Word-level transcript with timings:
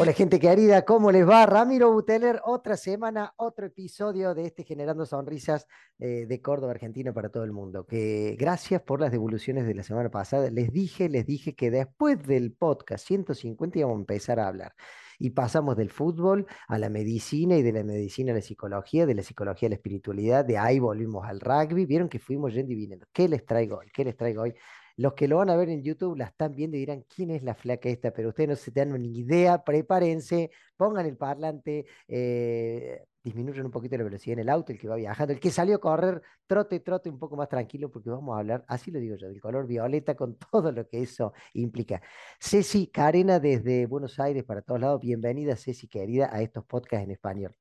Hola 0.00 0.12
gente 0.12 0.38
querida, 0.38 0.84
¿cómo 0.84 1.10
les 1.10 1.28
va? 1.28 1.44
Ramiro 1.44 1.90
Buteler, 1.92 2.40
otra 2.44 2.76
semana, 2.76 3.34
otro 3.36 3.66
episodio 3.66 4.32
de 4.32 4.46
este 4.46 4.62
Generando 4.62 5.04
Sonrisas 5.04 5.66
eh, 5.98 6.24
de 6.24 6.40
Córdoba, 6.40 6.70
Argentina 6.70 7.12
para 7.12 7.30
todo 7.30 7.42
el 7.42 7.50
mundo. 7.50 7.84
Que 7.84 8.36
gracias 8.38 8.80
por 8.80 9.00
las 9.00 9.10
devoluciones 9.10 9.66
de 9.66 9.74
la 9.74 9.82
semana 9.82 10.08
pasada. 10.08 10.52
Les 10.52 10.72
dije, 10.72 11.08
les 11.08 11.26
dije 11.26 11.56
que 11.56 11.72
después 11.72 12.22
del 12.22 12.52
podcast 12.52 13.08
150 13.08 13.80
íbamos 13.80 13.96
a 13.96 13.98
empezar 13.98 14.38
a 14.38 14.46
hablar. 14.46 14.72
Y 15.18 15.30
pasamos 15.30 15.76
del 15.76 15.90
fútbol 15.90 16.46
a 16.68 16.78
la 16.78 16.90
medicina 16.90 17.56
y 17.56 17.62
de 17.62 17.72
la 17.72 17.82
medicina 17.82 18.30
a 18.30 18.36
la 18.36 18.40
psicología, 18.40 19.04
de 19.04 19.16
la 19.16 19.24
psicología 19.24 19.66
a 19.66 19.70
la 19.70 19.74
espiritualidad, 19.74 20.44
de 20.44 20.58
ahí 20.58 20.78
volvimos 20.78 21.26
al 21.26 21.40
rugby. 21.40 21.86
Vieron 21.86 22.08
que 22.08 22.20
fuimos 22.20 22.54
yendo 22.54 22.72
y. 22.72 23.08
¿Qué 23.12 23.26
les 23.28 23.44
traigo 23.44 23.78
hoy? 23.78 23.88
¿Qué 23.92 24.04
les 24.04 24.16
traigo 24.16 24.42
hoy? 24.42 24.54
Los 24.98 25.14
que 25.14 25.28
lo 25.28 25.36
van 25.36 25.48
a 25.48 25.56
ver 25.56 25.68
en 25.68 25.84
YouTube 25.84 26.16
la 26.16 26.24
están 26.24 26.56
viendo 26.56 26.76
y 26.76 26.80
dirán, 26.80 27.04
¿quién 27.14 27.30
es 27.30 27.44
la 27.44 27.54
flaca 27.54 27.88
esta? 27.88 28.10
Pero 28.10 28.30
ustedes 28.30 28.48
no 28.48 28.56
se 28.56 28.72
dan 28.72 29.00
ni 29.00 29.20
idea, 29.20 29.62
prepárense, 29.62 30.50
pongan 30.76 31.06
el 31.06 31.16
parlante, 31.16 31.86
eh, 32.08 33.04
disminuyen 33.22 33.64
un 33.64 33.70
poquito 33.70 33.96
la 33.96 34.02
velocidad 34.02 34.32
en 34.32 34.40
el 34.40 34.48
auto, 34.48 34.72
el 34.72 34.78
que 34.78 34.88
va 34.88 34.96
viajando, 34.96 35.32
el 35.32 35.38
que 35.38 35.52
salió 35.52 35.76
a 35.76 35.78
correr, 35.78 36.20
trote, 36.48 36.80
trote 36.80 37.08
un 37.08 37.18
poco 37.20 37.36
más 37.36 37.48
tranquilo 37.48 37.92
porque 37.92 38.10
vamos 38.10 38.34
a 38.34 38.40
hablar, 38.40 38.64
así 38.66 38.90
lo 38.90 38.98
digo 38.98 39.14
yo, 39.14 39.28
del 39.28 39.40
color 39.40 39.68
violeta 39.68 40.16
con 40.16 40.36
todo 40.50 40.72
lo 40.72 40.88
que 40.88 41.02
eso 41.02 41.32
implica. 41.52 42.02
Ceci 42.40 42.88
Carena 42.88 43.38
desde 43.38 43.86
Buenos 43.86 44.18
Aires 44.18 44.42
para 44.42 44.62
todos 44.62 44.80
lados, 44.80 45.00
bienvenida 45.00 45.54
Ceci 45.54 45.86
querida 45.86 46.28
a 46.32 46.42
estos 46.42 46.64
podcasts 46.64 47.04
en 47.04 47.12
español. 47.12 47.56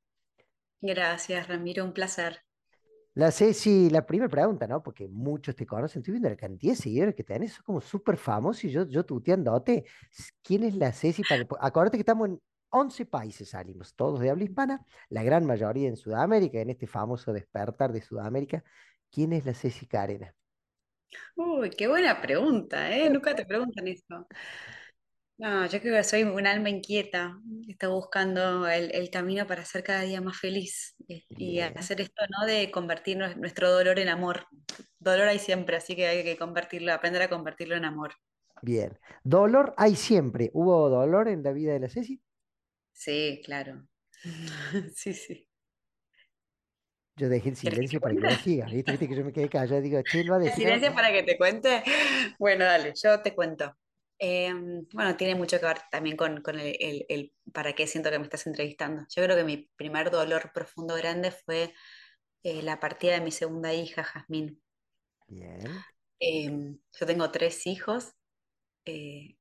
Gracias, 0.81 1.47
Ramiro, 1.47 1.85
un 1.85 1.94
placer. 1.94 2.47
La 3.17 3.31
Ceci, 3.31 3.89
la 3.89 4.05
primera 4.05 4.29
pregunta, 4.29 4.67
¿no? 4.67 4.83
Porque 4.83 5.07
muchos 5.07 5.55
te 5.55 5.65
conocen, 5.65 6.01
estoy 6.01 6.11
viendo 6.11 6.29
la 6.29 6.35
cantidad 6.35 6.73
de 6.73 6.77
seguidores 6.77 7.15
que 7.15 7.23
tenés, 7.23 7.53
sos 7.53 7.63
como 7.63 7.81
súper 7.81 8.15
famoso 8.15 8.67
y 8.67 8.69
yo, 8.69 8.87
yo 8.87 9.03
tuteándote. 9.03 9.85
¿Quién 10.43 10.61
es 10.61 10.75
la 10.75 10.91
Ceci? 10.91 11.23
Para, 11.23 11.47
acuérdate 11.59 11.97
que 11.97 12.01
estamos 12.01 12.29
en 12.29 12.39
11 12.69 13.07
países, 13.07 13.49
salimos, 13.49 13.95
todos 13.95 14.19
de 14.19 14.29
habla 14.29 14.43
hispana, 14.43 14.85
la 15.09 15.23
gran 15.23 15.47
mayoría 15.47 15.88
en 15.88 15.97
Sudamérica, 15.97 16.59
en 16.59 16.69
este 16.69 16.85
famoso 16.85 17.33
despertar 17.33 17.91
de 17.91 18.03
Sudamérica. 18.03 18.63
¿Quién 19.09 19.33
es 19.33 19.47
la 19.47 19.55
Ceci 19.55 19.88
Carena? 19.88 20.35
Uy, 21.35 21.71
qué 21.71 21.88
buena 21.88 22.21
pregunta, 22.21 22.95
¿eh? 22.95 23.09
Nunca 23.09 23.33
te 23.33 23.47
preguntan 23.47 23.88
eso. 23.88 24.27
No, 25.38 25.67
yo 25.67 25.80
creo 25.80 25.95
que 25.95 26.03
soy 26.03 26.23
un 26.23 26.47
alma 26.47 26.69
inquieta, 26.69 27.39
que 27.63 27.71
está 27.71 27.89
buscando 27.89 28.67
el, 28.67 29.09
camino 29.11 29.45
para 29.45 29.63
ser 29.66 29.83
cada 29.83 30.02
día 30.02 30.19
más 30.19 30.39
feliz 30.39 30.95
y, 31.07 31.59
hacer 31.59 32.02
esto, 32.02 32.23
¿no? 32.29 32.47
De 32.47 32.71
convertir 32.71 33.17
nuestro 33.17 33.71
dolor 33.71 33.99
en 33.99 34.09
amor. 34.09 34.47
Dolor 34.97 35.27
hay 35.27 35.38
siempre, 35.38 35.77
así 35.77 35.95
que 35.95 36.07
hay 36.07 36.23
que 36.23 36.38
convertirlo, 36.38 36.91
aprender 36.91 37.21
a 37.21 37.29
convertirlo 37.29 37.75
en 37.75 37.85
amor. 37.85 38.16
Bien. 38.63 38.97
Dolor 39.23 39.75
hay 39.77 39.95
siempre. 39.95 40.49
¿Hubo 40.53 40.89
dolor 40.89 41.27
en 41.27 41.44
la 41.44 41.51
vida 41.51 41.73
de 41.73 41.81
la 41.81 41.89
Ceci? 41.89 42.19
Sí, 42.91 43.41
claro. 43.45 43.88
Sí, 44.95 45.13
sí. 45.13 45.47
Yo 47.16 47.29
dejé 47.29 47.49
el 47.49 47.55
silencio 47.55 47.99
para 47.99 48.13
que 48.13 48.22
lo 48.22 48.29
siga, 48.31 48.66
¿viste? 48.66 48.91
¿Viste? 48.91 49.07
que 49.07 49.16
yo 49.16 49.25
me 49.25 49.33
quedé 49.33 49.49
callado, 49.49 49.81
digo, 49.81 49.99
che, 50.03 50.23
lo 50.23 50.33
va 50.33 50.38
a 50.38 50.39
decir. 50.39 50.66
silencio 50.66 50.94
para 50.94 51.11
que 51.11 51.23
te 51.23 51.38
cuente? 51.38 51.83
Bueno, 52.38 52.66
dale, 52.66 52.94
yo 52.95 53.22
te 53.22 53.33
cuento. 53.33 53.75
Em, 54.19 54.87
bueno, 54.93 55.15
tiene 55.15 55.35
mucho 55.35 55.59
que 55.59 55.65
ver 55.65 55.79
también 55.91 56.17
con, 56.17 56.43
el, 56.47 57.33
para 57.53 57.73
qué 57.73 57.85
siento 57.85 58.09
que 58.09 58.17
me 58.17 58.25
estás 58.25 58.47
entrevistando. 58.47 59.05
Yo 59.16 59.23
creo 59.23 59.35
que 59.35 59.44
mi 59.44 59.69
primer 59.75 60.09
dolor 60.09 60.51
profundo 60.53 60.95
grande 60.95 61.31
fue 61.31 61.73
eh, 62.44 62.61
la 62.63 62.79
partida 62.79 63.13
de 63.13 63.22
mi 63.22 63.31
segunda 63.31 63.73
hija, 63.73 64.03
Jazmín. 64.03 64.61
Bien. 65.27 65.61
Em, 66.19 66.79
yo 67.00 67.06
tengo 67.06 67.29
tres 67.31 67.67
hijos. 67.67 68.13
Eh, 68.85 69.38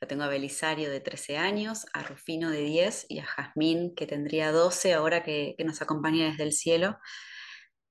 yo 0.00 0.06
tengo 0.06 0.22
a 0.22 0.28
Belisario 0.28 0.90
de 0.90 1.00
13 1.00 1.36
años, 1.36 1.86
a 1.92 2.02
Rufino 2.02 2.50
de 2.50 2.62
10 2.62 3.06
y 3.08 3.18
a 3.18 3.24
Jazmín 3.24 3.94
que 3.94 4.06
tendría 4.06 4.52
12 4.52 4.94
ahora 4.94 5.22
que, 5.24 5.54
que 5.58 5.64
nos 5.64 5.82
acompaña 5.82 6.30
desde 6.30 6.44
el 6.44 6.52
cielo. 6.52 6.98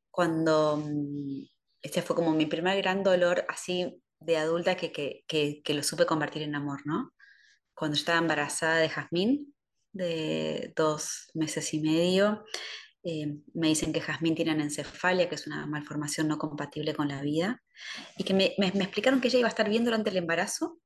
Cuando 0.10 0.78
mm, 0.78 1.44
este 1.82 2.02
fue 2.02 2.16
como 2.16 2.34
mi 2.34 2.46
primer 2.46 2.78
gran 2.82 3.04
dolor 3.04 3.46
así 3.50 4.02
de 4.20 4.38
adulta 4.38 4.76
que, 4.76 5.64
lo 5.68 5.84
supe 5.84 6.06
convertir 6.06 6.44
en 6.44 6.56
amor, 6.56 6.82
¿no? 6.86 7.14
Cuando 7.74 7.96
estaba 7.96 8.20
embarazada 8.20 8.78
de 8.78 8.90
Jazmín, 8.90 9.56
de 9.92 10.74
dos 10.76 11.30
meses 11.34 11.74
y 11.74 11.80
medio, 11.80 12.44
eh, 13.04 13.38
me 13.54 13.68
dicen 13.68 13.94
que 13.94 14.02
Jazmín 14.02 14.36
tiene 14.36 14.52
anencefalia, 14.52 15.30
que 15.30 15.36
es 15.36 15.48
una 15.48 15.66
malformación 15.66 16.28
no 16.28 16.38
compatible 16.38 16.94
con 16.94 17.08
la 17.08 17.22
vida, 17.22 17.64
y 18.18 18.24
que 18.24 18.34
me, 18.34 18.56
explicaron 18.58 19.22
que 19.22 19.30
ella 19.30 19.40
iba 19.40 19.48
a 19.48 19.50
estar 19.50 19.70
bien 19.70 19.86
durante 19.86 20.10
el 20.10 20.18
embarazo, 20.18 20.80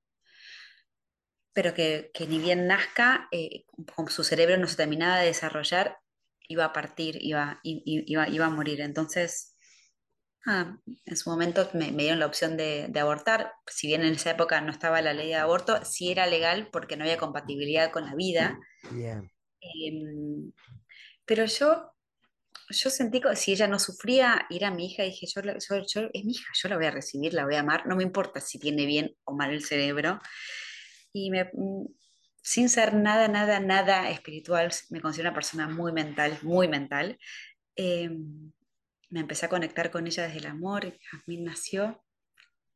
pero 1.53 1.73
que, 1.73 2.11
ni 2.27 2.39
bien 2.39 2.67
nazca, 2.67 3.27
eh, 3.31 3.65
su 4.07 4.23
cerebro 4.23 4.57
no 4.57 4.67
se 4.67 4.75
terminaba 4.75 5.17
de 5.17 5.27
desarrollar, 5.27 5.97
iba 6.47 6.65
a 6.65 6.73
partir, 6.73 7.17
iba, 7.21 7.59
iba, 7.63 8.27
iba 8.27 8.45
a 8.45 8.49
morir. 8.49 8.81
Entonces, 8.81 9.52
Ah, 10.45 10.77
en 11.05 11.15
su 11.15 11.29
momento 11.29 11.69
me, 11.73 11.91
dieron 11.91 12.19
la 12.19 12.25
opción 12.25 12.57
de, 12.57 12.91
abortar, 12.99 13.53
si 13.67 13.87
bien 13.87 14.01
en 14.03 14.13
esa 14.13 14.31
época 14.31 14.59
no 14.59 14.71
estaba 14.71 15.01
la 15.01 15.13
ley 15.13 15.29
de 15.29 15.35
aborto, 15.35 15.83
sí 15.85 16.11
era 16.11 16.27
legal 16.27 16.69
porque 16.71 16.97
no 16.97 17.05
había 17.05 17.17
compatibilidad 17.17 17.91
con 17.91 18.05
la 18.05 18.15
vida. 18.15 18.59
Em, 19.61 20.51
pero 21.25 21.45
yo, 21.45 21.93
yo 22.69 22.89
sentí 22.89 23.21
que 23.21 23.35
si 23.37 23.53
ella 23.53 23.67
no 23.67 23.79
sufría, 23.79 24.45
era 24.49 24.69
mi 24.69 24.87
hija, 24.87 25.03
dije, 25.03 25.27
yo, 25.27 25.41
yo, 25.41 26.09
es 26.13 26.25
mi 26.25 26.33
hija, 26.33 26.51
yo 26.61 26.69
la 26.69 26.75
voy 26.75 26.85
a 26.87 26.91
recibir, 26.91 27.33
la 27.33 27.45
voy 27.45 27.55
a 27.55 27.61
amar, 27.61 27.87
no 27.87 27.95
me 27.95 28.03
importa 28.03 28.41
si 28.41 28.59
tiene 28.59 28.85
bien 28.85 29.15
o 29.23 29.33
mal 29.33 29.51
el 29.51 29.63
cerebro. 29.63 30.19
Y 31.13 31.31
me, 31.31 31.45
mm, 31.53 31.85
sin 32.41 32.67
ser 32.67 32.93
nada, 32.93 33.29
nada, 33.29 33.61
nada 33.61 34.09
espiritual, 34.09 34.71
me 34.89 34.99
considero 34.99 35.29
una 35.29 35.35
persona 35.35 35.69
muy 35.69 35.93
mental, 35.93 36.37
muy 36.41 36.67
mental. 36.67 37.17
Em, 37.75 38.51
me 39.13 39.19
empecé 39.19 39.45
a 39.45 39.49
conectar 39.49 39.91
con 39.91 40.07
ella 40.07 40.23
desde 40.23 40.39
el 40.39 40.47
amor. 40.47 40.97
Jasmine 41.11 41.43
nació. 41.43 42.03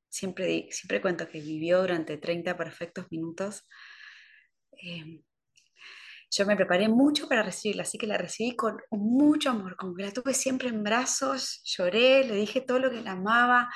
Siempre, 0.08 0.68
siempre 0.70 1.02
cuento 1.02 1.28
que 1.28 1.42
vivió 1.42 1.82
durante 1.82 2.18
30 2.18 2.56
perfectos 2.56 3.08
minutos. 3.10 3.68
Em, 4.74 5.24
yo 6.30 6.46
me 6.46 6.56
preparé 6.56 6.90
mucho 6.90 7.28
para 7.28 7.42
recibirla, 7.42 7.82
así 7.82 7.98
que 7.98 8.06
la 8.06 8.20
recibí 8.20 8.56
con 8.56 8.78
mucho 8.92 9.50
amor, 9.50 9.76
como 9.78 9.96
que 9.96 10.04
la 10.04 10.12
tuve 10.12 10.36
siempre 10.36 10.70
en 10.70 10.84
brazos, 10.84 11.62
lloré, 11.64 12.24
le 12.24 12.36
dije 12.36 12.62
todo 12.62 12.78
lo 12.78 12.92
que 12.92 13.02
la 13.02 13.14
amaba, 13.14 13.74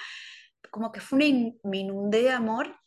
como 0.70 0.92
que 0.92 1.00
fue 1.00 1.18
una 1.18 1.52
me 1.64 1.78
inundé 1.80 2.22
de 2.22 2.32
amor. 2.32 2.78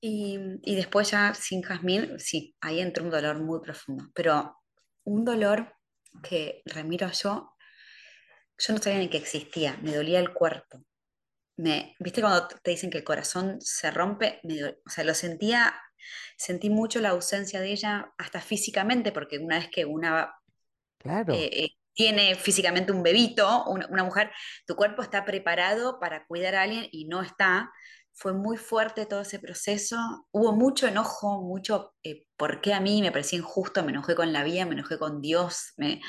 Y, 0.00 0.38
y 0.62 0.76
después 0.76 1.10
ya 1.10 1.34
sin 1.34 1.62
Jazmín, 1.62 2.20
sí, 2.20 2.54
ahí 2.60 2.78
entró 2.78 3.02
un 3.02 3.10
dolor 3.10 3.42
muy 3.42 3.60
profundo, 3.60 4.04
pero 4.14 4.56
un 5.02 5.24
dolor 5.24 5.74
que 6.22 6.62
Ramiro 6.66 7.10
yo 7.10 7.53
yo 8.58 8.72
no 8.72 8.80
sabía 8.80 8.98
ni 8.98 9.08
que 9.08 9.18
existía, 9.18 9.78
me 9.82 9.94
dolía 9.94 10.20
el 10.20 10.32
cuerpo. 10.32 10.82
Me, 11.56 11.94
¿Viste 12.00 12.20
cuando 12.20 12.48
te 12.48 12.70
dicen 12.70 12.90
que 12.90 12.98
el 12.98 13.04
corazón 13.04 13.60
se 13.60 13.90
rompe? 13.90 14.40
o 14.86 14.90
sea, 14.90 15.04
lo 15.04 15.14
sentía, 15.14 15.74
sentí 16.36 16.70
mucho 16.70 17.00
la 17.00 17.10
ausencia 17.10 17.60
de 17.60 17.72
ella, 17.72 18.12
hasta 18.18 18.40
físicamente, 18.40 19.12
porque 19.12 19.38
una 19.38 19.58
vez 19.58 19.68
que 19.70 19.84
una 19.84 20.34
claro. 20.98 21.34
Eh, 21.34 21.50
eh, 21.52 21.68
tiene 21.92 22.34
físicamente 22.34 22.90
un 22.92 23.04
bebito, 23.04 23.64
una, 23.66 24.02
mujer, 24.02 24.32
tu 24.66 24.74
cuerpo 24.74 25.00
está 25.02 25.24
preparado 25.24 26.00
para 26.00 26.26
cuidar 26.26 26.56
a 26.56 26.62
alguien 26.62 26.88
y 26.90 27.06
no 27.06 27.22
está. 27.22 27.70
Fue 28.12 28.32
muy 28.32 28.56
fuerte 28.56 29.06
todo 29.06 29.20
ese 29.20 29.38
proceso. 29.38 29.96
Hubo 30.32 30.52
mucho 30.52 30.88
enojo, 30.88 31.42
mucho, 31.42 31.94
eh, 32.02 32.26
¿por 32.36 32.60
qué 32.60 32.74
a 32.74 32.80
mí? 32.80 33.00
Me 33.00 33.12
parecía 33.12 33.38
injusto, 33.38 33.84
me 33.84 33.92
enojé 33.92 34.16
con 34.16 34.32
la 34.32 34.42
vida, 34.42 34.66
me 34.66 34.74
enojé 34.74 34.98
con 34.98 35.20
Dios, 35.20 35.72
me, 35.76 36.00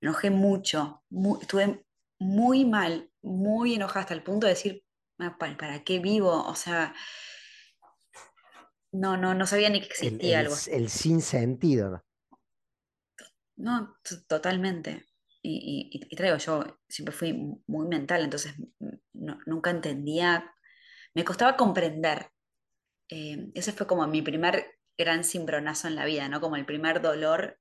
enojé 0.00 0.30
mucho. 0.30 1.02
estuve 1.40 1.84
muy 2.18 2.64
mal, 2.64 3.10
muy 3.22 3.74
enojada 3.74 4.00
hasta 4.00 4.14
el 4.14 4.22
punto 4.22 4.46
de 4.46 4.54
decir, 4.54 4.84
ah, 5.18 5.36
¿para, 5.38 5.84
qué 5.84 5.98
vivo? 5.98 6.46
O 6.46 6.54
sea, 6.54 6.94
no, 8.92 9.16
no, 9.16 9.34
no 9.34 9.46
sabía 9.46 9.70
ni 9.70 9.80
que 9.80 9.86
existía 9.86 10.40
algo 10.40 10.54
así. 10.54 10.70
El 10.72 10.88
sentido 10.88 12.04
No, 13.56 13.96
totalmente. 14.28 15.06
Y, 15.42 16.00
traigo, 16.16 16.36
yo 16.36 16.80
siempre 16.88 17.14
fui 17.14 17.32
muy 17.66 17.86
mental, 17.86 18.22
entonces 18.22 18.54
nunca 19.46 19.70
entendía, 19.70 20.52
me 21.14 21.24
costaba 21.24 21.56
comprender. 21.56 22.30
Eh, 23.08 23.50
ese 23.54 23.72
fue 23.72 23.86
como 23.86 24.06
mi 24.06 24.20
primer 24.20 24.78
gran 24.98 25.24
cimbronazo 25.24 25.88
en 25.88 25.94
la 25.94 26.04
vida, 26.04 26.28
¿no? 26.28 26.40
Como 26.40 26.56
el 26.56 26.66
primer 26.66 27.00
dolor. 27.00 27.58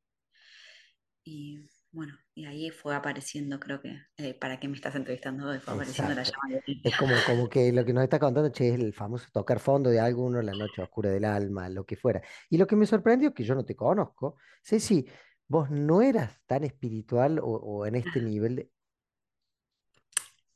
Y 1.24 1.70
bueno, 1.92 2.18
y 2.38 2.46
ahí 2.46 2.70
fue 2.70 2.96
apareciendo, 2.96 3.60
creo 3.60 3.82
que, 3.82 4.00
eh, 4.18 4.36
para 4.36 4.60
qué 4.60 4.68
me 4.68 4.76
estás 4.76 4.94
entrevistando 4.94 5.48
hoy, 5.48 5.58
fue 5.58 5.74
apareciendo 5.74 6.14
la 6.14 6.22
llama 6.22 6.62
Es 6.84 6.96
como, 6.96 7.16
como 7.26 7.50
que 7.50 7.72
lo 7.72 7.84
que 7.84 7.94
nos 7.94 8.04
está 8.04 8.20
contando, 8.20 8.52
che, 8.52 8.70
es 8.70 8.80
el 8.80 8.94
famoso 8.94 9.26
tocar 9.34 9.60
fondo 9.60 9.90
de 9.90 10.00
alguno, 10.00 10.40
la 10.44 10.52
noche 10.52 10.84
oscura 10.84 11.10
del 11.10 11.26
alma, 11.26 11.68
lo 11.68 11.84
que 11.84 11.96
fuera. 11.96 12.22
Y 12.48 12.60
lo 12.60 12.68
que 12.68 12.76
me 12.76 12.86
sorprendió, 12.86 13.34
que 13.34 13.44
yo 13.44 13.56
no 13.56 13.66
te 13.66 13.76
conozco, 13.76 14.36
Ceci, 14.64 15.08
vos 15.48 15.72
no 15.72 16.04
eras 16.04 16.40
tan 16.46 16.64
espiritual 16.64 17.40
o, 17.40 17.46
o 17.46 17.88
en 17.88 17.96
este 17.96 18.22
nivel 18.22 18.58
de... 18.58 18.72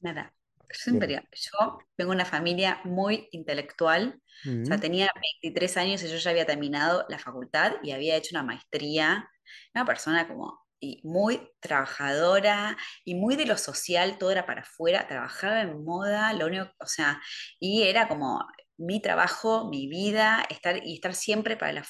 Nada, 0.02 0.36
siempre, 0.70 1.16
yo 1.32 1.80
vengo 1.98 2.12
de 2.12 2.16
una 2.16 2.26
familia 2.26 2.80
muy 2.84 3.28
intelectual, 3.32 4.22
o 4.46 4.66
sea, 4.66 4.78
Mm, 4.78 4.82
tenía 4.82 5.10
23 5.42 5.78
años 5.78 6.04
y 6.04 6.10
yo 6.10 6.18
ya 6.18 6.30
había 6.30 6.46
terminado 6.46 7.06
la 7.10 7.18
facultad 7.18 7.74
y 7.82 7.92
había 7.92 8.16
hecho 8.16 8.36
una 8.36 8.44
maestría, 8.44 9.28
una 9.74 9.86
persona 9.86 10.28
como 10.28 10.61
y 10.82 11.00
muy 11.04 11.50
trabajadora 11.62 12.78
y 13.06 13.16
muy 13.16 13.36
de 13.38 13.46
lo 13.46 13.58
social, 13.58 14.18
todo 14.18 14.32
era 14.32 14.46
para 14.46 14.62
afuera, 14.62 15.08
trabajaba 15.08 15.62
en 15.62 15.84
moda, 15.86 16.34
lo 16.34 16.48
único, 16.48 16.70
o 16.80 16.88
sea, 16.88 17.22
y 17.60 17.84
era 17.84 18.08
como 18.08 18.46
mi 18.78 19.02
trabajo, 19.02 19.70
mi 19.70 19.88
vida, 19.88 20.44
estar 20.50 20.86
y 20.86 20.96
estar 20.96 21.14
siempre 21.14 21.56
para 21.56 21.72
la, 21.72 21.86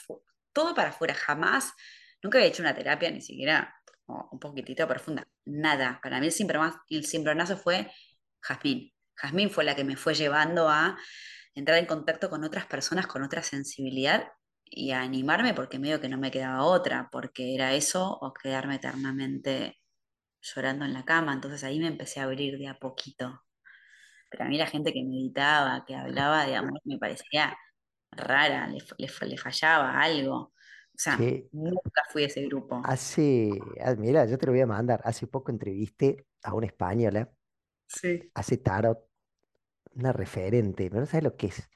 todo 0.53 0.75
para 0.75 0.89
afuera, 0.89 1.15
jamás, 1.15 1.73
nunca 2.21 2.37
había 2.37 2.49
hecho 2.49 2.61
una 2.61 2.75
terapia, 2.75 3.09
ni 3.09 3.21
siquiera 3.21 3.73
un 4.07 4.39
poquitito 4.39 4.87
profunda, 4.87 5.25
nada, 5.45 5.99
para 6.03 6.19
mí 6.19 6.27
el 6.27 7.05
cimbronazo 7.05 7.57
fue 7.57 7.89
Jazmín. 8.41 8.93
Jazmín 9.15 9.49
fue 9.49 9.63
la 9.63 9.75
que 9.75 9.85
me 9.85 9.95
fue 9.95 10.15
llevando 10.15 10.67
a 10.67 10.97
entrar 11.55 11.77
en 11.77 11.85
contacto 11.85 12.29
con 12.29 12.43
otras 12.43 12.65
personas 12.65 13.07
con 13.07 13.23
otra 13.23 13.41
sensibilidad 13.41 14.27
y 14.71 14.91
a 14.93 15.01
animarme 15.03 15.55
porque 15.55 15.79
medio 15.79 16.01
que 16.01 16.09
no 16.09 16.19
me 16.19 16.31
quedaba 16.31 16.65
otra, 16.65 17.09
porque 17.11 17.55
era 17.55 17.75
eso 17.75 18.17
o 18.21 18.33
quedarme 18.33 18.77
eternamente 18.77 19.79
llorando 20.41 20.85
en 20.85 20.93
la 20.93 21.05
cama. 21.05 21.33
Entonces 21.33 21.63
ahí 21.65 21.79
me 21.79 21.87
empecé 21.87 22.19
a 22.21 22.25
abrir 22.25 22.57
de 22.59 22.67
a 22.69 22.75
poquito. 22.79 23.43
Pero 24.29 24.45
a 24.45 24.47
mí 24.47 24.57
la 24.57 24.67
gente 24.67 24.93
que 24.93 25.03
meditaba, 25.03 25.85
que 25.85 25.95
hablaba 25.95 26.45
de 26.47 26.55
amor, 26.55 26.81
me 26.85 26.97
parecía 26.99 27.57
rara, 28.11 28.67
le, 28.67 28.79
le- 28.97 29.27
le 29.29 29.37
fallaba 29.37 30.01
algo. 30.01 30.35
O 30.37 30.53
sea, 30.97 31.17
nunca 31.51 32.03
fui 32.11 32.23
de 32.23 32.27
ese 32.29 32.43
grupo. 32.45 32.81
hace, 32.83 33.77
ah, 33.83 33.95
mira, 33.97 34.25
yo 34.25 34.37
te 34.37 34.45
lo 34.45 34.51
voy 34.53 34.61
a 34.61 34.67
mandar, 34.67 35.01
hace 35.03 35.27
poco 35.27 35.51
entrevisté 35.51 36.25
a 36.43 36.53
una 36.53 36.67
española, 36.67 37.31
Sí. 37.87 38.31
hace 38.33 38.57
tarot, 38.57 38.99
una 39.95 40.13
referente, 40.13 40.89
pero 40.89 41.01
no 41.01 41.05
sabes 41.07 41.23
lo 41.25 41.37
que 41.37 41.47
es. 41.47 41.69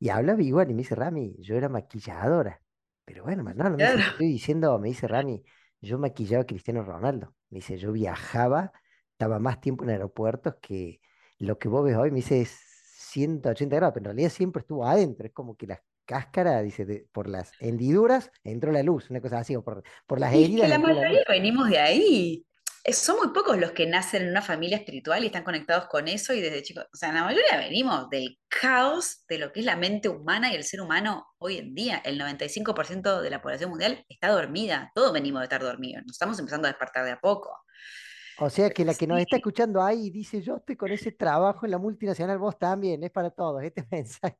Y 0.00 0.10
hablaba 0.10 0.42
igual 0.42 0.70
y 0.70 0.74
me 0.74 0.80
dice, 0.82 0.96
Rami, 0.96 1.36
yo 1.40 1.56
era 1.56 1.70
maquilladora. 1.70 2.62
Pero 3.06 3.24
bueno, 3.24 3.44
no, 3.44 3.52
no 3.70 3.78
me 3.78 3.84
dice, 3.84 4.00
te 4.00 4.08
Claro. 4.08 4.12
estoy 4.12 4.28
diciendo, 4.28 4.78
me 4.80 4.88
dice 4.88 5.08
Rami, 5.08 5.44
yo 5.82 5.98
maquillaba 5.98 6.42
a 6.44 6.46
Cristiano 6.46 6.82
Ronaldo. 6.84 7.34
Me 7.50 7.58
dice, 7.58 7.78
yo 7.78 7.92
viajaba, 7.92 8.72
estaba 9.12 9.38
más 9.40 9.60
tiempo 9.60 9.84
en 9.84 9.90
aeropuertos 9.90 10.56
que 10.62 11.00
lo 11.38 11.58
que 11.58 11.68
vos 11.68 11.84
ves 11.84 11.96
hoy, 11.96 12.10
me 12.10 12.18
dice, 12.18 12.42
es 12.42 12.50
180 12.98 13.76
grados, 13.76 13.94
pero 13.94 14.04
en 14.10 14.16
realidad 14.16 14.30
siempre 14.30 14.60
estuvo 14.62 14.86
adentro. 14.86 15.26
Es 15.26 15.32
como 15.34 15.56
que 15.56 15.66
la 15.68 15.82
cáscara, 16.06 16.62
dice, 16.62 16.84
de- 16.86 17.08
por 17.12 17.28
las 17.28 17.54
hendiduras 17.60 18.32
entró 18.44 18.72
la 18.72 18.82
luz, 18.82 19.10
una 19.10 19.20
cosa 19.20 19.40
así, 19.40 19.56
o 19.56 19.64
por, 19.64 19.82
por 20.06 20.20
las 20.20 20.32
Y 20.32 20.44
es 20.44 20.54
que 20.54 20.66
heridas 20.66 20.68
la 20.68 20.78
entró 20.78 20.94
la 20.94 21.04
mayoría 21.04 21.24
venimos 21.28 21.68
de 21.68 21.78
ahí. 21.78 22.46
Son 22.92 23.18
muy 23.18 23.28
pocos 23.28 23.58
los 23.58 23.72
que 23.72 23.86
nacen 23.86 24.22
en 24.22 24.30
una 24.30 24.40
familia 24.40 24.78
espiritual 24.78 25.22
y 25.22 25.26
están 25.26 25.44
conectados 25.44 25.86
con 25.88 26.08
eso 26.08 26.32
y 26.32 26.40
desde 26.40 26.62
chicos, 26.62 26.86
o 26.92 26.96
sea, 26.96 27.12
la 27.12 27.24
mayoría 27.24 27.58
venimos 27.58 28.08
del 28.08 28.38
caos 28.48 29.24
de 29.28 29.38
lo 29.38 29.52
que 29.52 29.60
es 29.60 29.66
la 29.66 29.76
mente 29.76 30.08
humana 30.08 30.50
y 30.50 30.56
el 30.56 30.64
ser 30.64 30.80
humano 30.80 31.26
hoy 31.38 31.58
en 31.58 31.74
día. 31.74 32.00
El 32.04 32.18
95% 32.18 33.20
de 33.20 33.30
la 33.30 33.42
población 33.42 33.70
mundial 33.70 34.04
está 34.08 34.28
dormida, 34.28 34.90
todos 34.94 35.12
venimos 35.12 35.40
de 35.40 35.44
estar 35.44 35.62
dormidos, 35.62 36.04
nos 36.06 36.12
estamos 36.12 36.38
empezando 36.38 36.68
a 36.68 36.70
despertar 36.70 37.04
de 37.04 37.12
a 37.12 37.20
poco. 37.20 37.54
O 38.42 38.48
sea 38.50 38.70
que 38.72 38.84
Pero 38.84 38.86
la 38.86 38.94
que 38.94 39.06
nos 39.06 39.20
está 39.20 39.36
escuchando 39.36 39.82
ahí 39.82 40.10
dice, 40.10 40.40
yo 40.40 40.56
estoy 40.56 40.76
con 40.76 40.90
ese 40.92 41.12
trabajo 41.12 41.66
en 41.66 41.72
la 41.72 41.78
multinacional, 41.78 42.38
vos 42.38 42.58
también, 42.58 43.02
es 43.04 43.10
para 43.10 43.30
todos, 43.30 43.62
este 43.62 43.86
mensaje. 43.90 44.38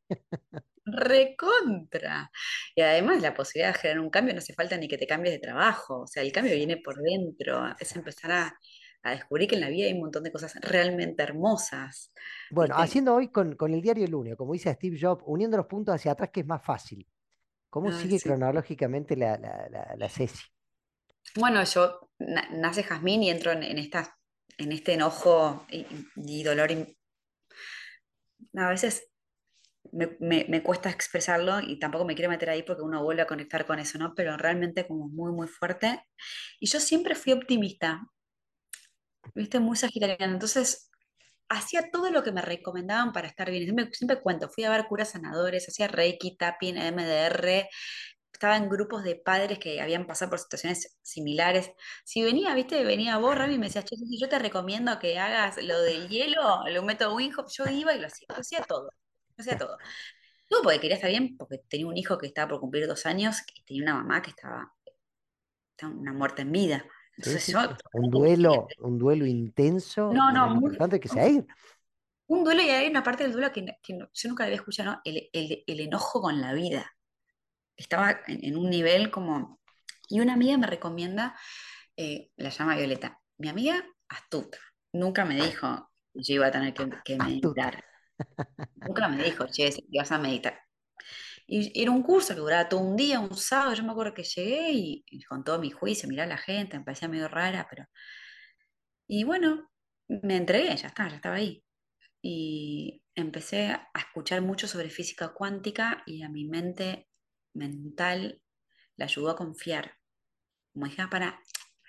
recontra. 0.85 2.31
Y 2.75 2.81
además 2.83 3.21
la 3.23 3.35
posibilidad 3.35 3.73
de 3.75 3.79
generar 3.81 4.01
un 4.01 4.11
cambio 4.11 4.35
no 4.35 4.39
hace 4.39 4.55
falta 4.55 4.77
ni 4.77 4.89
que 4.89 4.99
te 4.99 5.07
cambies 5.07 5.35
de 5.35 5.39
trabajo, 5.41 6.03
o 6.03 6.07
sea, 6.07 6.23
el 6.23 6.33
cambio 6.33 6.55
viene 6.55 6.79
por 6.79 6.97
dentro, 6.97 7.75
es 7.79 7.95
empezar 7.97 8.33
a, 8.33 8.59
a 9.03 9.11
descubrir 9.13 9.49
que 9.49 9.55
en 9.57 9.61
la 9.63 9.69
vida 9.69 9.87
hay 9.87 9.95
un 9.95 10.01
montón 10.01 10.25
de 10.25 10.33
cosas 10.33 10.55
realmente 10.63 11.23
hermosas, 11.23 12.13
Bueno, 12.49 12.77
¿viste? 12.77 12.83
haciendo 12.83 13.15
hoy 13.15 13.29
con, 13.29 13.55
con 13.57 13.73
el 13.75 13.81
diario 13.83 14.05
El 14.05 14.11
Lunes, 14.13 14.37
como 14.37 14.53
dice 14.53 14.73
Steve 14.75 14.99
Jobs, 15.01 15.23
uniendo 15.27 15.57
los 15.57 15.67
puntos 15.67 15.95
hacia 15.95 16.13
atrás, 16.13 16.31
que 16.33 16.41
es 16.41 16.47
más 16.47 16.63
fácil. 16.65 17.07
¿Cómo 17.71 17.93
sigue 17.93 18.19
sí. 18.19 18.21
cronológicamente 18.21 19.17
la, 19.17 19.39
la, 19.39 19.69
la, 19.71 19.97
la 19.97 20.09
Ceci? 20.09 20.43
Bueno, 21.37 21.63
yo 21.65 22.11
na- 22.19 22.49
nace 22.53 22.83
Jazmín 22.83 23.23
y 23.23 23.31
entro 23.31 23.53
en, 23.53 23.63
en 23.63 23.79
esta, 23.79 24.17
en 24.59 24.73
este 24.73 24.95
enojo 24.95 25.67
y, 25.71 26.43
dolor. 26.43 26.71
y- 26.71 26.97
a 28.57 28.69
veces 28.69 29.11
me 29.93 30.63
cuesta 30.63 30.91
expresarlo 30.91 31.61
y 31.61 31.79
tampoco 31.79 32.05
me 32.05 32.15
quiero 32.15 32.31
meter 32.31 32.51
ahí 32.51 32.63
porque 32.63 32.83
uno 32.83 33.03
vuelve 33.03 33.23
a 33.23 33.27
conectar 33.27 33.67
con 33.67 33.79
eso, 33.79 33.99
¿no? 33.99 34.15
Pero 34.15 34.37
realmente 34.37 34.87
como 34.87 35.09
muy, 35.09 35.33
muy 35.33 35.49
fuerte. 35.49 36.05
Y 36.61 36.67
yo 36.67 36.81
siempre 36.81 37.15
fui 37.15 37.33
optimista, 37.33 38.03
¿viste? 39.35 39.61
Muy 39.61 39.77
sagitariana. 39.77 40.33
Entonces, 40.33 40.91
hacía 41.49 41.91
todo 41.93 42.11
lo 42.11 42.23
que 42.23 42.33
me 42.33 42.43
recomendaban 42.43 43.13
para 43.13 43.29
estar 43.29 43.51
bien. 43.51 43.65
Siempre, 43.65 43.91
siempre 43.95 44.21
cuento, 44.23 44.49
fui 44.51 44.65
a 44.65 44.71
ver 44.71 44.87
curas 44.89 45.11
sanadores, 45.13 45.69
hacía 45.69 45.89
Reiki, 45.89 46.37
tapping, 46.37 46.77
MDR, 46.79 47.69
estaba 48.33 48.57
en 48.57 48.69
grupos 48.69 49.05
de 49.05 49.17
padres 49.17 49.59
que 49.59 49.81
habían 49.81 50.07
pasado 50.07 50.31
por 50.31 50.39
situaciones 50.39 50.97
similares. 51.03 51.73
Si 52.05 52.23
venía, 52.23 52.55
viste, 52.55 52.85
venía 52.85 53.19
vos, 53.19 53.37
Rami, 53.37 53.55
y 53.55 53.59
me 53.59 53.67
decías, 53.67 53.85
yo 54.21 54.29
te 54.29 54.39
recomiendo 54.39 54.99
que 54.99 55.19
hagas 55.19 55.63
lo 55.63 55.81
del 55.83 56.09
hielo, 56.09 56.65
el 56.67 56.83
método 56.85 57.17
Winghoff, 57.17 57.53
yo 57.53 57.65
iba 57.69 57.95
y 57.95 58.01
lo 58.01 58.07
hacía, 58.07 58.27
yo 58.31 58.37
hacía 58.41 58.63
todo, 58.63 58.91
yo 59.37 59.43
hacía 59.43 59.59
todo. 59.59 59.77
Todo 60.49 60.63
porque 60.63 60.81
quería 60.81 60.97
estar 60.97 61.11
bien, 61.11 61.37
porque 61.39 61.59
tenía 61.69 61.87
un 61.87 61.97
hijo 61.97 62.19
que 62.19 62.27
estaba 62.27 62.49
por 62.51 62.61
cumplir 62.61 62.87
dos 62.87 63.07
años 63.07 63.39
y 63.55 63.63
tenía 63.65 63.85
una 63.85 63.95
mamá 63.95 64.23
que 64.23 64.31
estaba, 64.31 64.73
estaba 65.77 65.93
una 65.95 66.13
muerte 66.13 66.43
en 66.43 66.53
vida. 66.53 66.85
Entonces 67.17 67.47
yo. 67.49 67.61
Un 67.93 68.11
duelo, 68.11 68.67
un 68.79 68.99
duelo 68.99 69.27
intenso 69.27 70.13
no, 70.13 70.31
no, 70.33 70.49
muy, 70.55 70.71
importante 70.71 71.01
que 71.01 71.09
sea 71.09 71.29
ir. 71.29 71.47
un 72.29 72.45
duelo 72.45 72.63
y 72.63 72.71
hay 72.71 72.89
una 72.89 73.03
parte 73.03 73.25
del 73.25 73.33
duelo 73.33 73.53
que, 73.53 73.67
que 73.83 73.95
no- 73.95 74.09
yo 74.13 74.29
nunca 74.29 74.45
había 74.45 74.57
escuchado, 74.57 74.93
¿no? 74.93 75.01
El, 75.05 75.29
el- 75.33 75.65
el 75.67 75.81
enojo 75.81 76.21
con 76.23 76.41
la 76.41 76.53
vida. 76.53 76.91
Estaba 77.81 78.21
en, 78.27 78.45
en 78.45 78.57
un 78.57 78.71
nivel 78.71 79.11
como... 79.11 79.61
Y 80.09 80.21
una 80.21 80.35
amiga 80.35 80.59
me 80.59 80.67
recomienda, 80.67 81.39
eh, 81.97 82.31
la 82.37 82.51
llama 82.51 82.77
Violeta, 82.77 83.21
mi 83.39 83.49
amiga 83.49 83.85
astuta, 84.09 84.59
nunca 84.93 85.25
me 85.25 85.37
dijo 85.37 85.91
yo 86.15 86.35
iba 86.35 86.47
a 86.47 86.51
tener 86.51 86.75
que, 86.75 87.17
meditar, 87.17 87.85
nunca 88.77 89.09
me 89.09 89.23
dijo, 89.23 89.47
che, 89.47 89.71
si 89.73 89.87
vas 89.97 90.13
a 90.13 90.19
meditar. 90.19 90.61
Y 91.47 91.81
era 91.83 91.91
un 91.91 92.03
curso 92.03 92.35
que 92.35 92.41
duraba 92.41 92.69
todo 92.69 92.81
un 92.81 92.97
día, 92.97 93.21
un 93.21 93.37
sábado, 93.37 93.75
yo 93.75 93.83
me 93.83 93.93
acuerdo 93.93 94.15
que 94.15 94.23
llegué 94.23 94.73
y, 94.73 95.05
y 95.07 95.23
con 95.23 95.45
todo 95.45 95.59
mi 95.59 95.71
juicio, 95.71 96.09
mirá 96.09 96.25
a 96.25 96.27
la 96.27 96.39
gente, 96.39 96.79
me 96.79 96.85
parecía 96.85 97.09
medio 97.09 97.29
rara, 97.29 97.67
pero... 97.69 97.87
Y 99.09 99.25
bueno, 99.25 99.71
me 100.09 100.37
entregué, 100.37 100.77
ya 100.77 100.89
está, 100.89 101.09
ya 101.09 101.17
estaba 101.17 101.37
ahí. 101.37 101.65
y 102.23 103.03
empecé 103.15 103.69
a 103.69 103.91
escuchar 103.99 104.43
mucho 104.43 104.67
sobre 104.69 104.91
física 104.91 105.33
cuántica 105.35 106.03
y 106.07 106.23
a 106.23 106.29
mi 106.29 106.47
mente 106.47 107.10
mental 107.55 108.43
la 108.97 109.07
ayudó 109.07 109.31
a 109.31 109.37
confiar. 109.37 109.97
Como 110.73 110.87
dije, 110.87 111.03
"Ah, 111.03 111.11
para, 111.11 111.41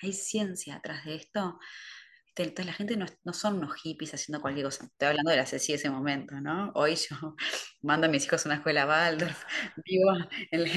hay 0.02 0.14
ciencia 0.14 0.76
atrás 0.78 1.06
de 1.06 1.16
esto. 1.16 1.60
Entonces 2.38 2.66
la 2.66 2.74
gente 2.74 2.98
no, 2.98 3.06
no 3.24 3.34
son 3.34 3.58
unos 3.58 3.76
hippies 3.82 4.14
haciendo 4.14 4.42
cualquier 4.42 4.66
cosa. 4.66 4.86
Estoy 4.86 5.10
hablando 5.10 5.32
de 5.32 5.38
la 5.38 5.46
Ceci 5.46 5.74
ese 5.74 5.90
momento, 5.92 6.40
¿no? 6.42 6.72
Hoy 6.76 6.96
yo 6.96 7.36
mando 7.82 8.08
a 8.08 8.10
mis 8.10 8.26
hijos 8.26 8.46
a 8.46 8.50
una 8.50 8.56
escuela 8.58 8.88
Waldorf, 8.88 9.44
vivo 9.86 10.12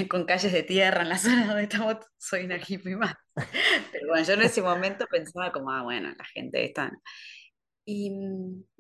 con 0.09 0.27
calles 0.27 0.53
de 0.53 0.63
tierra 0.65 1.03
en 1.03 1.09
la 1.11 1.19
zona 1.19 1.47
donde 1.47 1.63
estamos, 1.65 1.97
soy 2.19 2.45
una 2.45 2.59
hippie 2.59 2.97
más. 2.97 3.15
Pero 3.93 4.09
bueno, 4.09 4.27
yo 4.27 4.35
en 4.35 4.43
ese 4.43 4.63
momento 4.63 5.07
pensaba 5.11 5.53
como, 5.53 5.71
ah, 5.73 5.83
bueno, 5.83 6.11
la 6.17 6.25
gente 6.27 6.65
está 6.65 6.93
y, 7.87 8.13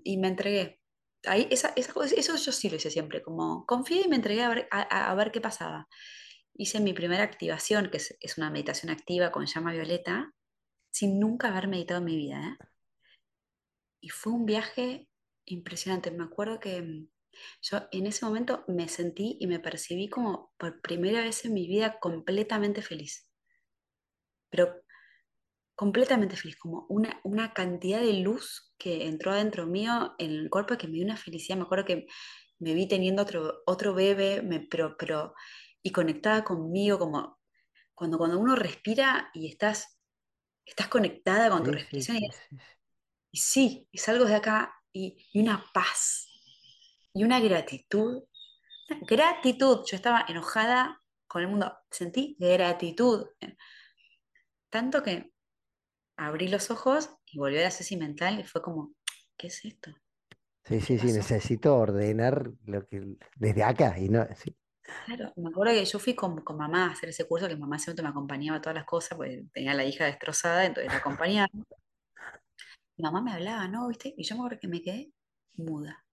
y 0.05 0.19
me 0.19 0.29
entregué. 0.29 0.81
Ahí, 1.27 1.49
esa, 1.51 1.73
esa 1.77 1.93
eso 2.17 2.37
yo 2.37 2.53
sí 2.53 2.69
lo 2.71 2.77
hice 2.77 2.91
siempre, 2.91 3.23
como 3.23 3.65
confié 3.67 4.03
y 4.05 4.09
me 4.09 4.17
entregué 4.17 4.43
a 4.43 4.49
ver, 4.49 4.69
a- 4.71 5.11
a 5.11 5.15
ver 5.15 5.33
qué 5.33 5.41
pasaba. 5.41 5.89
Hice 6.55 6.81
mi 6.81 6.93
primera 6.95 7.25
activación, 7.25 7.91
que 7.91 7.99
es, 7.99 8.17
es 8.21 8.39
una 8.39 8.51
meditación 8.51 8.91
activa 8.93 9.33
con 9.33 9.47
llama 9.47 9.73
violeta, 9.73 10.33
sin 10.91 11.21
nunca 11.21 11.49
haber 11.49 11.69
meditado 11.69 12.01
en 12.01 12.07
mi 12.07 12.17
vida, 12.17 12.59
¿eh? 12.63 12.67
Y 14.01 14.11
fue 14.11 14.33
un 14.33 14.47
viaje 14.47 15.09
impresionante. 15.47 16.13
Me 16.13 16.23
acuerdo 16.23 16.61
que 16.61 16.81
mm, 16.81 17.09
yo 17.63 17.89
en 17.91 18.07
ese 18.07 18.25
momento 18.25 18.65
me 18.69 18.89
sentí 18.89 19.37
y 19.41 19.49
me 19.49 19.59
percibí 19.59 20.09
como 20.09 20.53
por 20.59 20.81
primera 20.81 21.23
vez 21.23 21.45
en 21.45 21.55
mi 21.55 21.67
vida 21.67 21.99
completamente 21.99 22.83
feliz, 22.83 23.29
pero 24.51 24.84
completamente 25.75 26.37
feliz, 26.37 26.57
como 26.59 26.87
una, 26.89 27.21
una 27.25 27.53
cantidad 27.53 28.01
de 28.01 28.15
luz 28.15 28.75
que 28.79 29.07
entró 29.07 29.33
adentro 29.33 29.67
mío 29.67 30.15
en 30.19 30.31
el 30.33 30.51
cuerpo 30.51 30.77
que 30.79 30.87
me 30.89 30.95
dio 30.95 31.05
una 31.05 31.17
felicidad. 31.17 31.57
Me 31.59 31.65
acuerdo 31.65 31.85
que 31.85 32.07
me 32.61 32.75
vi 32.75 32.89
teniendo 32.89 33.23
otro, 33.23 33.63
otro 33.67 33.95
bebé, 33.95 34.43
me, 34.43 34.61
pero, 34.61 34.97
pero, 34.99 35.35
y 35.83 35.93
conectada 35.93 36.45
conmigo, 36.45 36.99
como 36.99 37.39
cuando, 37.95 38.19
cuando 38.19 38.39
uno 38.41 38.57
respira 38.57 39.31
y 39.35 39.49
estás 39.49 39.99
estás 40.67 40.89
conectada 40.89 41.51
con 41.51 41.65
tu 41.65 41.73
Sí, 41.73 41.73
respiración 41.73 42.19
sí, 42.19 42.19
y, 42.19 42.31
sí. 42.31 42.61
y 43.33 43.39
sí, 43.39 43.89
y 43.91 43.99
salgo 43.99 44.25
de 44.25 44.37
acá 44.37 44.75
y, 44.93 45.29
y 45.33 45.41
una 45.41 45.65
paz 45.73 46.29
y 47.15 47.25
una 47.25 47.41
gratitud. 47.41 48.25
Una 48.91 49.01
gratitud. 49.07 49.85
Yo 49.87 49.97
estaba 49.97 50.25
enojada 50.29 51.03
con 51.29 51.43
el 51.43 51.49
mundo, 51.49 51.77
sentí 51.91 52.37
gratitud. 52.39 53.27
Tanto 54.71 55.03
que 55.03 55.34
abrí 56.17 56.49
los 56.49 56.71
ojos 56.71 57.11
y 57.27 57.39
volví 57.39 57.59
a 57.59 57.63
la 57.63 57.71
sesión 57.71 58.01
mental 58.01 58.41
y 58.41 58.45
fue 58.45 58.63
como, 58.63 58.95
¿qué 59.37 59.49
es 59.49 59.65
esto? 59.65 59.91
Sí, 60.65 60.79
¿Qué 60.79 60.81
sí, 60.81 60.99
sí, 60.99 61.13
necesito 61.13 61.77
ordenar 61.77 62.51
lo 62.65 62.87
que 62.87 63.17
desde 63.37 63.63
acá 63.63 63.99
y 63.99 64.09
no, 64.09 64.27
sí, 64.35 64.57
Claro, 65.07 65.33
me 65.37 65.49
acuerdo 65.49 65.73
que 65.73 65.85
yo 65.85 65.99
fui 65.99 66.15
con, 66.15 66.41
con 66.43 66.57
mamá 66.57 66.87
a 66.87 66.93
hacer 66.93 67.09
ese 67.11 67.27
curso, 67.27 67.49
que 67.49 67.57
mamá 67.57 67.79
siempre 67.79 68.03
me 68.03 68.11
acompañaba 68.11 68.59
a 68.59 68.61
todas 68.61 68.75
las 68.75 68.85
cosas, 68.85 69.17
porque 69.17 69.45
tenía 69.53 69.75
la 69.75 69.85
hija 69.85 70.05
destrozada, 70.05 70.65
entonces 70.67 70.93
la 70.93 70.99
acompañaba. 70.99 71.49
Mi 72.97 73.03
mamá 73.05 73.23
me 73.23 73.33
hablaba, 73.33 73.69
¿no? 73.69 73.89
¿Viste? 73.89 74.15
Y 74.17 74.25
yo 74.25 74.35
me 74.35 74.41
acuerdo 74.41 74.61
que 74.61 74.69
me 74.69 74.83
quedé 74.83 75.13
muda. 75.55 76.05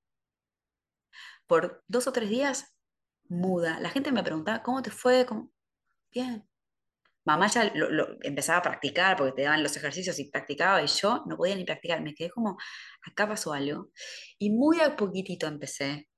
Por 1.48 1.84
dos 1.88 2.08
o 2.08 2.12
tres 2.12 2.30
días, 2.30 2.74
muda. 3.30 3.80
La 3.80 3.90
gente 3.90 4.12
me 4.12 4.24
preguntaba, 4.24 4.64
¿cómo 4.64 4.82
te 4.82 4.92
fue? 4.92 5.26
¿Cómo? 5.26 5.52
Bien. 6.12 6.48
Mamá 7.26 7.48
ya 7.48 7.72
empezaba 8.24 8.60
a 8.60 8.62
practicar 8.64 9.16
porque 9.16 9.34
te 9.34 9.44
daban 9.44 9.62
los 9.62 9.76
ejercicios 9.78 10.18
y 10.20 10.32
practicaba 10.32 10.82
y 10.82 10.88
yo 10.88 11.24
no 11.28 11.38
podía 11.38 11.56
ni 11.56 11.66
practicar. 11.66 12.02
Me 12.02 12.16
quedé 12.16 12.30
como, 12.30 12.58
acá 13.04 13.28
pasó 13.28 13.54
algo. 13.54 13.92
Y 14.40 14.50
muy 14.52 14.80
a 14.82 14.96
poquitito 14.96 15.48
empecé, 15.48 16.10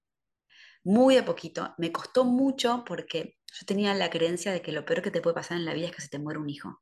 muy 0.83 1.17
a 1.17 1.25
poquito. 1.25 1.73
Me 1.77 1.91
costó 1.91 2.25
mucho 2.25 2.83
porque 2.85 3.37
yo 3.53 3.65
tenía 3.65 3.93
la 3.93 4.09
creencia 4.09 4.51
de 4.51 4.61
que 4.61 4.71
lo 4.71 4.85
peor 4.85 5.01
que 5.01 5.11
te 5.11 5.21
puede 5.21 5.35
pasar 5.35 5.57
en 5.57 5.65
la 5.65 5.73
vida 5.73 5.87
es 5.87 5.95
que 5.95 6.01
se 6.01 6.09
te 6.09 6.19
muera 6.19 6.39
un 6.39 6.49
hijo. 6.49 6.81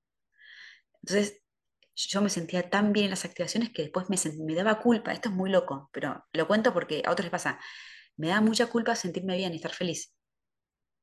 Entonces, 1.03 1.41
yo 1.95 2.21
me 2.21 2.29
sentía 2.29 2.69
tan 2.69 2.93
bien 2.93 3.05
en 3.05 3.11
las 3.11 3.25
activaciones 3.25 3.71
que 3.71 3.83
después 3.83 4.09
me, 4.09 4.17
me 4.45 4.55
daba 4.55 4.79
culpa. 4.79 5.11
Esto 5.13 5.29
es 5.29 5.35
muy 5.35 5.49
loco, 5.49 5.89
pero 5.93 6.25
lo 6.33 6.47
cuento 6.47 6.73
porque 6.73 7.03
a 7.05 7.11
otros 7.11 7.25
les 7.25 7.31
pasa. 7.31 7.59
Me 8.17 8.27
da 8.29 8.41
mucha 8.41 8.67
culpa 8.67 8.95
sentirme 8.95 9.35
bien 9.37 9.53
y 9.53 9.57
estar 9.57 9.73
feliz. 9.73 10.13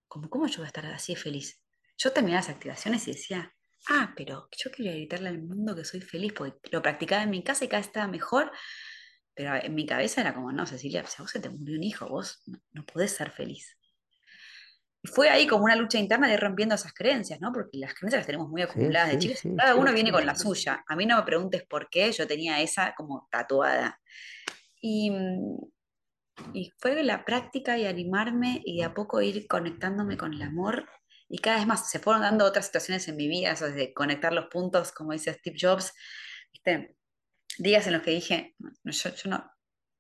¿Cómo, 0.09 0.31
cómo 0.31 0.47
yo 0.47 0.59
voy 0.59 0.65
a 0.65 0.69
estar 0.69 0.87
así 0.87 1.15
feliz? 1.17 1.61
Yo 1.99 2.13
terminaba 2.13 2.41
las 2.41 2.49
activaciones 2.49 3.07
y 3.09 3.13
decía, 3.13 3.53
ah, 3.89 4.13
pero 4.17 4.49
yo 4.57 4.71
quería 4.71 4.93
gritarle 4.93 5.29
al 5.29 5.43
mundo 5.43 5.75
que 5.75 5.85
soy 5.85 6.01
feliz, 6.01 6.33
porque 6.33 6.59
lo 6.71 6.81
practicaba 6.81 7.23
en 7.23 7.31
mi 7.31 7.43
casa 7.43 7.65
y 7.65 7.69
cada 7.69 7.81
vez 7.81 7.89
estaba 7.89 8.07
mejor, 8.07 8.51
pero 9.35 9.55
en 9.55 9.75
mi 9.75 9.85
cabeza 9.87 10.21
era 10.21 10.35
como, 10.35 10.53
no, 10.53 10.67
Cecilia, 10.67 11.01
a 11.01 11.23
vos 11.23 11.31
se 11.31 11.41
te 11.41 11.51
murió 11.51 11.77
un 11.77 11.83
hijo, 11.83 12.09
vos 12.09 12.43
no, 12.47 12.59
no 12.73 12.87
podés 12.87 13.13
ser 13.13 13.31
feliz. 13.31 13.77
Y 15.03 15.09
fue 15.09 15.29
ahí 15.31 15.47
como 15.47 15.65
una 15.65 15.77
lucha 15.77 15.99
interna 15.99 16.27
de 16.27 16.35
ir 16.35 16.41
rompiendo 16.41 16.75
esas 16.75 16.93
creencias, 16.93 17.41
¿no? 17.41 17.53
Porque 17.53 17.79
las 17.79 17.95
creencias 17.95 18.21
las 18.21 18.27
tenemos 18.27 18.49
muy 18.49 18.63
sí, 18.63 18.69
acumuladas 18.69 19.11
de 19.11 19.19
chicos, 19.19 19.39
sí, 19.39 19.55
cada 19.57 19.77
uno 19.77 19.93
viene 19.93 20.11
con 20.11 20.27
la 20.27 20.35
suya. 20.35 20.85
A 20.89 20.97
mí 20.97 21.07
no 21.07 21.17
me 21.17 21.23
preguntes 21.23 21.65
por 21.69 21.89
qué, 21.89 22.11
yo 22.11 22.27
tenía 22.27 22.61
esa 22.61 22.95
como 22.97 23.29
tatuada. 23.31 24.01
Y, 24.81 25.13
y 26.53 26.73
fue 26.79 27.01
la 27.05 27.25
práctica 27.25 27.79
y 27.79 27.87
animarme 27.87 28.61
y 28.65 28.79
de 28.79 28.85
a 28.85 28.95
poco 28.95 29.21
ir 29.23 29.47
conectándome 29.47 30.17
con 30.17 30.35
el 30.35 30.43
amor. 30.43 30.89
Y 31.29 31.39
cada 31.39 31.59
vez 31.59 31.67
más 31.67 31.91
se 31.91 31.99
fueron 31.99 32.23
dando 32.23 32.45
otras 32.45 32.67
situaciones 32.67 33.07
en 33.09 33.17
mi 33.17 33.29
vida, 33.29 33.53
eso 33.53 33.67
de 33.71 33.93
conectar 33.95 34.33
los 34.33 34.47
puntos, 34.47 34.93
como 34.93 35.13
dice 35.13 35.35
Steve 35.35 35.57
Jobs. 35.61 35.93
¿Viste? 36.53 36.97
Días 37.59 37.87
en 37.87 37.95
los 37.95 38.03
que 38.03 38.13
dije, 38.13 38.55
no, 38.59 38.71
yo, 38.85 39.11
yo 39.15 39.31
no 39.31 39.51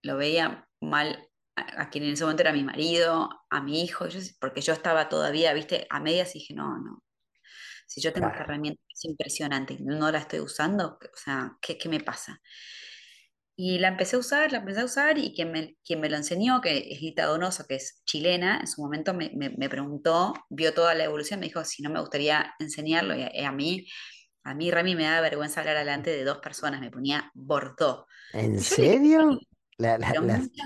lo 0.02 0.16
veía 0.16 0.68
mal 0.80 1.28
a, 1.56 1.82
a 1.82 1.90
quien 1.90 2.04
en 2.04 2.12
ese 2.14 2.24
momento 2.24 2.42
era 2.42 2.52
mi 2.52 2.64
marido, 2.64 3.30
a 3.50 3.62
mi 3.62 3.82
hijo, 3.84 4.08
yo- 4.08 4.20
porque 4.40 4.60
yo 4.62 4.72
estaba 4.74 5.08
todavía, 5.08 5.52
viste, 5.54 5.86
a 5.90 6.00
medias 6.00 6.34
y 6.36 6.40
dije, 6.40 6.54
no, 6.54 6.78
no, 6.78 7.04
si 7.86 8.00
yo 8.00 8.12
tengo 8.12 8.28
esta 8.28 8.42
herramienta 8.44 8.82
es 8.92 9.04
impresionante 9.04 9.74
y 9.74 9.82
no 9.82 10.10
la 10.10 10.18
estoy 10.18 10.40
usando, 10.40 10.98
o 11.02 11.16
sea, 11.16 11.56
¿qué, 11.60 11.78
qué 11.78 11.88
me 11.88 12.00
pasa? 12.00 12.40
Y 13.60 13.80
la 13.80 13.88
empecé 13.88 14.14
a 14.16 14.20
usar, 14.20 14.52
la 14.52 14.58
empecé 14.60 14.82
a 14.82 14.84
usar 14.86 15.18
y 15.18 15.34
quien 15.34 15.50
me, 15.52 15.76
quien 15.84 16.00
me 16.00 16.08
lo 16.08 16.16
enseñó, 16.16 16.60
que 16.60 16.92
es 16.92 17.00
Lita 17.02 17.26
Donoso, 17.26 17.66
que 17.66 17.74
es 17.76 18.02
chilena, 18.06 18.60
en 18.60 18.68
su 18.68 18.80
momento 18.82 19.14
me, 19.14 19.30
me- 19.34 19.50
me 19.50 19.68
preguntó, 19.68 20.32
vio 20.48 20.74
toda 20.74 20.94
la 20.94 21.04
evolución, 21.04 21.40
me 21.40 21.46
dijo 21.48 21.64
si 21.64 21.82
no 21.82 21.90
me 21.90 22.00
gustaría 22.00 22.54
enseñarlo 22.60 23.16
y 23.16 23.22
a, 23.24 23.48
a 23.48 23.52
mí, 23.52 23.86
a 24.44 24.54
mí 24.54 24.70
Rami 24.70 24.94
me 24.96 25.04
da 25.04 25.20
vergüenza 25.22 25.60
hablar 25.60 25.78
delante 25.78 26.10
de 26.10 26.24
dos 26.24 26.38
personas, 26.38 26.80
me 26.80 26.90
ponía 26.92 27.30
bordó. 27.34 28.06
¿En 28.32 28.58
yo 28.68 28.76
le 28.76 28.84
dije, 28.84 28.98
serio? 28.98 29.38
La, 29.78 29.98
la- 29.98 30.14
pero 30.14 30.22
las, 30.22 30.48
mucha, 30.48 30.64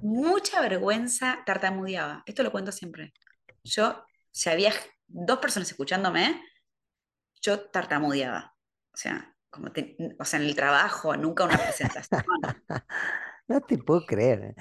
mucha 0.00 0.60
vergüenza, 0.62 1.42
tartamudeaba. 1.46 2.22
Esto 2.26 2.42
lo 2.42 2.52
cuento 2.52 2.72
siempre. 2.72 3.12
Yo, 3.64 4.04
si 4.32 4.50
había 4.50 4.72
dos 5.08 5.38
personas 5.40 5.70
escuchándome, 5.70 6.42
yo 7.42 7.60
tartamudeaba. 7.70 8.54
O 8.92 8.96
sea, 8.96 9.35
como 9.56 9.72
te- 9.72 9.96
o 10.18 10.24
sea, 10.24 10.38
en 10.40 10.46
el 10.46 10.54
trabajo, 10.54 11.16
nunca 11.16 11.44
una 11.44 11.58
presentación. 11.58 12.22
no 13.48 13.60
te 13.62 13.78
puedo 13.78 14.06
creer. 14.06 14.54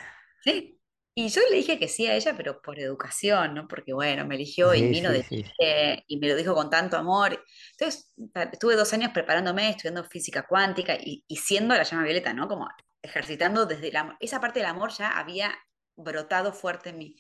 Sí. 0.44 0.72
Y 1.18 1.30
yo 1.30 1.40
le 1.50 1.56
dije 1.56 1.80
que 1.80 1.88
sí 1.88 2.08
a 2.08 2.16
ella, 2.16 2.34
pero 2.36 2.62
por 2.62 2.78
educación, 2.78 3.54
¿no? 3.54 3.70
Porque 3.70 3.94
bueno, 3.94 4.26
me 4.26 4.36
eligió 4.36 4.74
y 4.74 4.80
Sí, 4.80 4.90
vino 4.90 5.12
sí, 5.12 5.16
de 5.16 5.24
sí. 5.24 5.44
Chile 5.44 6.04
y 6.08 6.18
me 6.20 6.28
lo 6.28 6.36
dijo 6.36 6.54
con 6.54 6.70
tanto 6.70 6.98
amor. 6.98 7.42
Entonces, 7.80 8.12
estuve 8.52 8.76
dos 8.76 8.92
años 8.92 9.12
preparándome, 9.14 9.70
estudiando 9.70 10.04
física 10.04 10.46
cuántica 10.46 10.96
y, 10.96 11.24
y 11.26 11.38
siendo 11.38 11.74
la 11.74 11.84
llama 11.84 12.04
violeta, 12.04 12.34
¿no? 12.34 12.50
Como 12.50 12.68
ejercitando 13.02 13.66
desde 13.66 13.88
el 13.90 13.96
amor. 13.96 14.18
Esa 14.20 14.42
parte 14.42 14.60
del 14.60 14.68
amor 14.68 14.92
ya 14.92 15.18
había 15.18 15.56
brotado 15.96 16.52
fuerte 16.52 16.90
en 16.90 16.98
mí. 16.98 17.16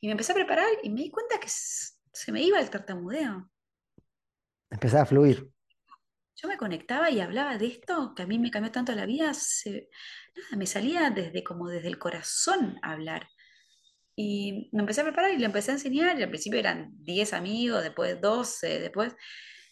Y 0.00 0.08
me 0.08 0.12
empecé 0.12 0.32
a 0.32 0.34
preparar 0.34 0.66
y 0.82 0.90
me 0.90 1.02
di 1.02 1.10
cuenta 1.12 1.38
que 1.38 1.48
se 1.48 2.32
me 2.32 2.42
iba 2.42 2.58
el 2.58 2.70
tartamudeo. 2.70 3.48
Empezaba 4.70 5.04
a 5.04 5.06
fluir. 5.06 5.48
Yo 6.40 6.46
me 6.48 6.56
conectaba 6.56 7.10
y 7.10 7.20
hablaba 7.20 7.58
de 7.58 7.66
esto, 7.66 8.14
que 8.14 8.22
a 8.22 8.26
mí 8.26 8.38
me 8.38 8.50
cambió 8.50 8.70
tanto 8.70 8.92
la 8.94 9.06
vida, 9.06 9.34
se- 9.34 9.88
nada, 10.36 10.56
me 10.56 10.66
salía 10.66 11.10
desde 11.10 11.42
como 11.42 11.68
desde 11.68 11.88
el 11.88 11.98
corazón 11.98 12.78
hablar. 12.82 13.28
Y 14.16 14.68
me 14.72 14.80
empecé 14.80 15.00
a 15.00 15.04
preparar 15.04 15.32
y 15.32 15.38
le 15.38 15.46
empecé 15.46 15.70
a 15.72 15.74
enseñar, 15.74 16.18
y 16.18 16.22
al 16.22 16.28
principio 16.28 16.58
eran 16.60 16.90
10 17.04 17.32
amigos, 17.32 17.82
después 17.82 18.20
12 18.20 18.80
después, 18.80 19.14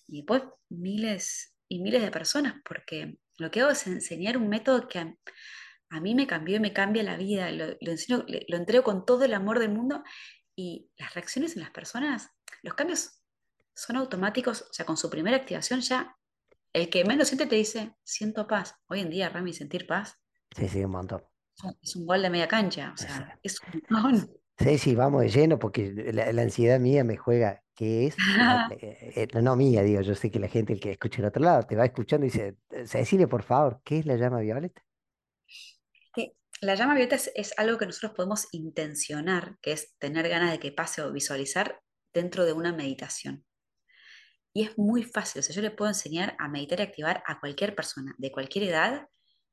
y 0.09 0.19
después 0.19 0.43
miles 0.69 1.55
y 1.69 1.81
miles 1.83 2.03
de 2.03 2.11
personas, 2.11 2.55
porque 2.69 3.19
lo 3.39 3.51
que 3.51 3.61
hago 3.61 3.71
es 3.71 3.87
enseñar 3.87 4.37
un 4.37 4.49
método 4.49 4.89
que 4.89 4.99
a, 5.01 5.15
a 5.91 6.01
mí 6.01 6.15
me 6.15 6.27
cambió 6.27 6.57
y 6.57 6.61
me 6.61 6.73
cambia 6.73 7.03
la 7.03 7.17
vida, 7.17 7.51
lo, 7.51 7.67
lo 7.81 7.91
enseño, 7.93 8.25
lo 8.49 8.57
entrego 8.57 8.85
con 8.85 9.05
todo 9.07 9.25
el 9.25 9.35
amor 9.35 9.59
del 9.59 9.71
mundo, 9.71 10.03
y 10.57 10.91
las 10.99 11.15
reacciones 11.15 11.55
en 11.57 11.63
las 11.63 11.71
personas, 11.71 12.31
los 12.63 12.75
cambios 12.75 13.21
son 13.75 13.97
automáticos, 13.97 14.63
o 14.63 14.73
sea, 14.73 14.87
con 14.87 14.97
su 14.97 15.11
primera 15.11 15.37
activación 15.37 15.81
ya, 15.81 16.17
el 16.76 16.90
que 16.90 17.04
menos 17.06 17.28
siente 17.28 17.47
te 17.47 17.56
dice, 17.56 17.95
siento 18.04 18.47
paz. 18.47 18.75
Hoy 18.88 19.00
en 19.00 19.09
día, 19.09 19.30
Rami, 19.30 19.54
sentir 19.54 19.87
paz 19.87 20.14
Sí, 20.56 20.68
sí, 20.68 20.85
un 20.85 20.90
montón. 20.90 21.23
es 21.83 21.97
un 21.97 22.06
gol 22.06 22.21
de 22.23 22.30
media 22.30 22.47
cancha, 22.49 22.92
o 22.95 22.97
Sí, 22.99 23.06
sea, 23.06 23.38
es 23.42 23.61
un 23.73 23.83
montón. 23.90 24.30
sí, 24.59 24.78
sí, 24.78 24.95
vamos 24.95 25.23
de 25.23 25.28
lleno 25.30 25.59
porque 25.59 25.92
la, 26.12 26.33
la 26.33 26.42
ansiedad 26.42 26.78
mía 26.78 27.02
me 27.02 27.16
juega. 27.16 27.62
¿Qué 27.75 28.06
es? 28.06 28.16
La- 28.38 28.68
eh, 28.71 29.28
eh, 29.33 29.42
no 29.42 29.56
mía, 29.56 29.83
digo, 29.83 30.00
yo 30.02 30.14
sé 30.14 30.30
que 30.30 30.38
la 30.38 30.49
gente 30.49 30.73
el 30.75 30.80
que 30.80 30.92
escucha 30.92 31.21
el 31.21 31.28
otro 31.28 31.42
lado 31.42 31.62
te 31.64 31.76
va 31.76 31.85
escuchando 31.87 32.26
y 32.26 32.30
dice, 32.30 32.56
Cecilia, 32.87 33.26
por 33.28 33.42
favor, 33.42 33.80
¿qué 33.85 33.99
es 33.99 34.06
la 34.06 34.16
llama 34.16 34.40
violeta? 34.40 34.83
la 36.62 36.75
llama 36.75 36.95
violeta 36.95 37.16
es, 37.16 37.30
es 37.35 37.54
algo 37.59 37.78
que 37.78 37.87
nosotros 37.87 38.12
podemos 38.12 38.49
intencionar, 38.52 39.59
que 39.61 39.73
es 39.73 39.97
tener 39.99 40.28
ganas 40.28 40.50
de 40.52 40.59
que 40.59 40.73
pase 40.73 41.02
o 41.02 41.12
visualizar 41.12 41.80
dentro 42.12 42.45
de 42.47 42.52
una 42.54 42.73
meditación. 42.73 43.46
Y 44.57 44.63
es 44.63 44.79
muy 44.79 45.03
fácil, 45.03 45.41
o 45.41 45.43
sea, 45.43 45.55
yo 45.55 45.61
le 45.61 45.71
puedo 45.71 45.91
enseñar 45.91 46.35
a 46.39 46.49
meditar 46.49 46.81
y 46.81 46.85
activar 46.85 47.23
a 47.27 47.41
cualquier 47.41 47.75
persona 47.75 48.15
de 48.17 48.33
cualquier 48.33 48.65
edad 48.65 49.07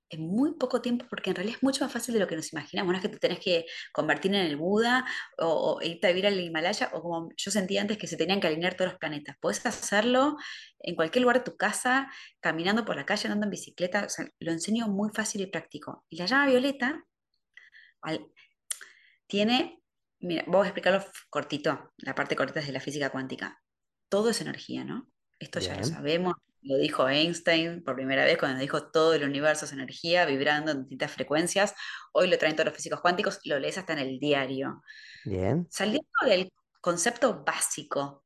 en 0.10 0.22
muy 0.22 0.54
poco 0.54 0.82
tiempo, 0.82 1.06
porque 1.10 1.32
en 1.32 1.36
realidad 1.36 1.58
es 1.58 1.64
mucho 1.64 1.84
más 1.84 1.92
fácil 1.92 2.14
de 2.14 2.22
lo 2.22 2.28
que 2.28 2.38
nos 2.38 2.54
imaginamos. 2.54 2.94
No 2.94 2.98
es 3.00 3.02
que 3.02 3.10
te 3.10 3.20
tenés 3.20 3.40
que 3.40 3.66
convertir 3.92 4.34
en 4.34 4.46
el 4.46 4.56
Buda 4.56 5.06
o, 5.38 5.76
o 5.76 5.82
irte 5.82 6.08
a 6.08 6.12
vivir 6.12 6.28
al 6.28 6.40
Himalaya, 6.40 6.90
o 6.94 7.02
como 7.02 7.30
yo 7.36 7.52
sentía 7.52 7.82
antes 7.82 7.98
que 7.98 8.08
se 8.08 8.16
tenían 8.16 8.40
que 8.40 8.48
alinear 8.48 8.76
todos 8.76 8.92
los 8.92 8.98
planetas. 8.98 9.36
Podés 9.42 9.66
hacerlo 9.66 10.38
en 10.80 10.96
cualquier 10.96 11.24
lugar 11.24 11.40
de 11.40 11.52
tu 11.52 11.58
casa, 11.58 12.10
caminando 12.40 12.86
por 12.86 12.96
la 12.96 13.06
calle, 13.06 13.28
andando 13.28 13.48
en 13.48 13.52
bicicleta. 13.52 14.06
O 14.06 14.10
sea, 14.10 14.26
lo 14.40 14.54
enseño 14.54 14.88
muy 14.88 15.10
fácil 15.14 15.42
y 15.42 15.48
práctico. 15.48 16.06
Y 16.10 16.16
la 16.16 16.28
llama 16.28 16.46
violeta 16.46 17.04
tiene, 19.28 19.84
mira, 20.22 20.46
vamos 20.48 20.64
a 20.64 20.68
explicarlo 20.70 21.04
cortito, 21.30 21.92
la 21.98 22.16
parte 22.16 22.38
cortita 22.38 22.62
es 22.62 22.68
de 22.68 22.72
la 22.72 22.80
física 22.80 23.10
cuántica. 23.10 23.63
Todo 24.14 24.30
es 24.30 24.42
energía, 24.42 24.84
¿no? 24.84 25.10
Esto 25.40 25.60
ya 25.60 25.76
lo 25.76 25.84
sabemos, 25.84 26.36
lo 26.62 26.78
dijo 26.78 27.10
Einstein 27.10 27.84
por 27.84 27.96
primera 27.96 28.26
vez 28.26 28.38
cuando 28.38 28.60
dijo 28.60 28.92
todo 28.92 29.16
el 29.16 29.24
universo 29.24 29.66
es 29.66 29.74
energía, 29.74 30.24
vibrando 30.28 30.70
en 30.70 30.82
distintas 30.82 31.12
frecuencias. 31.12 31.74
Hoy 32.12 32.30
lo 32.30 32.38
traen 32.38 32.56
todos 32.56 32.68
los 32.68 32.76
físicos 32.76 33.02
cuánticos, 33.02 33.40
lo 33.46 33.58
lees 33.58 33.80
hasta 33.80 33.94
en 33.94 34.00
el 34.00 34.20
diario. 34.20 34.84
bien, 35.26 35.66
Saliendo 35.72 36.08
del 36.28 36.54
concepto 36.80 37.44
básico, 37.44 38.24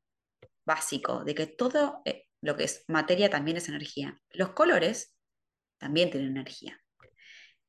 básico, 0.65 1.24
de 1.24 1.34
que 1.34 1.48
todo 1.48 2.01
eh, 2.03 2.25
lo 2.41 2.58
que 2.58 2.65
es 2.65 2.84
materia 2.89 3.29
también 3.29 3.56
es 3.56 3.70
energía. 3.70 4.20
Los 4.32 4.50
colores 4.50 5.15
también 5.77 6.12
tienen 6.12 6.32
energía. 6.32 6.84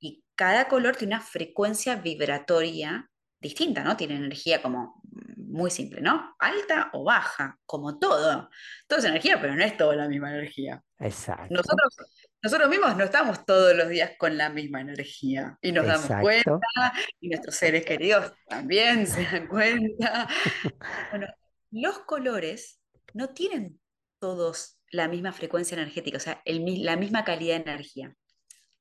Y 0.01 0.25
cada 0.35 0.67
color 0.67 0.97
tiene 0.97 1.15
una 1.15 1.25
frecuencia 1.25 1.95
vibratoria 1.95 3.09
distinta, 3.41 3.85
¿no? 3.85 3.97
Tiene 3.97 4.17
energía 4.17 4.61
como 4.61 5.01
muy 5.37 5.71
simple, 5.71 6.01
¿no? 6.01 6.35
Alta 6.39 6.91
o 6.93 7.05
baja, 7.05 7.59
como 7.65 7.99
todo. 7.99 8.49
Todo 8.87 8.99
es 8.99 9.05
energía, 9.05 9.41
pero 9.41 9.55
no 9.55 9.65
es 9.65 9.77
toda 9.77 9.97
la 9.97 10.09
misma 10.09 10.31
energía. 10.31 10.83
Exacto. 10.99 11.47
Nosotros, 11.51 11.97
nosotros 12.43 12.69
mismos 12.69 12.97
no 12.97 13.05
estamos 13.05 13.45
todos 13.47 13.77
los 13.77 13.89
días 13.89 14.13
con 14.19 14.37
la 14.37 14.51
misma 14.51 14.81
energía 14.81 15.57
y 15.61 15.73
nos 15.73 15.87
damos 15.87 16.11
cuenta 16.21 16.93
y 17.21 17.29
nuestros 17.29 17.55
seres 17.55 17.85
queridos 17.85 18.33
también 18.49 19.07
se 19.07 19.25
dan 19.25 19.47
cuenta. 19.47 20.29
Bueno, 21.11 21.27
los 21.71 22.01
colores 22.01 22.81
no 23.15 23.31
tienen 23.31 23.81
todos 24.19 24.81
la 24.91 25.09
misma 25.09 25.33
frecuencia 25.33 25.75
energética, 25.75 26.17
o 26.17 26.21
sea, 26.21 26.43
la 26.45 26.97
misma 26.97 27.25
calidad 27.25 27.57
de 27.57 27.71
energía. 27.71 28.15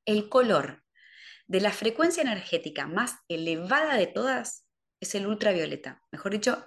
El 0.06 0.30
color 0.30 0.84
de 1.48 1.62
la 1.62 1.72
frecuencia 1.72 2.22
energética 2.22 2.88
más 2.88 3.16
elevada 3.28 3.96
de 3.96 4.08
todas 4.08 4.66
es 5.00 5.16
el 5.16 5.28
ultravioleta. 5.28 6.02
Mejor 6.12 6.34
dicho, 6.34 6.66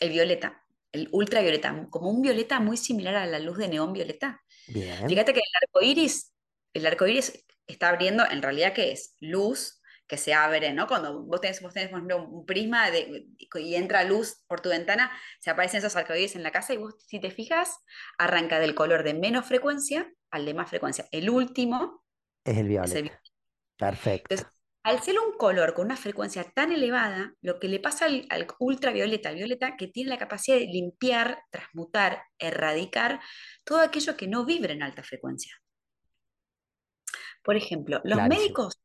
el 0.00 0.10
violeta, 0.10 0.64
el 0.92 1.08
ultravioleta, 1.12 1.86
como 1.90 2.10
un 2.10 2.22
violeta 2.22 2.60
muy 2.60 2.76
similar 2.76 3.14
a 3.14 3.26
la 3.26 3.38
luz 3.38 3.58
de 3.58 3.68
neón 3.68 3.92
violeta. 3.92 4.42
Fíjate 4.66 5.32
que 5.32 5.40
el 5.40 5.62
arco 5.62 5.82
iris, 5.82 6.32
el 6.74 6.86
arco 6.86 7.06
iris 7.06 7.44
está 7.66 7.88
abriendo, 7.88 8.24
en 8.28 8.42
realidad, 8.42 8.72
¿qué 8.72 8.92
es? 8.92 9.16
Luz 9.20 9.80
que 10.06 10.16
se 10.16 10.34
abre, 10.34 10.72
¿no? 10.72 10.86
Cuando 10.86 11.24
vos 11.24 11.40
tenés, 11.40 11.60
vos 11.60 11.74
tenés 11.74 11.88
por 11.90 11.98
ejemplo, 11.98 12.28
un 12.28 12.46
prisma 12.46 12.88
y 12.90 13.74
entra 13.74 14.04
luz 14.04 14.44
por 14.46 14.60
tu 14.60 14.68
ventana, 14.68 15.10
se 15.40 15.50
aparecen 15.50 15.78
esos 15.78 15.96
arcoíris 15.96 16.36
en 16.36 16.44
la 16.44 16.52
casa 16.52 16.74
y 16.74 16.76
vos, 16.76 16.94
si 17.06 17.20
te 17.20 17.30
fijas, 17.30 17.78
arranca 18.16 18.60
del 18.60 18.74
color 18.74 19.02
de 19.02 19.14
menos 19.14 19.46
frecuencia 19.46 20.12
al 20.30 20.46
de 20.46 20.54
más 20.54 20.70
frecuencia. 20.70 21.08
El 21.10 21.28
último 21.28 22.04
es 22.44 22.56
el 22.58 22.68
violeta. 22.68 23.35
Perfecto. 23.76 24.26
Entonces, 24.30 24.52
al 24.82 25.02
ser 25.02 25.18
un 25.18 25.36
color 25.36 25.74
con 25.74 25.86
una 25.86 25.96
frecuencia 25.96 26.44
tan 26.44 26.72
elevada, 26.72 27.34
lo 27.40 27.58
que 27.58 27.68
le 27.68 27.80
pasa 27.80 28.06
al, 28.06 28.26
al 28.30 28.46
ultravioleta, 28.58 29.30
al 29.30 29.34
violeta, 29.34 29.76
que 29.76 29.88
tiene 29.88 30.10
la 30.10 30.18
capacidad 30.18 30.56
de 30.56 30.66
limpiar, 30.66 31.42
transmutar, 31.50 32.22
erradicar 32.38 33.20
todo 33.64 33.80
aquello 33.80 34.16
que 34.16 34.28
no 34.28 34.44
vibra 34.44 34.72
en 34.72 34.82
alta 34.82 35.02
frecuencia. 35.02 35.52
Por 37.42 37.56
ejemplo, 37.56 38.00
los 38.04 38.22
médicos 38.28 38.80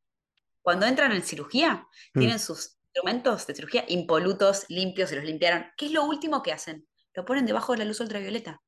cuando 0.61 0.85
entran 0.85 1.11
en 1.11 1.23
cirugía, 1.23 1.87
mm. 2.13 2.19
tienen 2.19 2.39
sus 2.39 2.77
instrumentos 2.85 3.47
de 3.47 3.55
cirugía 3.55 3.85
impolutos, 3.87 4.65
limpios, 4.69 5.09
se 5.09 5.15
los 5.15 5.25
limpiaron. 5.25 5.65
¿Qué 5.77 5.87
es 5.87 5.91
lo 5.91 6.03
último 6.03 6.43
que 6.43 6.51
hacen? 6.51 6.87
Lo 7.13 7.25
ponen 7.25 7.45
debajo 7.45 7.73
de 7.73 7.79
la 7.79 7.85
luz 7.85 7.99
ultravioleta. 7.99 8.61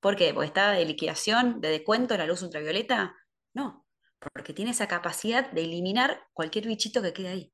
¿Por 0.00 0.16
qué? 0.16 0.32
¿Porque 0.32 0.46
está 0.46 0.72
de 0.72 0.84
liquidación, 0.84 1.60
de 1.60 1.68
descuento 1.68 2.16
la 2.16 2.26
luz 2.26 2.42
ultravioleta? 2.42 3.14
No, 3.52 3.79
porque 4.32 4.52
tiene 4.52 4.72
esa 4.72 4.88
capacidad 4.88 5.50
de 5.50 5.64
eliminar 5.64 6.22
cualquier 6.32 6.66
bichito 6.66 7.02
que 7.02 7.12
quede 7.12 7.28
ahí. 7.28 7.52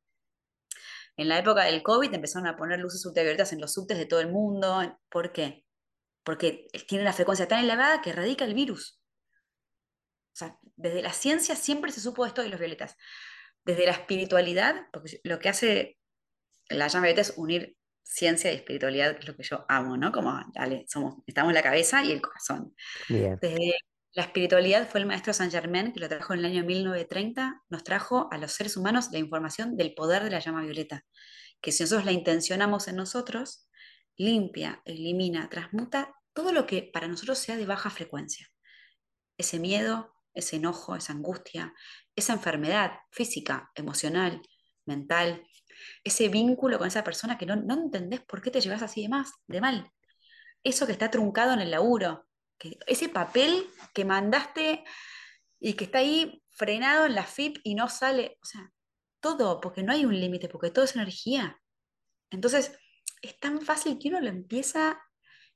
En 1.17 1.29
la 1.29 1.39
época 1.39 1.65
del 1.65 1.83
COVID 1.83 2.13
empezaron 2.13 2.47
a 2.47 2.57
poner 2.57 2.79
luces 2.79 3.05
ultravioletas 3.07 3.53
en 3.53 3.61
los 3.61 3.73
subtes 3.73 3.97
de 3.97 4.07
todo 4.07 4.21
el 4.21 4.31
mundo. 4.31 4.99
¿Por 5.09 5.33
qué? 5.33 5.65
Porque 6.25 6.67
tiene 6.87 7.05
la 7.05 7.13
frecuencia 7.13 7.49
tan 7.49 7.65
elevada 7.65 8.03
que 8.03 8.11
erradica 8.11 8.45
el 8.45 8.55
virus. 8.55 9.01
O 10.33 10.39
sea, 10.39 10.59
desde 10.77 11.01
la 11.03 11.13
ciencia 11.13 11.57
siempre 11.57 11.93
se 11.93 12.01
supo 12.01 12.27
esto 12.27 12.43
de 12.43 12.51
los 12.51 12.61
violetas 12.61 12.97
desde 13.67 13.85
la 13.85 13.93
espiritualidad, 13.93 14.87
porque 14.93 15.21
lo 15.25 15.39
que 15.41 15.49
hace 15.49 15.99
la 16.69 16.87
llama 16.87 17.07
violeta 17.07 17.23
es 17.23 17.35
unir 17.37 17.77
ciencia 18.03 18.53
y 18.53 18.57
espiritualidad, 18.57 19.15
que 19.15 19.21
es 19.21 19.29
lo 19.29 19.37
que 19.37 19.43
yo 19.43 19.67
amo, 19.69 19.97
¿no? 19.97 20.13
Como, 20.13 20.41
dale, 20.55 20.85
somos, 20.89 21.17
estamos 21.27 21.53
la 21.53 21.63
cabeza 21.63 22.05
y 22.05 22.13
el 22.13 22.23
corazón. 22.23 22.75
Desde 23.09 23.75
la 24.17 24.23
espiritualidad 24.23 24.89
fue 24.89 25.01
el 25.01 25.07
maestro 25.07 25.35
Saint 25.35 25.53
Germain, 25.53 25.93
que 25.93 26.01
lo 26.01 26.09
trajo 26.09 26.33
en 26.33 26.39
el 26.39 26.47
año 26.47 26.65
1930, 26.65 27.63
nos 27.69 27.85
trajo 27.85 28.29
a 28.33 28.39
los 28.39 28.51
seres 28.53 28.79
humanos 28.79 29.11
la 29.13 29.19
información 29.19 29.77
del 29.77 29.95
poder 29.95 30.25
de 30.25 30.31
la 30.31 30.41
llama 30.41 30.63
violeta, 30.63 31.05
que 31.61 31.71
si 31.71 31.83
nosotros 31.83 32.07
la 32.07 32.13
intencionamos 32.13 32.89
en 32.89 32.97
nosotros, 32.97 33.69
limpia, 34.17 34.81
elimina, 34.87 35.51
transmuta 35.51 36.15
todo 36.33 36.53
lo 36.53 36.67
que 36.67 36.83
para 36.83 37.09
nosotros 37.09 37.39
sea 37.39 37.59
de 37.59 37.67
baja 37.67 37.91
frecuencia. 37.91 38.49
Ese 39.37 39.59
miedo, 39.59 40.15
ese 40.33 40.57
enojo, 40.57 40.97
esa 40.97 41.13
angustia, 41.13 41.75
esa 42.15 42.33
enfermedad 42.33 42.93
física, 43.11 43.71
emocional, 43.75 44.41
mental, 44.87 45.47
ese 46.05 46.31
vínculo 46.31 46.79
con 46.79 46.89
esa 46.89 47.05
persona 47.05 47.37
que 47.37 47.45
no, 47.45 47.75
entendés 47.75 48.23
por 48.23 48.41
qué 48.41 48.51
te 48.51 48.63
llevas 48.63 48.81
así 48.81 49.03
de 49.03 49.11
más, 49.11 49.31
de 49.47 49.61
mal. 49.61 49.91
Eso 50.65 50.87
que 50.87 50.93
está 50.93 51.11
truncado 51.11 51.53
en 51.53 51.61
el 51.61 51.71
laburo, 51.71 52.26
que, 52.59 52.79
ese 52.87 53.09
papel 53.09 53.67
que 53.95 54.05
mandaste 54.05 54.85
y 55.59 55.75
que 55.75 55.85
está 55.85 55.99
ahí 55.99 56.43
frenado 56.51 57.07
en 57.07 57.15
la 57.15 57.25
FIP 57.25 57.59
y 57.65 57.75
no 57.75 57.89
sale, 57.89 58.39
o 58.43 58.47
sea, 58.47 58.73
todo, 59.21 59.61
porque 59.61 59.83
no 59.83 59.93
hay 59.93 60.05
un 60.05 60.19
límite, 60.19 60.49
porque 60.49 60.71
todo 60.71 60.85
es 60.85 60.95
energía. 60.95 61.61
Entonces, 62.31 62.79
es 63.23 63.39
tan 63.39 63.61
fácil 63.61 63.99
que 63.99 64.09
uno 64.09 64.21
lo 64.21 64.29
empieza 64.29 65.01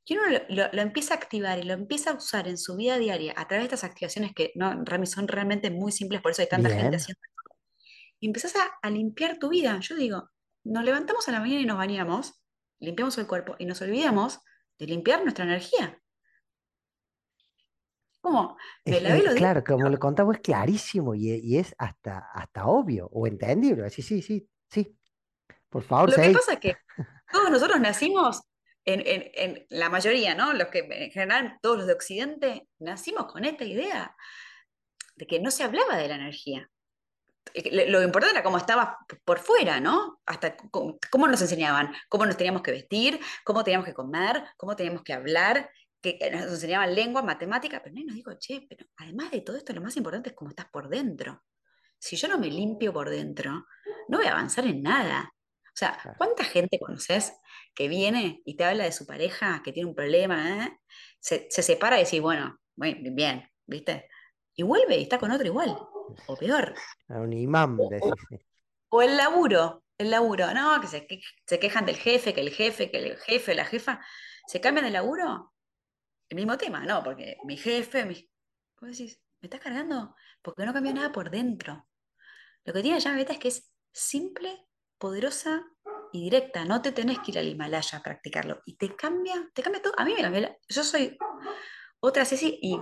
que 0.05 0.15
uno 0.15 0.39
lo, 0.49 0.81
empieza 0.81 1.15
a 1.15 1.19
activar 1.19 1.59
y 1.59 1.63
lo 1.63 1.75
empieza 1.75 2.11
a 2.11 2.15
usar 2.15 2.49
en 2.49 2.59
su 2.59 2.77
vida 2.77 2.99
diaria 2.99 3.35
a 3.37 3.47
través 3.47 3.69
de 3.69 3.75
estas 3.75 3.85
activaciones 3.85 4.33
que 4.35 4.53
no, 4.55 4.83
son 5.07 5.29
realmente 5.29 5.71
muy 5.71 5.93
simples, 5.93 6.23
por 6.23 6.33
eso 6.33 6.43
hay 6.43 6.49
tanta 6.49 6.71
gente 6.71 6.97
haciendo. 6.97 7.21
Y 8.19 8.27
empezás 8.27 8.55
a, 8.83 8.91
limpiar 8.91 9.39
tu 9.39 9.49
vida. 9.49 9.79
Yo 9.81 9.97
digo, 9.97 10.31
nos 10.65 10.85
levantamos 10.85 11.29
a 11.29 11.33
la 11.33 11.41
mañana 11.41 11.61
y 11.61 11.67
nos 11.67 11.79
bañamos, 11.79 12.43
limpiamos 12.79 13.17
el 13.19 13.27
cuerpo 13.27 13.57
y 13.59 13.67
nos 13.67 13.81
olvidamos 13.83 14.41
de 14.79 14.87
limpiar 14.87 15.23
nuestra 15.23 15.45
energía. 15.45 16.03
¿Cómo? 18.21 18.57
Me 18.85 19.01
Claro, 19.35 19.65
como 19.65 19.89
lo 19.89 19.99
contamos 19.99 20.37
es 20.37 20.43
clarísimo 20.43 21.15
y, 21.15 21.57
es 21.57 21.75
hasta, 21.79 22.31
hasta 22.35 22.67
obvio 22.67 23.09
o 23.13 23.27
entendible. 23.27 23.89
Sí, 23.91 24.03
sí, 24.03 24.21
sí, 24.21 24.49
sí. 24.69 24.97
Por 25.69 25.83
favor, 25.83 26.11
Lo 26.11 26.23
que 26.23 26.31
pasa 26.31 26.55
es 26.55 26.61
que 26.61 26.77
todos 27.33 27.51
nosotros 27.51 27.81
nacimos 27.81 28.43
en, 28.85 29.67
la 29.71 29.89
mayoría, 29.89 30.35
¿no? 30.35 30.53
Los 30.53 30.69
que 30.69 30.81
en 30.81 31.11
general, 31.11 31.59
todos 31.63 31.79
los 31.79 31.87
de 31.87 31.93
Occidente, 31.93 32.69
nacimos 32.79 33.31
con 33.33 33.45
esta 33.45 33.65
idea 33.65 34.15
de 35.17 35.27
que 35.27 35.41
no 35.41 35.51
se 35.51 35.65
hablaba 35.65 35.97
de 35.97 36.09
la 36.09 36.17
energía. 36.17 36.69
Lo 37.55 38.03
importante 38.03 38.35
era 38.35 38.45
cómo 38.45 38.59
estaba 38.59 38.99
por 39.25 39.39
fuera, 39.39 39.81
¿no? 39.81 40.21
Hasta 40.27 40.57
cómo 40.57 41.27
nos 41.27 41.41
enseñaban, 41.41 41.93
cómo 42.09 42.27
nos 42.27 42.37
teníamos 42.37 42.63
que 42.63 42.71
vestir, 42.71 43.19
cómo 43.45 43.65
teníamos 43.65 43.87
que 43.87 43.95
comer, 43.95 44.45
cómo 44.57 44.77
teníamos 44.77 45.03
que 45.03 45.13
hablar, 45.13 45.71
que 46.01 46.19
nos 46.31 46.43
enseñaban 46.43 46.95
lengua, 46.95 47.23
matemática, 47.23 47.81
pero 47.83 47.95
nadie 47.95 48.07
nos 48.07 48.17
dijo, 48.17 48.33
che, 48.39 48.67
pero 48.69 48.87
además 48.97 49.31
de 49.31 49.43
todo 49.43 49.57
esto, 49.57 49.73
lo 49.73 49.83
más 49.83 49.97
importante 49.97 50.31
es 50.31 50.35
cómo 50.35 50.51
estás 50.51 50.67
por 50.71 50.89
dentro. 50.89 51.43
Si 51.99 52.17
yo 52.17 52.29
no 52.29 52.39
me 52.39 52.49
limpio 52.49 52.93
por 52.93 53.11
dentro, 53.11 53.67
no 54.09 54.19
voy 54.19 54.27
a 54.27 54.33
avanzar 54.33 54.67
en 54.67 54.83
nada. 54.83 55.33
O 55.67 55.77
sea, 55.81 55.99
¿cuánta 56.19 56.45
gente 56.45 56.79
conoces 56.79 57.33
que 57.75 57.89
viene 57.89 58.43
y 58.45 58.57
te 58.57 58.65
habla 58.65 58.85
de 58.85 58.93
su 58.93 59.07
pareja, 59.07 59.63
que 59.65 59.73
tiene 59.73 59.89
un 59.89 59.95
problema, 59.95 60.67
eh? 60.67 60.79
se, 61.21 61.51
separa 61.51 61.97
y 61.97 62.01
dice, 62.01 62.21
bueno, 62.21 62.59
bien, 62.75 63.15
bien, 63.15 63.49
¿viste? 63.67 64.09
Y 64.55 64.63
vuelve 64.63 64.97
y 64.97 65.03
está 65.03 65.19
con 65.19 65.31
otro 65.31 65.47
igual, 65.47 65.77
o 66.27 66.37
peor. 66.37 66.75
un 67.09 67.33
imán, 67.33 67.79
o, 68.89 69.03
el 69.03 69.17
laburo, 69.17 69.85
el 69.97 70.11
laburo, 70.11 70.53
¿no? 70.53 70.81
Que 70.81 70.89
se, 71.47 71.59
quejan 71.59 71.87
del 71.87 71.97
jefe, 71.97 72.35
que 72.35 72.41
el 72.41 72.51
jefe, 72.51 72.91
que 72.91 72.99
el 72.99 73.17
jefe, 73.19 73.55
la 73.55 73.65
jefa, 73.65 74.05
se 74.47 74.61
cambian 74.61 74.87
de 74.87 74.91
laburo, 74.91 75.53
el 76.31 76.37
mismo 76.37 76.57
tema, 76.57 76.81
¿no? 76.87 77.03
Porque 77.03 77.37
mi 77.45 77.57
jefe, 77.57 78.05
mi... 78.07 78.31
¿Cómo 78.77 78.91
decís? 78.91 79.21
¿Me 79.41 79.47
estás 79.47 79.61
cargando? 79.61 80.15
Porque 80.43 80.65
no 80.65 80.73
cambió 80.73 80.95
nada 80.95 81.13
por 81.13 81.31
dentro. 81.31 81.87
Lo 82.65 82.73
que 82.73 82.83
tiene 82.83 82.99
la 82.99 83.05
llave 83.05 83.27
es 83.29 83.39
que 83.39 83.49
es 83.49 83.71
simple 83.93 84.67
poderosa 84.97 85.67
y 86.13 86.25
directa. 86.25 86.65
No 86.65 86.81
te 86.83 86.93
tenés 86.93 87.19
que 87.19 87.33
ir 87.33 87.39
al 87.39 87.49
Himalaya 87.49 87.99
a 87.99 88.03
practicarlo. 88.03 88.63
Y 88.65 88.77
te 88.77 88.95
cambia, 88.95 89.51
te 89.53 89.63
cambia 89.63 89.83
todo. 89.83 89.95
A 89.97 90.05
mí 90.05 90.15
me 90.15 90.23
cambia. 90.23 90.57
Yo 90.69 90.85
soy 90.85 91.19
otra 92.01 92.25
Ceci 92.25 92.59
y 92.63 92.79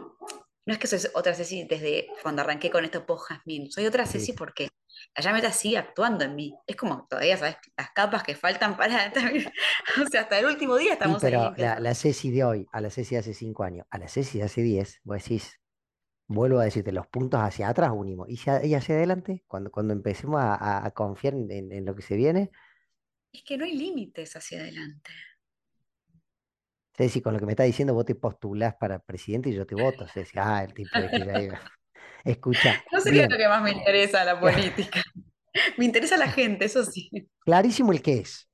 no 0.69 0.75
es 0.75 0.79
que 0.79 0.87
soy 0.87 1.01
otra 1.15 1.33
Ceci 1.33 1.65
desde 1.65 2.09
cuando 2.23 2.43
arranqué 2.43 2.71
con 2.71 2.85
esto 2.85 3.07
post 3.07 3.31
Jasmine. 3.31 3.71
Soy 3.71 3.87
otra 3.87 4.05
Ceci 4.05 4.35
porque 4.35 4.69
la 5.17 5.23
llameta 5.23 5.51
sigue 5.51 5.79
actuando 5.79 6.27
en 6.27 6.35
mí. 6.35 6.55
Es 6.67 6.77
como 6.77 7.07
todavía, 7.09 7.39
¿sabes? 7.39 7.57
Las 7.75 7.91
capas 7.93 8.23
que 8.23 8.35
faltan 8.35 8.77
para. 8.77 9.11
o 10.07 10.07
sea, 10.11 10.21
hasta 10.21 10.39
el 10.39 10.45
último 10.45 10.77
día 10.77 10.93
estamos 10.93 11.23
pero 11.23 11.55
La, 11.57 11.81
la 11.81 11.95
Ceci 11.95 12.31
de 12.31 12.45
hoy, 12.45 12.67
a 12.71 12.83
la 12.83 12.91
Ceci 12.91 13.15
de 13.15 13.21
hace 13.21 13.33
cinco 13.33 13.65
años, 13.65 13.87
a 13.89 13.97
la 13.97 14.09
Ceci 14.09 14.41
de 14.41 14.45
hace 14.45 14.61
diez, 14.61 15.01
vos 15.05 15.23
decís, 15.23 15.59
vuelvo 16.27 16.59
a 16.59 16.65
decirte, 16.65 16.93
los 16.93 17.07
puntos 17.07 17.41
hacia 17.41 17.71
atrás 17.71 17.93
unimos. 17.95 18.29
¿Y 18.29 18.35
hacia, 18.35 18.77
hacia 18.77 18.95
adelante? 18.95 19.45
Cuando, 19.47 19.71
cuando 19.71 19.95
empecemos 19.95 20.39
a, 20.39 20.93
confiar 20.95 21.33
en, 21.33 21.87
lo 21.87 21.97
que 21.97 22.03
se 22.03 22.15
viene. 22.15 22.51
Es 23.33 23.43
que 23.43 23.57
no 23.57 23.65
hay 23.65 23.73
límites 23.73 24.37
hacia 24.37 24.61
adelante. 24.61 25.11
Ceci, 26.99 27.21
con 27.21 27.33
lo 27.33 27.39
que 27.39 27.47
me 27.47 27.53
está 27.53 27.63
diciendo, 27.63 27.95
vos 27.95 28.05
te 28.05 28.17
postulás 28.17 28.75
para 28.75 28.99
presidente 28.99 29.51
y 29.51 29.55
yo 29.55 29.65
te 29.65 29.77
voto. 29.77 30.05
Ceci, 30.09 30.37
ah, 30.37 30.65
el 30.65 30.75
tipo 30.75 30.99
de 30.99 31.09
que 31.09 31.53
Escucha. 32.25 32.75
No 32.93 33.01
sería 33.01 33.29
lo 33.29 33.37
que 33.37 33.47
más 33.47 33.63
me 33.63 33.71
interesa 33.71 34.25
la 34.25 34.41
política. 34.41 35.01
me 35.79 35.85
interesa 35.85 36.17
la 36.17 36.27
gente, 36.27 36.65
eso 36.65 36.85
sí. 36.85 37.09
Clarísimo 37.45 37.93
el 37.93 38.03
que 38.03 38.19
es. 38.19 38.51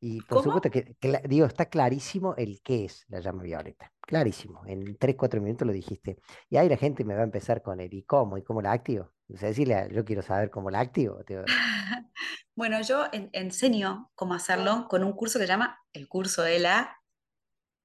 Y 0.00 0.20
por 0.22 0.42
supuesto 0.42 0.68
que, 0.68 0.96
digo, 1.28 1.46
está 1.46 1.66
clarísimo 1.66 2.34
el 2.36 2.60
qué 2.60 2.86
es 2.86 3.04
la 3.08 3.20
llama 3.20 3.44
violeta. 3.44 3.92
Clarísimo. 4.00 4.62
En 4.66 4.96
3, 4.98 5.14
4 5.16 5.40
minutos 5.40 5.64
lo 5.64 5.72
dijiste. 5.72 6.18
Y 6.50 6.56
ahí 6.56 6.68
la 6.68 6.76
gente 6.76 7.04
me 7.04 7.14
va 7.14 7.20
a 7.20 7.24
empezar 7.24 7.62
con 7.62 7.78
el 7.78 7.94
y 7.94 8.02
cómo 8.02 8.36
y 8.36 8.42
cómo 8.42 8.60
la 8.60 8.72
activo. 8.72 9.12
Cecilia, 9.36 9.86
yo 9.86 10.04
quiero 10.04 10.22
saber 10.22 10.50
cómo 10.50 10.70
la 10.70 10.80
activo. 10.80 11.20
Bueno, 12.56 12.82
yo 12.82 13.04
enseño 13.12 14.10
cómo 14.16 14.34
hacerlo 14.34 14.88
con 14.90 15.04
un 15.04 15.12
curso 15.12 15.38
que 15.38 15.46
se 15.46 15.52
llama 15.52 15.78
el 15.92 16.08
curso 16.08 16.42
de 16.42 16.58
la 16.58 17.01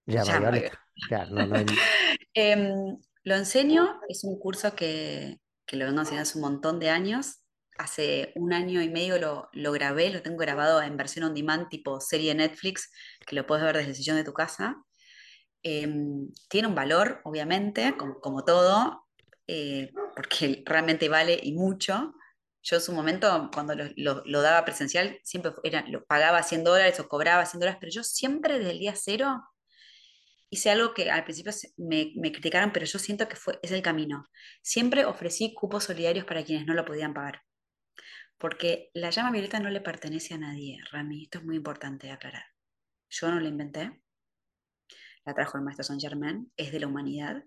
llama, 0.08 0.40
violeta. 0.40 0.80
Em, 2.34 2.98
lo 3.24 3.36
enseño, 3.36 4.00
es 4.10 4.24
un 4.24 4.38
curso 4.40 4.76
que, 4.76 5.40
que 5.66 5.76
lo 5.76 5.86
vengo 5.86 6.02
enseñando 6.02 6.30
hace 6.30 6.38
un 6.38 6.44
montón 6.44 6.80
de 6.80 6.90
años. 6.90 7.42
Hace 7.78 8.32
un 8.36 8.54
año 8.54 8.82
y 8.82 8.90
medio 8.90 9.20
lo, 9.20 9.50
lo, 9.54 9.72
grabé, 9.72 10.10
lo 10.10 10.22
tengo 10.22 10.38
grabado 10.38 10.82
en 10.82 10.98
versión 10.98 11.26
on 11.26 11.34
demand, 11.34 11.70
tipo 11.70 12.00
serie 12.00 12.34
Netflix, 12.34 12.92
que 13.26 13.36
lo 13.36 13.46
puedes 13.46 13.64
ver 13.64 13.78
desde 13.78 13.90
el 13.90 13.96
sillón 13.96 14.18
de 14.18 14.24
tu 14.24 14.34
casa. 14.34 14.78
Em, 15.64 16.30
tiene 16.50 16.68
un 16.68 16.76
valor, 16.76 17.22
obviamente, 17.24 17.96
como, 17.98 18.20
como 18.20 18.46
todo, 18.46 19.06
eh, 19.48 19.92
porque 20.16 20.64
realmente 20.66 21.10
vale 21.10 21.40
y 21.42 21.54
mucho. 21.54 22.16
Yo 22.64 22.78
en 22.78 22.82
su 22.82 22.94
momento, 22.94 23.50
cuando 23.54 23.76
lo, 23.76 24.24
lo, 24.26 24.42
daba 24.42 24.66
presencial, 24.66 25.20
siempre 25.24 25.54
era, 25.64 25.86
lo 25.88 26.06
pagaba 26.06 26.44
100 26.44 26.64
dólares 26.64 27.00
o 27.00 27.08
cobraba 27.08 27.46
100 27.46 27.60
dólares, 27.60 27.78
pero 27.80 27.92
yo 27.92 28.04
siempre 28.04 28.60
desde 28.60 28.72
el 28.72 28.80
día 28.80 28.94
cero 28.96 29.44
hice 30.50 30.70
algo 30.70 30.94
que 30.94 31.10
al 31.12 31.24
principio 31.24 31.52
me, 31.78 32.14
criticaron, 32.32 32.72
pero 32.72 32.86
yo 32.86 33.00
siento 33.00 33.28
que 33.28 33.36
fue, 33.36 33.60
es 33.62 33.72
el 33.72 33.82
camino. 33.82 34.26
Siempre 34.62 35.06
ofrecí 35.06 35.54
cupos 35.54 35.86
solidarios 35.86 36.26
para 36.26 36.44
quienes 36.44 36.66
no 36.66 36.74
lo 36.74 36.86
podían 36.86 37.14
pagar. 37.14 37.42
Porque 38.38 38.90
la 38.94 39.10
llama 39.10 39.32
violeta 39.32 39.60
no 39.60 39.70
le 39.70 39.82
pertenece 39.82 40.36
a 40.36 40.38
nadie, 40.38 40.80
Rami. 40.92 41.24
Esto 41.24 41.40
es 41.40 41.46
muy 41.46 41.56
importante 41.56 42.12
aclarar. 42.12 42.46
Yo 43.10 43.32
no 43.32 43.40
la 43.40 43.50
inventé. 43.50 44.02
La 45.26 45.34
trajo 45.34 45.58
el 45.58 45.64
maestro 45.64 45.84
Saint 45.84 46.02
Germain. 46.02 46.52
Es 46.56 46.72
de 46.72 46.80
la 46.80 46.88
humanidad. 46.88 47.44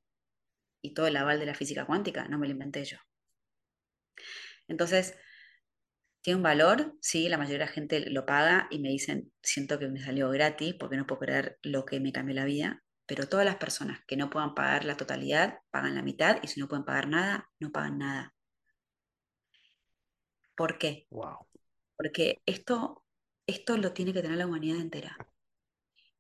Y 0.83 0.95
todo 0.95 1.07
el 1.07 1.17
aval 1.17 1.39
de 1.39 1.47
la 1.47 1.55
física 1.55 1.87
cuántica 1.87 2.27
no 2.29 2.39
me 2.39 2.47
lo 2.47 2.53
inventé 2.53 2.85
yo. 2.85 2.97
Entonces, 4.67 5.17
tiene 6.23 6.37
un 6.37 6.43
valor, 6.43 6.97
sí, 7.01 7.29
la 7.29 7.39
mayoría 7.39 7.61
de 7.61 7.65
la 7.65 7.73
gente 7.73 8.11
lo 8.11 8.27
paga 8.27 8.67
y 8.71 8.79
me 8.79 8.91
dicen, 8.91 9.33
siento 9.43 9.79
que 9.79 9.89
me 9.89 10.01
salió 10.01 10.29
gratis 10.31 10.75
porque 10.79 10.97
no 10.97 11.07
puedo 11.07 11.21
creer 11.21 11.59
lo 11.63 11.85
que 11.87 11.99
me 11.99 12.13
cambió 12.13 12.35
la 12.35 12.45
vida, 12.45 12.83
pero 13.11 13.29
todas 13.29 13.45
las 13.45 13.57
personas 13.57 13.99
que 14.07 14.17
no 14.17 14.31
puedan 14.31 14.55
pagar 14.55 14.85
la 14.85 14.97
totalidad, 14.97 15.59
pagan 15.73 15.97
la 15.97 16.03
mitad 16.03 16.39
y 16.45 16.47
si 16.47 16.61
no 16.61 16.69
pueden 16.69 16.85
pagar 16.85 17.09
nada, 17.09 17.51
no 17.59 17.73
pagan 17.73 17.99
nada. 17.99 18.37
¿Por 20.55 20.79
qué? 20.79 21.09
Wow. 21.11 21.49
Porque 21.97 22.41
esto, 22.47 23.05
esto 23.49 23.77
lo 23.79 23.93
tiene 23.93 24.13
que 24.13 24.23
tener 24.23 24.39
la 24.39 24.47
humanidad 24.47 24.79
entera. 24.79 25.17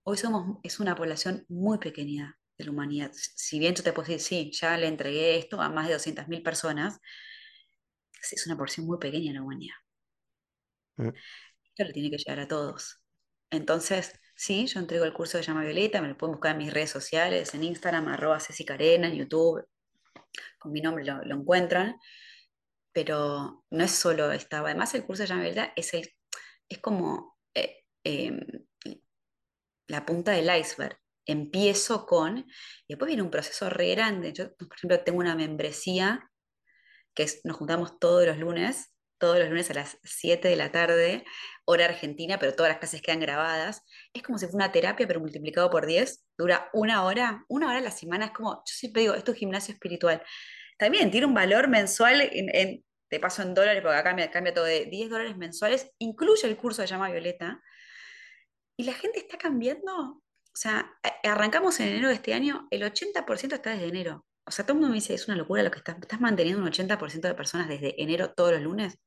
Hoy 0.03 0.17
somos, 0.17 0.59
es 0.65 0.81
una 0.81 0.97
población 0.97 1.47
muy 1.49 1.79
pequeña 1.79 2.37
de 2.59 2.65
la 2.65 2.73
humanidad. 2.73 3.13
Si 3.13 3.61
bien 3.61 3.77
yo 3.77 3.85
te 3.85 3.93
puedo 3.93 4.09
decir, 4.09 4.21
sí, 4.21 4.51
ya 4.51 4.77
le 4.77 4.89
entregué 4.89 5.39
esto 5.39 5.63
a 5.63 5.69
más 5.69 5.87
de 5.87 5.95
200.000 5.95 6.43
personas, 6.43 6.99
es 8.33 8.47
una 8.49 8.57
porción 8.57 8.85
muy 8.87 8.99
pequeña 8.99 9.31
de 9.31 9.35
la 9.35 9.43
humanidad. 9.45 9.77
Mm. 10.97 11.11
Esto 11.67 11.85
lo 11.85 11.93
tiene 11.93 12.11
que 12.11 12.19
llegar 12.19 12.41
a 12.41 12.49
todos. 12.49 13.01
Entonces, 13.49 14.19
Sí, 14.43 14.67
yo 14.69 14.81
entrego 14.81 15.05
el 15.05 15.13
curso 15.13 15.37
de 15.37 15.45
Llama 15.45 15.65
Violeta, 15.65 16.01
me 16.01 16.09
lo 16.09 16.17
pueden 16.17 16.33
buscar 16.33 16.53
en 16.53 16.59
mis 16.65 16.73
redes 16.73 16.89
sociales, 16.89 17.53
en 17.53 17.63
Instagram, 17.63 18.09
arroba 18.09 18.41
Ceci 18.41 18.65
Carena, 18.65 19.09
en 19.09 19.17
YouTube, 19.17 19.69
con 20.59 20.73
mi 20.73 20.81
nombre 20.81 21.05
lo, 21.05 21.23
encuentran, 21.23 22.01
pero 22.91 23.67
no 23.69 23.85
es 23.85 23.91
solo 23.91 24.33
esta, 24.33 24.61
además 24.61 24.95
el 24.95 25.05
curso 25.05 25.25
de 25.25 25.29
Llama 25.29 25.43
Violeta 25.43 25.75
es, 25.77 25.93
el, 25.93 26.09
es 26.71 26.79
como 26.79 27.37
eh, 27.55 27.85
em, 28.03 28.41
la 29.89 30.07
punta 30.07 30.33
del 30.33 30.49
iceberg. 30.59 30.99
Empiezo 31.27 32.07
con, 32.07 32.39
y 32.39 32.47
después 32.89 33.09
viene 33.09 33.23
un 33.23 33.31
proceso 33.31 33.69
re 33.69 33.91
grande. 33.91 34.33
Yo, 34.33 34.57
por 34.57 34.75
ejemplo, 34.75 35.05
tengo 35.05 35.19
una 35.19 35.37
membresía 35.37 36.31
que 37.15 37.27
nos 37.45 37.59
juntamos 37.59 37.99
todos 37.99 38.25
los 38.25 38.39
lunes 38.39 38.91
todos 39.21 39.39
los 39.39 39.49
lunes 39.49 39.71
a 39.71 39.75
las 39.75 39.99
7 40.03 40.49
de 40.49 40.57
la 40.57 40.73
tarde, 40.73 41.25
hora 41.65 41.85
argentina, 41.85 42.39
pero 42.39 42.55
todas 42.55 42.71
las 42.71 42.79
clases 42.79 43.03
quedan 43.03 43.21
grabadas. 43.21 43.85
Es 44.13 44.23
como 44.23 44.39
si 44.39 44.47
fuera 44.47 44.65
una 44.67 44.73
terapia, 44.73 45.07
pero 45.07 45.21
multiplicado 45.21 45.71
por 45.71 45.87
10. 45.87 46.27
Dura 46.37 46.69
una 46.73 47.05
hora, 47.05 47.45
una 47.49 47.69
hora 47.69 47.79
a 47.79 47.83
la 47.83 47.91
semana. 47.93 48.27
Es 48.27 48.31
como, 48.33 48.55
yo 48.55 48.63
siempre 48.65 49.03
digo, 49.03 49.15
esto 49.15 49.33
es 49.33 49.39
gimnasio 49.39 49.75
espiritual. 49.75 50.23
También 50.79 51.11
tiene 51.11 51.27
un 51.27 51.35
valor 51.35 51.69
mensual, 51.69 52.23
en, 52.33 52.85
te 53.09 53.21
paso 53.21 53.43
en 53.43 53.55
dólares, 53.55 53.83
porque 53.83 53.97
acá 53.97 54.11
cambia, 54.11 54.31
cambia 54.31 54.55
todo 54.55 54.65
de 54.65 54.87
10 54.87 55.11
dólares 55.11 55.37
mensuales, 55.37 55.91
incluye 55.99 56.49
el 56.49 56.57
curso 56.57 56.83
de 56.83 56.89
llama 56.89 57.11
Violeta. 57.11 57.63
Y 58.77 58.85
la 58.85 58.95
gente 58.95 59.19
está 59.19 59.37
cambiando. 59.37 59.93
O 59.93 60.57
sea, 60.57 60.91
arrancamos 61.23 61.79
en 61.81 61.89
enero 61.89 62.09
de 62.09 62.15
este 62.15 62.35
año, 62.35 62.67
el 62.71 62.83
80% 62.83 63.53
está 63.53 63.71
desde 63.71 63.87
enero. 63.87 64.27
O 64.47 64.51
sea, 64.51 64.65
todo 64.65 64.73
el 64.73 64.81
mundo 64.81 64.89
me 64.89 64.97
dice, 64.97 65.15
es 65.15 65.29
una 65.29 65.37
locura 65.37 65.63
lo 65.63 65.71
que 65.71 65.79
estás, 65.79 65.97
estás 66.01 66.21
manteniendo 66.21 66.61
un 66.61 66.69
80% 66.69 67.21
de 67.21 67.35
personas 67.35 67.69
desde 67.69 68.03
enero 68.03 68.33
todos 68.33 68.53
los 68.53 68.63
lunes. 68.63 68.99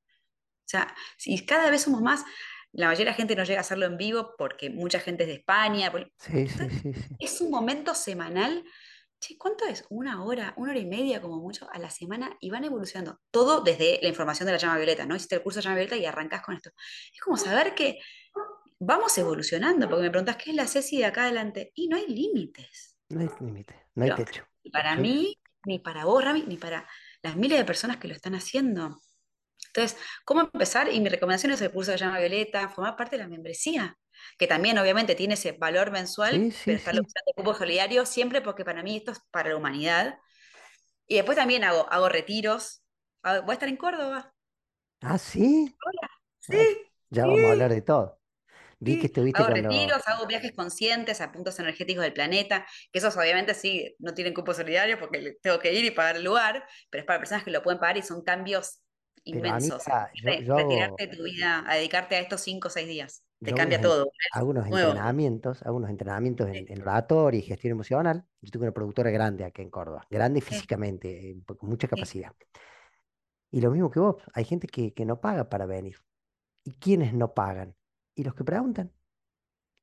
O 0.65 0.67
sea, 0.67 0.93
si 1.17 1.45
cada 1.45 1.69
vez 1.69 1.82
somos 1.82 2.02
más, 2.02 2.23
la 2.71 2.88
mayoría 2.88 3.06
de 3.06 3.12
la 3.12 3.17
gente 3.17 3.36
no 3.36 3.43
llega 3.43 3.60
a 3.60 3.62
hacerlo 3.62 3.86
en 3.86 3.97
vivo 3.97 4.34
porque 4.38 4.69
mucha 4.69 4.99
gente 4.99 5.23
es 5.23 5.30
de 5.30 5.36
España. 5.36 5.91
Sí, 6.17 6.47
sí, 6.47 6.69
sí, 6.69 6.91
Es 7.19 7.41
un 7.41 7.52
momento 7.52 7.93
semanal. 7.93 8.63
Che, 9.19 9.38
¿cuánto 9.38 9.65
es? 9.65 9.86
Una 9.89 10.23
hora, 10.23 10.54
una 10.58 10.71
hora 10.71 10.80
y 10.80 10.86
media 10.86 11.21
como 11.21 11.38
mucho 11.38 11.69
a 11.71 11.78
la 11.80 11.89
semana 11.89 12.36
y 12.41 12.49
van 12.49 12.63
evolucionando. 12.63 13.19
Todo 13.32 13.62
desde 13.62 13.99
la 14.02 14.10
información 14.10 14.47
de 14.47 14.54
la 14.54 14.58
llama 14.58 14.78
violeta, 14.78 15.06
¿no? 15.06 15.15
Hiciste 15.15 15.36
el 15.36 15.43
curso 15.43 15.60
de 15.60 15.63
llama 15.63 15.76
violeta 15.76 15.95
y 15.97 16.06
arrancás 16.06 16.41
con 16.41 16.56
esto. 16.56 16.71
Es 17.13 17.21
como 17.21 17.38
saber 17.38 17.76
que 17.76 17.99
vamos 18.80 19.17
evolucionando, 19.17 19.88
porque 19.88 20.04
me 20.04 20.10
preguntas, 20.10 20.38
¿qué 20.38 20.49
es 20.49 20.56
la 20.56 20.67
Ceci 20.67 20.97
de 20.97 21.06
acá 21.06 21.23
adelante? 21.23 21.71
Y 21.76 21.88
no 21.88 21.95
hay 21.95 22.08
límites. 22.08 22.97
No 23.10 23.21
hay 23.21 23.30
límites, 23.39 23.78
no 23.95 24.06
hay 24.06 24.15
techo. 24.15 24.45
Para 24.71 24.95
mí, 24.95 25.38
ni 25.65 25.80
para 25.80 26.06
vos, 26.06 26.23
Rami, 26.23 26.43
ni 26.47 26.58
para 26.58 26.88
las 27.21 27.36
miles 27.36 27.58
de 27.58 27.65
personas 27.65 27.97
que 27.97 28.08
lo 28.08 28.13
están 28.13 28.36
haciendo. 28.36 28.99
Entonces, 29.67 29.97
¿cómo 30.26 30.41
empezar? 30.41 30.91
Y 30.91 30.99
mi 30.99 31.10
recomendación 31.10 31.52
es 31.52 31.62
el 31.62 31.71
curso 31.71 31.91
de 31.91 31.97
llama 31.97 32.19
Violeta, 32.19 32.69
formar 32.69 32.95
parte 32.95 33.17
de 33.17 33.23
la 33.23 33.28
membresía, 33.28 33.97
que 34.38 34.47
también 34.47 34.78
obviamente 34.78 35.15
tiene 35.15 35.34
ese 35.34 35.54
valor 35.54 35.91
mensual, 35.91 36.54
pero 36.65 36.78
estar 36.78 36.93
usando 36.93 37.34
cupo 37.36 37.54
solidario 37.56 38.06
siempre 38.06 38.41
porque 38.41 38.63
para 38.63 38.84
mí 38.84 38.97
esto 38.97 39.12
es 39.12 39.19
para 39.32 39.49
la 39.49 39.58
humanidad. 39.58 40.19
Y 41.08 41.15
después 41.15 41.38
también 41.38 41.63
hago, 41.63 41.91
hago 41.91 42.10
retiros. 42.10 42.84
Voy 43.23 43.49
a 43.49 43.54
estar 43.54 43.69
en 43.69 43.78
Córdoba. 43.78 44.34
Ah, 45.02 45.17
sí. 45.17 45.76
Hola. 45.86 46.10
Sí. 46.39 46.78
ya 47.10 47.26
vamos 47.26 47.43
a 47.43 47.52
hablar 47.52 47.71
de 47.71 47.82
todo. 47.82 48.19
Vi 48.80 48.99
que 48.99 49.08
estuviste 49.08 49.41
hago 49.41 49.54
retiros, 49.54 50.02
hago 50.08 50.28
viajes 50.28 50.52
conscientes 50.54 51.21
a 51.21 51.32
puntos 51.32 51.58
energéticos 51.60 52.04
del 52.04 52.13
planeta, 52.13 52.65
que 52.91 52.99
esos 52.99 53.15
obviamente 53.15 53.54
sí 53.54 53.95
no 53.99 54.13
tienen 54.13 54.34
cupo 54.34 54.54
solidario 54.54 54.99
porque 54.99 55.38
tengo 55.41 55.58
que 55.60 55.73
ir 55.73 55.86
y 55.86 55.91
pagar 55.91 56.17
el 56.17 56.23
lugar, 56.23 56.67
pero 56.89 57.02
es 57.02 57.08
para 57.08 57.19
personas 57.19 57.43
que 57.43 57.52
lo 57.52 57.63
pueden 57.63 57.80
pagar 57.80 57.97
y 57.97 58.02
son 58.02 58.23
cambios 58.23 58.82
inmenso. 59.23 59.77
retirarte 60.23 61.07
de 61.07 61.15
tu 61.15 61.23
vida, 61.23 61.63
a 61.67 61.75
dedicarte 61.75 62.15
a 62.15 62.19
estos 62.19 62.41
cinco 62.41 62.67
o 62.67 62.71
seis 62.71 62.88
días. 62.88 63.23
Te 63.43 63.53
cambia 63.53 63.81
todo. 63.81 64.12
Algunos 64.31 64.65
entrenamientos, 64.67 65.62
algunos 65.63 65.89
entrenamientos 65.89 66.47
en, 66.47 66.65
en, 66.71 66.81
oratorio 66.81 67.39
y 67.39 67.43
gestión 67.43 67.71
emocional. 67.71 68.25
Yo 68.41 68.51
tengo 68.51 68.63
una 68.63 68.73
productora 68.73 69.12
grande 69.12 69.43
aquí 69.43 69.62
en 69.62 69.69
Córdoba, 69.69 70.05
grande 70.09 70.39
físicamente, 70.41 71.31
eh, 71.31 71.43
con 71.45 71.69
mucha 71.69 71.88
capacidad. 71.88 72.31
Y 73.51 73.62
lo 73.62 73.69
mismo 73.71 73.91
que 73.91 73.99
vos, 73.99 74.15
hay 74.33 74.45
gente 74.45 74.67
que, 74.67 74.93
que 74.93 75.05
no 75.05 75.19
paga 75.19 75.49
para 75.49 75.65
venir. 75.65 75.97
¿Y 76.63 76.71
quiénes 76.73 77.13
no 77.13 77.33
pagan? 77.33 77.75
Y 78.15 78.23
los 78.23 78.33
que 78.33 78.43
preguntan. 78.43 78.91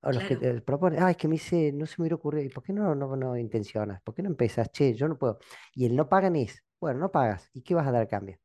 O 0.03 0.13
los 0.13 0.25
que 0.25 0.37
te 0.37 0.61
proponen, 0.63 1.03
ah, 1.03 1.11
es 1.11 1.17
que 1.19 1.29
me 1.29 1.35
dice, 1.35 1.73
no 1.73 1.85
se 1.85 1.97
me 1.99 2.05
hubiera 2.05 2.17
ocurrido, 2.17 2.47
¿y 2.47 2.49
por 2.49 2.63
qué 2.63 2.73
no, 2.73 2.95
no, 2.95 3.17
no 3.17 3.37
intencionas? 3.37 4.01
¿Por 4.01 4.15
qué 4.15 4.23
no 4.23 4.31
empiezas? 4.31 4.73
Che, 4.73 4.95
yo 4.95 5.07
no 5.09 5.19
puedo. 5.19 5.39
Y 5.75 5.85
el 5.85 5.95
no 5.95 6.09
pagan 6.09 6.37
es, 6.37 6.65
bueno, 6.81 7.01
no 7.01 7.13
pagas, 7.13 7.51
¿y 7.53 7.61
qué 7.61 7.75
vas 7.75 7.87
a 7.87 7.93
dar 7.93 8.03
a 8.03 8.09
cambio? 8.09 8.39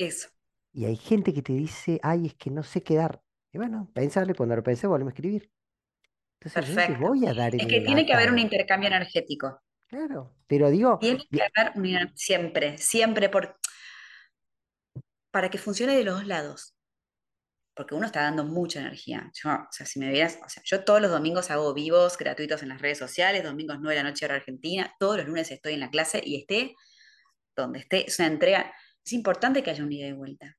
Eso. 0.00 0.30
Y 0.72 0.86
hay 0.86 0.96
gente 0.96 1.34
que 1.34 1.42
te 1.42 1.52
dice, 1.52 2.00
ay, 2.02 2.26
es 2.26 2.34
que 2.34 2.50
no 2.50 2.62
sé 2.62 2.82
quedar. 2.82 3.22
Y 3.52 3.58
bueno, 3.58 3.90
pensarle, 3.92 4.34
cuando 4.34 4.56
lo 4.56 4.62
pensé, 4.62 4.86
volvemos 4.86 5.12
a 5.12 5.14
escribir. 5.14 5.52
Entonces, 6.40 6.74
Perfecto. 6.74 7.06
voy 7.06 7.26
a 7.26 7.34
dar 7.34 7.54
Es 7.54 7.66
que 7.66 7.82
tiene 7.82 8.06
que 8.06 8.14
haber 8.14 8.30
un 8.30 8.38
intercambio 8.38 8.86
energético. 8.86 9.60
Claro, 9.88 10.34
pero 10.46 10.70
digo. 10.70 10.98
Tiene 11.00 11.26
que 11.30 11.42
haber 11.42 11.72
un, 11.76 12.16
siempre, 12.16 12.78
siempre, 12.78 13.28
por, 13.28 13.58
para 15.30 15.50
que 15.50 15.58
funcione 15.58 15.94
de 15.94 16.04
los 16.04 16.14
dos 16.14 16.26
lados. 16.26 16.74
Porque 17.74 17.94
uno 17.94 18.06
está 18.06 18.22
dando 18.22 18.44
mucha 18.44 18.80
energía. 18.80 19.30
Yo, 19.34 19.50
o 19.50 19.68
sea, 19.70 19.84
si 19.84 19.98
me 19.98 20.10
veas, 20.10 20.38
o 20.42 20.48
sea, 20.48 20.62
yo 20.64 20.82
todos 20.82 21.02
los 21.02 21.10
domingos 21.10 21.50
hago 21.50 21.74
vivos 21.74 22.16
gratuitos 22.16 22.62
en 22.62 22.70
las 22.70 22.80
redes 22.80 22.96
sociales, 22.96 23.44
domingos 23.44 23.78
9 23.80 23.96
de 23.96 24.02
la 24.02 24.08
noche 24.08 24.24
hora 24.24 24.36
Argentina, 24.36 24.94
todos 24.98 25.18
los 25.18 25.26
lunes 25.26 25.50
estoy 25.50 25.74
en 25.74 25.80
la 25.80 25.90
clase 25.90 26.22
y 26.24 26.36
esté 26.36 26.74
donde 27.54 27.80
esté, 27.80 28.06
es 28.06 28.18
una 28.18 28.28
entrega 28.28 28.72
es 29.04 29.12
importante 29.12 29.62
que 29.62 29.70
haya 29.70 29.82
un 29.82 29.92
ida 29.92 30.06
y 30.06 30.12
vuelta. 30.12 30.56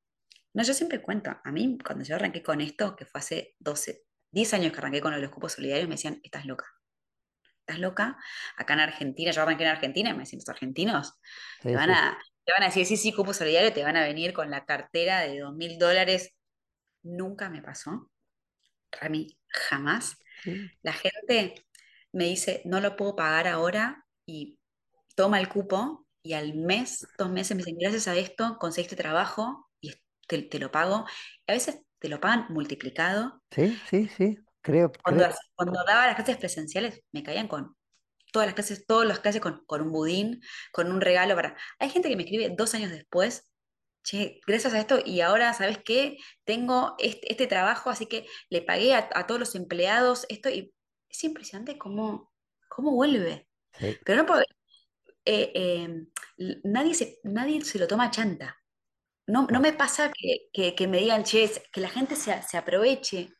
No, 0.54 0.62
yo 0.62 0.74
siempre 0.74 1.00
cuento, 1.00 1.34
a 1.42 1.52
mí 1.52 1.78
cuando 1.84 2.04
yo 2.04 2.14
arranqué 2.14 2.42
con 2.42 2.60
esto, 2.60 2.94
que 2.94 3.06
fue 3.06 3.20
hace 3.20 3.54
12, 3.58 4.04
10 4.30 4.54
años 4.54 4.72
que 4.72 4.78
arranqué 4.78 5.00
con 5.00 5.18
los 5.18 5.30
cupos 5.30 5.52
solidarios, 5.52 5.88
me 5.88 5.94
decían, 5.94 6.20
estás 6.22 6.44
loca. 6.44 6.66
¿Estás 7.60 7.78
loca? 7.78 8.18
Acá 8.56 8.74
en 8.74 8.80
Argentina, 8.80 9.30
yo 9.30 9.42
arranqué 9.42 9.64
en 9.64 9.70
Argentina 9.70 10.10
y 10.10 10.12
me 10.12 10.20
decían, 10.20 10.40
los 10.40 10.48
argentinos 10.48 11.18
te, 11.62 11.74
van 11.74 11.90
a, 11.90 12.18
te 12.44 12.52
van 12.52 12.64
a 12.64 12.66
decir, 12.66 12.84
sí, 12.84 12.96
sí, 12.96 13.12
cupo 13.12 13.32
solidario, 13.32 13.72
te 13.72 13.82
van 13.82 13.96
a 13.96 14.04
venir 14.04 14.32
con 14.32 14.50
la 14.50 14.64
cartera 14.64 15.20
de 15.20 15.38
dos 15.38 15.54
mil 15.54 15.78
dólares. 15.78 16.34
Nunca 17.02 17.48
me 17.48 17.62
pasó. 17.62 18.10
A 19.00 19.08
mí, 19.08 19.38
jamás. 19.48 20.16
La 20.82 20.92
gente 20.92 21.54
me 22.12 22.24
dice, 22.24 22.62
no 22.64 22.80
lo 22.80 22.96
puedo 22.96 23.16
pagar 23.16 23.46
ahora 23.48 24.04
y 24.26 24.58
toma 25.14 25.40
el 25.40 25.48
cupo 25.48 26.01
y 26.22 26.34
al 26.34 26.54
mes, 26.54 27.06
dos 27.18 27.30
meses, 27.30 27.56
me 27.56 27.62
dicen, 27.62 27.78
gracias 27.78 28.08
a 28.08 28.16
esto 28.16 28.56
conseguiste 28.58 28.96
trabajo 28.96 29.68
y 29.80 29.92
te, 30.26 30.58
lo 30.58 30.70
pago. 30.70 31.04
A 31.46 31.52
veces 31.52 31.80
te 31.98 32.08
lo 32.08 32.20
pagan 32.20 32.46
multiplicado. 32.50 33.42
Sí, 33.50 33.78
sí, 33.88 34.08
sí. 34.16 34.38
Creo, 34.60 34.92
cuando, 35.02 35.26
cuando 35.56 35.84
daba 35.84 36.06
las 36.06 36.14
clases 36.14 36.36
presenciales, 36.36 37.02
me 37.10 37.24
caían 37.24 37.48
con 37.48 37.76
todas 38.32 38.46
las 38.46 38.54
clases, 38.54 38.86
todas 38.86 39.08
las 39.08 39.18
clases 39.18 39.40
con, 39.40 39.64
con, 39.66 39.82
un 39.82 39.90
budín, 39.90 40.40
con 40.70 40.92
un 40.92 41.00
regalo 41.00 41.34
para. 41.34 41.56
Hay 41.80 41.90
gente 41.90 42.08
que 42.08 42.16
me 42.16 42.22
escribe 42.22 42.54
dos 42.56 42.72
años 42.74 42.92
después, 42.92 43.50
che, 44.04 44.40
gracias 44.46 44.72
a 44.74 44.78
esto, 44.78 45.00
y 45.04 45.20
ahora, 45.20 45.52
¿sabes 45.52 45.78
qué? 45.84 46.16
Tengo 46.44 46.94
este, 46.98 47.32
este 47.32 47.48
trabajo, 47.48 47.90
así 47.90 48.06
que 48.06 48.26
le 48.50 48.62
pagué 48.62 48.94
a, 48.94 49.10
a, 49.14 49.26
todos 49.26 49.40
los 49.40 49.54
empleados 49.56 50.26
esto, 50.28 50.48
y 50.48 50.72
es 51.08 51.24
impresionante 51.24 51.76
cómo, 51.76 52.32
cómo 52.68 52.92
vuelve. 52.92 53.48
Pero 54.04 54.18
no 54.18 54.26
puedo, 54.26 54.42
eh, 55.24 55.52
eh, 55.54 56.06
nadie, 56.64 56.94
se, 56.94 57.20
nadie 57.24 57.64
se 57.64 57.78
lo 57.78 57.86
toma 57.86 58.10
chanta. 58.10 58.56
No, 59.26 59.46
no 59.46 59.60
me 59.60 59.72
pasa 59.72 60.10
que, 60.12 60.74
que, 60.74 60.88
me 60.88 60.98
digan, 60.98 61.22
che, 61.22 61.50
que 61.72 61.80
la 61.80 61.88
gente 61.88 62.16
se, 62.16 62.42
se, 62.42 62.56
aproveche. 62.56 63.32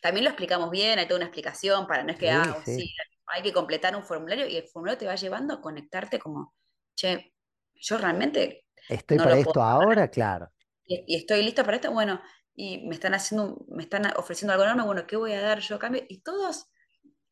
También 0.00 0.24
lo 0.24 0.30
explicamos 0.30 0.70
bien, 0.70 0.98
hay 0.98 1.06
toda 1.06 1.18
una 1.18 1.26
explicación 1.26 1.86
para 1.86 2.04
no 2.04 2.12
es 2.12 2.18
que 2.18 2.30
ah, 2.30 2.62
sí, 2.64 2.94
hay 3.26 3.42
que 3.42 3.52
completar 3.52 3.94
un 3.96 4.02
formulario 4.02 4.46
y 4.46 4.56
el 4.56 4.68
formulario 4.68 4.98
te 4.98 5.06
va 5.06 5.14
llevando 5.16 5.54
a 5.54 5.60
conectarte 5.60 6.18
como, 6.18 6.54
che, 6.94 7.34
yo 7.74 7.98
realmente... 7.98 8.66
Estoy 8.88 9.18
para 9.18 9.38
esto 9.38 9.62
ahora, 9.62 10.08
claro. 10.08 10.50
Y, 10.84 11.16
estoy 11.16 11.42
listo 11.42 11.64
para 11.64 11.76
esto, 11.76 11.90
bueno, 11.92 12.20
y 12.54 12.86
me 12.86 12.94
están 12.94 13.14
haciendo, 13.14 13.64
me 13.68 13.84
están 13.84 14.06
ofreciendo 14.16 14.52
algo 14.52 14.64
enorme, 14.64 14.84
bueno, 14.84 15.06
¿qué 15.06 15.16
voy 15.16 15.32
a 15.32 15.40
dar 15.40 15.60
yo 15.60 15.76
a 15.76 15.78
cambio? 15.78 16.04
Y 16.08 16.20
todos, 16.20 16.70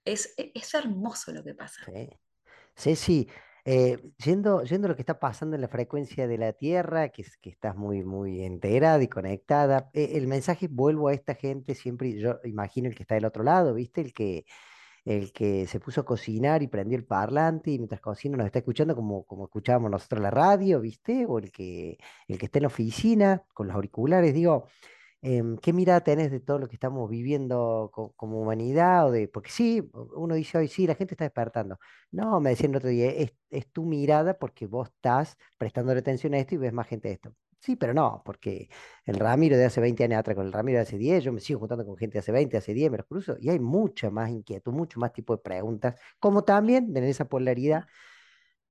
es, 0.04 0.35
es 0.37 0.74
hermoso 0.74 1.33
lo 1.33 1.44
que 1.44 1.54
pasa. 1.54 1.85
Sí, 2.74 2.96
sí. 2.96 3.28
Eh, 3.72 3.98
yendo, 4.24 4.64
yendo 4.64 4.87
a 4.87 4.90
lo 4.90 4.96
que 4.96 5.02
está 5.02 5.20
pasando 5.20 5.54
en 5.54 5.62
la 5.62 5.68
frecuencia 5.68 6.26
de 6.26 6.38
la 6.38 6.52
Tierra, 6.52 7.11
que, 7.11 7.24
que 7.40 7.50
estás 7.50 7.76
muy, 7.76 8.02
muy 8.02 8.42
enterada 8.42 9.00
y 9.00 9.06
conectada, 9.06 9.90
eh, 9.92 10.11
el 10.14 10.26
mensaje, 10.26 10.66
vuelvo 10.68 11.06
a 11.06 11.14
esta 11.14 11.37
gente, 11.37 11.76
siempre, 11.76 12.18
yo 12.18 12.40
imagino 12.42 12.88
el 12.88 12.96
que 12.96 13.04
está 13.04 13.14
del 13.14 13.26
otro 13.26 13.44
lado, 13.44 13.72
¿viste? 13.74 14.00
El 14.00 14.12
que, 14.12 14.44
el 15.04 15.33
que 15.33 15.68
se 15.68 15.78
puso 15.78 16.00
a 16.00 16.04
cocinar 16.04 16.64
y 16.64 16.66
prendió 16.66 16.98
el 16.98 17.04
parlante 17.04 17.70
y 17.70 17.78
mientras 17.78 18.00
cocina 18.00 18.37
nos 18.37 18.46
está 18.46 18.59
escuchando 18.59 18.96
como, 18.96 19.24
como 19.24 19.44
escuchábamos 19.44 19.88
nosotros 19.92 20.20
la 20.20 20.33
radio, 20.33 20.80
¿viste? 20.80 21.24
O 21.28 21.38
el 21.38 21.52
que, 21.52 21.98
el 22.26 22.38
que 22.38 22.46
está 22.46 22.59
en 22.59 22.64
la 22.64 22.68
oficina 22.68 23.44
con 23.54 23.68
los 23.68 23.76
auriculares, 23.76 24.35
digo, 24.35 24.66
¿qué 25.20 25.72
mirada 25.72 26.00
tenés 26.00 26.30
de 26.30 26.40
todo 26.40 26.59
lo 26.59 26.68
que 26.68 26.76
estamos 26.76 27.09
viviendo 27.11 27.90
como 28.16 28.40
humanidad? 28.40 29.06
O 29.09 29.11
de, 29.11 29.28
porque 29.28 29.50
sí, 29.50 29.90
uno 30.14 30.35
dice 30.35 30.59
hoy, 30.59 30.68
sí, 30.68 30.87
la 30.87 30.94
gente 30.94 31.14
está 31.14 31.24
despertando. 31.24 31.78
No, 32.11 32.40
me 32.40 32.50
decían 32.50 32.70
el 32.72 32.78
otro 32.78 32.88
día, 32.90 33.11
es, 33.11 33.33
tu 33.72 33.85
mirada 33.85 34.38
porque 34.38 34.66
vos 34.66 34.88
estás 34.88 35.37
prestando 35.59 35.92
atención 35.92 36.35
a 36.35 36.38
esto 36.38 36.54
y 36.54 36.59
ves 36.59 36.72
más 36.72 36.87
gente 36.87 37.09
de 37.09 37.14
esto. 37.14 37.35
Sí, 37.59 37.76
pero 37.76 37.92
no, 37.92 38.22
porque 38.24 38.70
el 39.04 39.16
Ramiro 39.18 39.56
de 39.56 39.66
hace 39.66 39.83
20 39.83 40.04
años 40.04 40.20
atrás 40.20 40.35
con 40.35 40.46
el 40.46 40.52
Ramiro 40.52 40.78
de 40.78 40.83
hace 40.83 40.96
10, 40.96 41.22
yo 41.24 41.33
me 41.33 41.40
sigo 41.40 41.61
juntando 41.61 41.85
con 41.85 41.96
gente 41.96 42.18
hace 42.18 42.33
20, 42.33 42.56
hace 42.56 42.72
10, 42.72 42.90
me 42.90 42.96
los 42.96 43.06
cruzo, 43.06 43.37
y 43.38 43.50
hay 43.50 43.59
mucha 43.59 44.11
más 44.11 44.30
inquietud, 44.30 44.72
mucho 44.72 44.98
más 44.98 45.12
tipo 45.12 45.37
de 45.37 45.42
preguntas, 45.42 45.94
como 46.18 46.42
también 46.42 46.96
en 46.96 47.04
esa 47.04 47.26
polaridad 47.26 47.85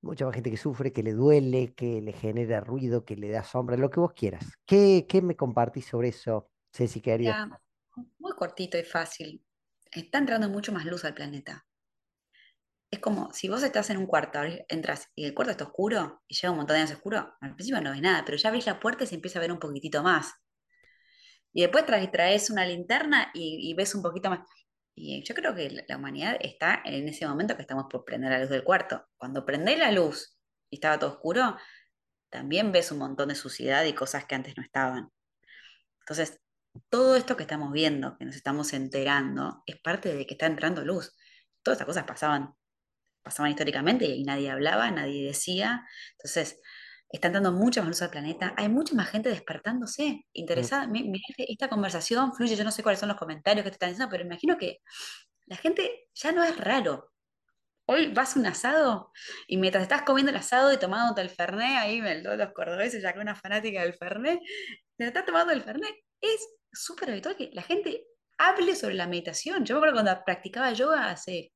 mucha 0.02 0.26
más 0.26 0.36
gente 0.36 0.52
que 0.52 0.58
sufre, 0.58 0.94
que 0.94 1.04
le 1.04 1.14
duele, 1.14 1.74
que 1.74 2.02
le 2.02 2.14
genera 2.14 2.62
ruido, 2.62 3.06
que 3.06 3.16
le 3.16 3.30
da 3.30 3.44
sombra, 3.44 3.78
lo 3.78 3.90
que 3.90 4.00
vos 4.00 4.14
quieras. 4.14 4.46
¿Qué, 4.66 5.06
qué 5.08 5.22
me 5.22 5.36
compartís 5.36 5.86
sobre 5.86 6.10
eso, 6.10 6.50
Ceci, 6.74 7.02
querida? 7.02 7.50
muy 8.18 8.34
cortito 8.34 8.78
y 8.78 8.84
fácil. 8.84 9.44
Está 9.92 10.20
entrando 10.20 10.50
mucho 10.50 10.72
más 10.72 10.86
luz 10.86 11.04
al 11.06 11.14
planeta. 11.14 11.66
Es 12.92 13.00
como 13.00 13.32
si 13.34 13.50
vos 13.50 13.62
estás 13.62 13.90
en 13.92 13.98
un 13.98 14.08
cuarto, 14.08 14.40
entras 14.68 15.10
y 15.14 15.26
el 15.26 15.36
cuarto 15.36 15.52
está 15.52 15.66
oscuro 15.66 16.24
y 16.28 16.36
lleva 16.36 16.52
un 16.52 16.58
montón 16.58 16.76
de 16.76 16.82
años 16.82 16.96
oscuro, 16.96 17.36
al 17.40 17.56
principio 17.56 17.82
no 17.82 17.92
ves 17.92 18.02
nada, 18.02 18.24
pero 18.26 18.38
ya 18.38 18.50
ves 18.50 18.66
la 18.66 18.80
puerta 18.80 19.04
y 19.04 19.08
se 19.08 19.16
empieza 19.16 19.38
a 19.38 19.42
ver 19.42 19.52
un 19.52 19.60
poquitito 19.60 20.02
más. 20.02 20.34
Y 21.54 21.62
después 21.62 21.86
traes, 21.86 22.50
una 22.50 22.66
linterna 22.66 23.32
y 23.34 23.74
ves 23.76 23.94
un 23.94 24.02
poquito 24.02 24.30
más. 24.30 24.40
Y 25.02 25.24
yo 25.24 25.34
creo 25.34 25.56
que 25.56 25.86
la 25.88 25.96
humanidad 25.96 26.36
está 26.42 26.82
en 26.84 27.08
ese 27.08 27.26
momento 27.26 27.56
que 27.56 27.62
estamos 27.62 27.86
por 27.90 28.04
prender 28.04 28.32
la 28.32 28.40
luz 28.40 28.50
del 28.50 28.66
cuarto. 28.66 29.08
Cuando 29.16 29.46
prendés 29.46 29.80
la 29.80 29.94
luz 29.94 30.38
y 30.70 30.76
estaba 30.76 31.00
todo 31.00 31.12
oscuro, 31.12 31.56
también 32.30 32.74
ves 32.74 32.92
un 32.92 32.98
montón 32.98 33.30
de 33.30 33.36
suciedad 33.36 33.86
y 33.86 33.94
cosas 33.94 34.26
que 34.26 34.36
antes 34.36 34.58
no 34.58 34.64
estaban. 34.64 35.10
Entonces, 36.02 36.42
todo 36.90 37.16
esto 37.16 37.38
que 37.38 37.44
estamos 37.44 37.72
viendo, 37.72 38.18
que 38.18 38.26
nos 38.26 38.36
estamos 38.36 38.74
enterando, 38.74 39.64
es 39.66 39.80
parte 39.80 40.14
de 40.14 40.28
que 40.28 40.34
está 40.34 40.48
entrando 40.48 40.84
luz. 40.84 41.16
Todas 41.64 41.78
estas 41.78 41.88
cosas 41.88 42.04
pasaban, 42.04 42.54
pasaban 43.24 43.52
históricamente 43.52 44.06
y 44.06 44.26
nadie 44.26 44.50
hablaba, 44.50 44.92
nadie 44.92 45.26
decía. 45.28 45.88
Entonces, 46.18 46.60
están 47.10 47.34
dando 47.34 47.52
mucha 47.52 47.82
más 47.82 47.90
luz 47.90 48.02
al 48.02 48.12
planeta, 48.12 48.54
hay 48.56 48.70
mucha 48.70 48.96
más 48.96 49.10
gente 49.10 49.30
despertándose, 49.30 50.26
interesada. 50.34 50.88
esta 51.38 51.68
conversación 51.68 52.34
fluye, 52.34 52.56
yo 52.56 52.64
no 52.64 52.72
sé 52.72 52.84
cuáles 52.84 53.00
son 53.00 53.10
los 53.10 53.18
comentarios 53.18 53.64
que 53.64 53.72
te 53.72 53.76
están 53.76 53.90
diciendo, 53.90 54.12
pero 54.12 54.24
imagino 54.24 54.58
que 54.58 54.80
la 55.48 55.58
gente 55.58 56.08
ya 56.14 56.32
no 56.32 56.44
es 56.44 56.56
raro. 56.58 57.12
Hoy 57.86 58.14
vas 58.14 58.36
a 58.36 58.40
un 58.40 58.46
asado 58.46 59.12
y 59.48 59.58
mientras 59.58 59.82
estás 59.82 60.04
comiendo 60.04 60.30
el 60.30 60.38
asado 60.38 60.72
y 60.72 60.78
tomando 60.78 61.20
el 61.20 61.30
fernet, 61.30 61.78
ahí 61.80 62.02
me 62.02 62.22
los 62.22 62.54
cordobeses, 62.54 63.02
ya 63.02 63.14
que 63.14 63.20
una 63.20 63.36
fanática 63.36 63.82
del 63.82 63.96
fernet, 63.96 64.40
te 64.96 65.08
estás 65.08 65.26
tomando 65.26 65.52
el 65.52 65.64
fernet, 65.64 65.96
es 66.22 66.48
súper 66.72 67.10
habitual 67.10 67.36
que 67.36 67.50
la 67.54 67.64
gente 67.64 68.06
hable 68.38 68.76
sobre 68.76 68.94
la 68.94 69.08
meditación. 69.08 69.66
Yo 69.66 69.76
me 69.76 69.80
acuerdo 69.80 70.04
cuando 70.04 70.24
practicaba 70.24 70.72
yoga 70.74 71.10
hace 71.10 71.52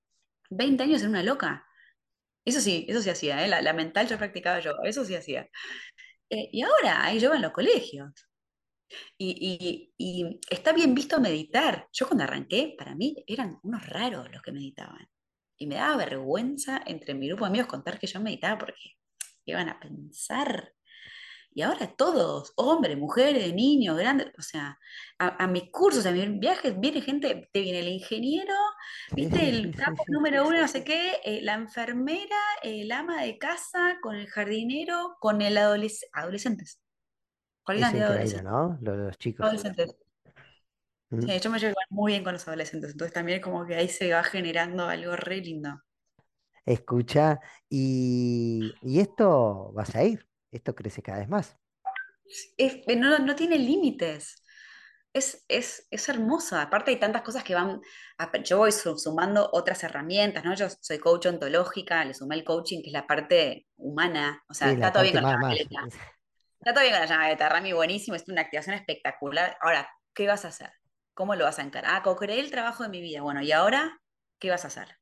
20 0.50 0.84
años 0.84 1.04
en 1.04 1.10
una 1.10 1.24
loca. 1.24 1.66
Eso 2.46 2.60
sí, 2.62 2.86
eso 2.90 3.02
sí 3.02 3.10
hacía, 3.10 3.46
¿eh? 3.46 3.48
la, 3.48 3.74
mental 3.74 4.08
yo 4.08 4.18
practicaba 4.18 4.60
yoga, 4.60 4.82
eso 4.84 5.06
sí 5.06 5.16
hacía. 5.16 5.50
Eh, 6.30 6.50
y 6.52 6.62
ahora 6.62 7.06
hay 7.06 7.20
yoga 7.20 7.36
en 7.38 7.42
los 7.44 7.52
colegios. 7.52 8.12
Y, 9.18 9.92
está 10.50 10.74
bien 10.74 10.94
visto 10.94 11.20
meditar. 11.20 11.88
Yo 11.92 12.08
cuando 12.08 12.26
arranqué, 12.26 12.76
para 12.78 12.96
mí 12.96 13.24
eran 13.28 13.60
unos 13.64 13.86
raros 13.88 14.32
los 14.32 14.42
que 14.42 14.52
meditaban. 14.52 15.08
Y 15.58 15.68
me 15.68 15.76
daba 15.76 15.98
vergüenza 15.98 16.82
entre 16.86 17.14
mi 17.14 17.28
grupo 17.28 17.46
de 17.46 17.50
amigos 17.50 17.68
contar 17.68 18.00
que 18.00 18.08
yo 18.08 18.20
meditaba 18.20 18.58
porque 18.60 18.98
iban 19.46 19.70
a 19.70 19.80
pensar 19.80 20.74
y 21.56 21.62
ahora 21.62 21.88
todos, 21.96 22.54
hombres, 22.56 22.98
mujeres, 22.98 23.54
niños, 23.54 23.98
grandes, 23.98 24.32
o 24.38 24.42
sea, 24.42 24.80
a, 25.20 25.48
mis 25.48 25.70
cursos, 25.72 26.06
a 26.06 26.12
mis 26.12 26.40
viajes, 26.40 26.80
viene 26.80 27.02
gente, 27.02 27.50
te 27.52 27.62
viene 27.62 27.80
el 27.80 27.88
ingeniero, 27.90 28.56
viste, 29.16 29.50
el 29.50 29.76
campo 29.76 30.04
número 30.08 30.48
uno, 30.48 30.60
no 30.60 30.68
sé 30.68 30.84
qué, 30.84 31.20
eh, 31.24 31.42
la 31.44 31.54
enfermera, 31.54 32.38
el 32.64 32.92
ama 32.92 33.22
de 33.22 33.38
casa, 33.38 33.98
con 34.02 34.16
el 34.16 34.28
jardinero, 34.28 35.16
con 35.20 35.42
el 35.42 35.58
adolescente, 35.58 36.10
adolescentes. 36.14 36.82
¿Cuál 37.64 37.78
es 37.78 37.84
adolescentes? 37.84 38.44
¿no? 38.44 38.78
Los, 38.82 39.18
chicos. 39.18 39.46
Adolescentes. 39.46 39.96
Mm. 41.12 41.22
Sí, 41.22 41.40
yo 41.40 41.50
me 41.52 41.60
llevo 41.60 41.76
muy 41.90 42.14
bien 42.14 42.24
con 42.24 42.34
los 42.34 42.48
adolescentes, 42.48 42.92
entonces 42.92 43.14
también 43.14 43.42
como 43.42 43.66
que 43.66 43.76
ahí 43.76 43.90
se 43.90 44.12
va 44.12 44.24
generando 44.24 44.86
algo 44.88 45.16
re 45.16 45.38
lindo. 45.38 45.82
Escucha, 46.66 47.40
y, 47.70 48.74
y 48.82 49.00
esto 49.00 49.72
vas 49.74 49.94
a 49.96 50.04
ir 50.04 50.26
esto 50.54 50.76
crece 50.76 51.02
cada 51.02 51.20
vez 51.20 51.30
más. 51.30 51.58
no, 52.98 53.36
tiene 53.36 53.58
límites. 53.58 54.44
Es, 55.14 55.46
es, 55.48 55.88
es, 55.92 56.10
hermoso. 56.10 56.58
Aparte 56.58 56.90
hay 56.90 56.98
tantas 56.98 57.22
cosas 57.22 57.44
que 57.44 57.54
van, 57.54 57.80
yo 58.44 58.58
voy 58.58 58.72
sumando 58.72 59.48
otras 59.54 59.84
herramientas, 59.84 60.44
¿no? 60.44 60.56
Yo 60.56 60.68
soy 60.70 60.98
coach 60.98 61.28
ontológica, 61.28 62.04
le 62.04 62.16
sumé 62.16 62.36
el 62.36 62.44
coaching, 62.44 62.82
que 62.82 62.88
es 62.88 62.94
la 62.94 63.06
parte 63.06 63.68
humana. 63.76 64.44
O 64.50 64.56
sea, 64.56 64.72
está, 64.72 64.92
todo 64.92 65.04
bien 65.04 65.14
con 65.14 65.24
la 65.24 65.54
está 65.54 66.74
todo 66.74 66.82
bien 66.82 66.94
con 66.94 67.02
la 67.02 67.06
llamadeta, 67.06 67.50
Rami, 67.50 67.74
buenísimo, 67.74 68.16
es 68.16 68.28
una 68.28 68.42
activación 68.42 68.76
espectacular. 68.76 69.56
Ahora, 69.62 69.88
¿qué 70.16 70.28
vas 70.28 70.46
a 70.46 70.48
hacer? 70.48 70.72
¿Cómo 71.14 71.36
lo 71.36 71.44
vas 71.44 71.60
a 71.60 71.62
encarar? 71.62 71.92
Ah, 71.94 72.02
co-creé 72.02 72.40
el 72.40 72.50
trabajo 72.50 72.84
de 72.84 72.90
mi 72.90 73.02
vida. 73.02 73.22
Bueno, 73.22 73.42
¿y 73.42 73.52
ahora 73.52 74.02
qué 74.40 74.50
vas 74.50 74.64
a 74.64 74.70
hacer? 74.70 74.98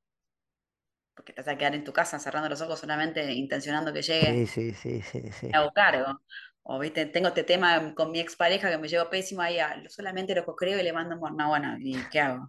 Porque 1.22 1.34
te 1.34 1.42
vas 1.42 1.48
a 1.48 1.58
quedar 1.58 1.76
en 1.76 1.84
tu 1.84 1.94
casa 1.94 2.18
cerrando 2.18 2.50
los 2.50 2.62
ojos 2.62 2.80
solamente 2.80 3.32
intencionando 3.32 3.94
que 3.94 4.02
llegue. 4.02 4.48
Sí, 4.48 4.74
sí, 4.74 5.02
sí, 5.02 5.32
sí. 5.32 5.50
hago 5.54 5.72
cargo. 5.72 6.20
O 6.64 6.80
viste, 6.80 7.06
tengo 7.06 7.28
este 7.28 7.44
tema 7.44 7.94
con 7.94 8.12
mi 8.12 8.20
expareja 8.20 8.72
que 8.72 8.78
me 8.80 8.88
llevo 8.88 9.08
pésimo 9.10 9.42
ahí, 9.42 9.58
solamente 9.88 10.34
lo 10.34 10.44
creo 10.56 10.80
y 10.80 10.84
le 10.84 10.94
mando, 10.94 11.16
no, 11.16 11.48
bueno, 11.50 11.76
¿y 11.80 11.96
qué 12.12 12.20
hago? 12.20 12.48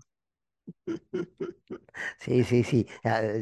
Sí, 2.19 2.45
sí, 2.45 2.63
sí. 2.63 2.87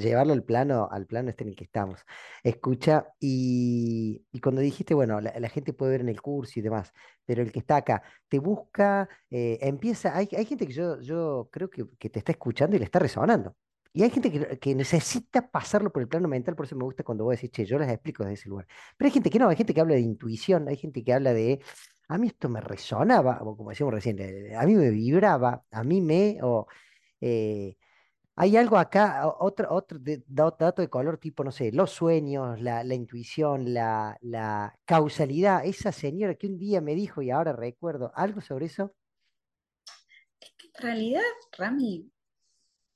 Llevarlo 0.01 0.33
al 0.33 0.43
plano, 0.43 0.89
al 0.91 1.07
plano 1.07 1.31
este 1.31 1.45
en 1.45 1.51
el 1.51 1.57
que 1.57 1.65
estamos. 1.65 2.01
Escucha, 2.43 3.07
y, 3.21 4.25
cuando 4.43 4.61
dijiste, 4.61 4.95
bueno, 4.95 5.21
la, 5.21 5.49
gente 5.49 5.73
puede 5.73 5.93
ver 5.93 6.01
en 6.01 6.09
el 6.09 6.21
curso 6.21 6.59
y 6.59 6.63
demás, 6.63 6.93
pero 7.25 7.43
el 7.43 7.53
que 7.53 7.61
está 7.61 7.77
acá, 7.77 8.03
te 8.29 8.39
busca, 8.39 9.09
eh, 9.31 9.59
empieza, 9.61 10.17
hay, 10.17 10.29
hay 10.37 10.45
gente 10.45 10.67
que 10.67 10.73
yo, 10.73 11.01
yo 11.01 11.49
creo 11.53 11.71
que, 11.71 11.85
que, 11.99 12.11
te 12.11 12.19
está 12.19 12.33
escuchando 12.33 12.77
y 12.77 12.79
le 12.79 12.87
está 12.87 12.99
resonando. 12.99 13.55
Y 13.93 14.03
hay 14.05 14.11
gente 14.11 14.31
que, 14.61 14.75
necesita 14.75 15.51
pasarlo 15.51 15.93
por 15.93 16.03
el 16.03 16.09
plano 16.09 16.29
mental, 16.29 16.55
por 16.55 16.67
eso 16.67 16.77
me 16.77 16.85
gusta 16.85 17.03
cuando 17.03 17.25
vos 17.25 17.33
decís, 17.35 17.51
che, 17.51 17.65
yo 17.67 17.79
les 17.79 17.89
explico 17.91 18.23
desde 18.25 18.35
ese 18.35 18.49
lugar. 18.49 18.67
Pero 18.97 19.07
hay 19.09 19.13
gente 19.13 19.31
que 19.31 19.39
no, 19.41 19.49
hay 19.49 19.57
gente 19.57 19.75
que 19.75 19.81
habla 19.81 19.95
de 19.95 20.01
intuición, 20.01 20.69
hay 20.69 20.77
gente 20.77 21.03
que 21.03 21.13
habla 21.13 21.33
de, 21.35 21.61
a 22.09 22.19
mí 22.19 22.29
esto 22.29 22.49
me 22.49 22.61
resonaba, 22.61 23.39
como 23.41 23.71
decíamos 23.71 23.95
recién, 23.95 24.19
a 24.57 24.65
mí 24.65 24.75
me 24.75 24.91
vibraba, 24.91 25.65
a 25.71 25.85
mí 25.85 26.01
me, 26.01 26.39
o, 26.43 26.67
eh, 27.21 27.77
Hay 28.37 28.57
algo 28.57 28.79
acá, 28.79 29.27
o- 29.29 29.45
otro, 29.47 29.69
otro 29.73 29.99
dato 30.29 30.83
de 30.83 30.89
color 30.89 31.19
tipo, 31.19 31.45
no 31.45 31.53
sé, 31.53 31.73
los 31.73 31.91
sueños, 31.93 32.61
la, 32.61 32.83
intuición, 32.95 33.75
la, 33.75 34.17
la 34.23 34.75
causalidad. 34.87 35.65
Esa 35.67 35.93
señora 35.93 36.35
que 36.37 36.47
un 36.47 36.59
día 36.59 36.81
me 36.81 36.95
dijo 36.95 37.23
y 37.23 37.31
ahora 37.31 37.53
recuerdo, 37.53 38.13
¿algo 38.15 38.41
sobre 38.41 38.67
eso? 38.67 38.95
En 40.41 40.83
realidad, 40.83 41.23
Rami, 41.59 42.11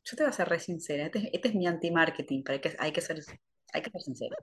yo 0.04 0.16
te 0.16 0.22
voy 0.22 0.30
a 0.30 0.32
ser 0.32 0.48
re 0.48 0.60
sincera, 0.60 1.06
este, 1.06 1.30
este 1.34 1.48
es 1.48 1.54
mi 1.54 1.66
anti-marketing, 1.66 2.42
pero 2.44 2.54
hay 2.54 2.60
que, 2.60 2.76
hay 2.78 2.92
que 2.92 3.00
ser, 3.00 3.24
hay 3.72 3.82
que 3.82 3.90
ser 3.90 4.02
sincero. 4.02 4.36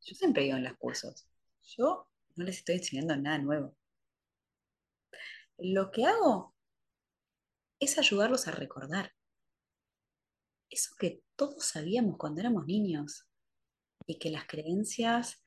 Yo 0.00 0.14
siempre 0.14 0.44
digo 0.44 0.56
en 0.56 0.64
los 0.64 0.76
cursos, 0.78 1.26
yo 1.62 2.08
no 2.36 2.44
les 2.44 2.58
estoy 2.58 2.76
enseñando 2.76 3.16
nada 3.16 3.38
nuevo. 3.38 3.76
Lo 5.58 5.90
que 5.90 6.04
hago 6.04 6.54
es 7.78 7.98
ayudarlos 7.98 8.48
a 8.48 8.52
recordar 8.52 9.12
eso 10.70 10.94
que 10.98 11.22
todos 11.36 11.64
sabíamos 11.64 12.16
cuando 12.18 12.40
éramos 12.40 12.66
niños 12.66 13.26
y 14.06 14.18
que 14.18 14.30
las 14.30 14.46
creencias, 14.46 15.42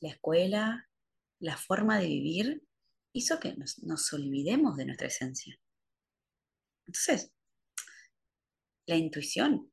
la 0.00 0.10
escuela, 0.10 0.88
la 1.38 1.56
forma 1.56 1.98
de 1.98 2.06
vivir 2.06 2.62
hizo 3.12 3.38
que 3.38 3.54
nos, 3.56 3.82
nos 3.82 4.12
olvidemos 4.12 4.76
de 4.76 4.86
nuestra 4.86 5.08
esencia. 5.08 5.58
Entonces, 6.86 7.32
la 8.90 8.96
intuición 8.96 9.72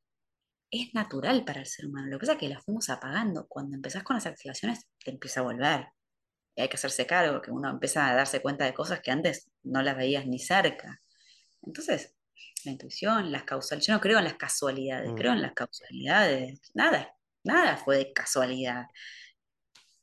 es 0.72 0.94
natural 0.94 1.44
para 1.44 1.62
el 1.62 1.66
ser 1.66 1.88
humano. 1.88 2.08
Lo 2.08 2.18
que 2.18 2.22
pasa 2.22 2.34
es 2.34 2.40
que 2.40 2.50
la 2.50 2.62
fuimos 2.62 2.90
apagando. 2.90 3.48
Cuando 3.48 3.76
empezás 3.76 4.04
con 4.04 4.16
las 4.16 4.28
activaciones, 4.28 4.88
te 5.04 5.12
empieza 5.12 5.40
a 5.40 5.44
volver. 5.44 5.88
Y 6.56 6.62
hay 6.62 6.70
que 6.70 6.76
hacerse 6.76 7.06
cargo, 7.08 7.42
que 7.42 7.52
uno 7.52 7.70
empieza 7.70 8.08
a 8.10 8.16
darse 8.16 8.42
cuenta 8.42 8.66
de 8.66 8.74
cosas 8.74 9.02
que 9.02 9.12
antes 9.12 9.50
no 9.64 9.82
las 9.82 9.98
veías 9.98 10.26
ni 10.28 10.40
cerca. 10.40 11.02
Entonces, 11.64 12.16
la 12.66 12.72
intuición, 12.72 13.32
las 13.32 13.44
causales, 13.44 13.86
yo 13.88 13.94
no 13.94 14.02
creo 14.02 14.20
en 14.20 14.26
las 14.26 14.36
casualidades, 14.36 15.12
Mm. 15.12 15.16
creo 15.16 15.34
en 15.34 15.42
las 15.42 15.54
causalidades. 15.54 16.62
Nada, 16.76 17.16
nada 17.44 17.78
fue 17.78 17.98
de 17.98 18.14
casualidad. 18.14 18.86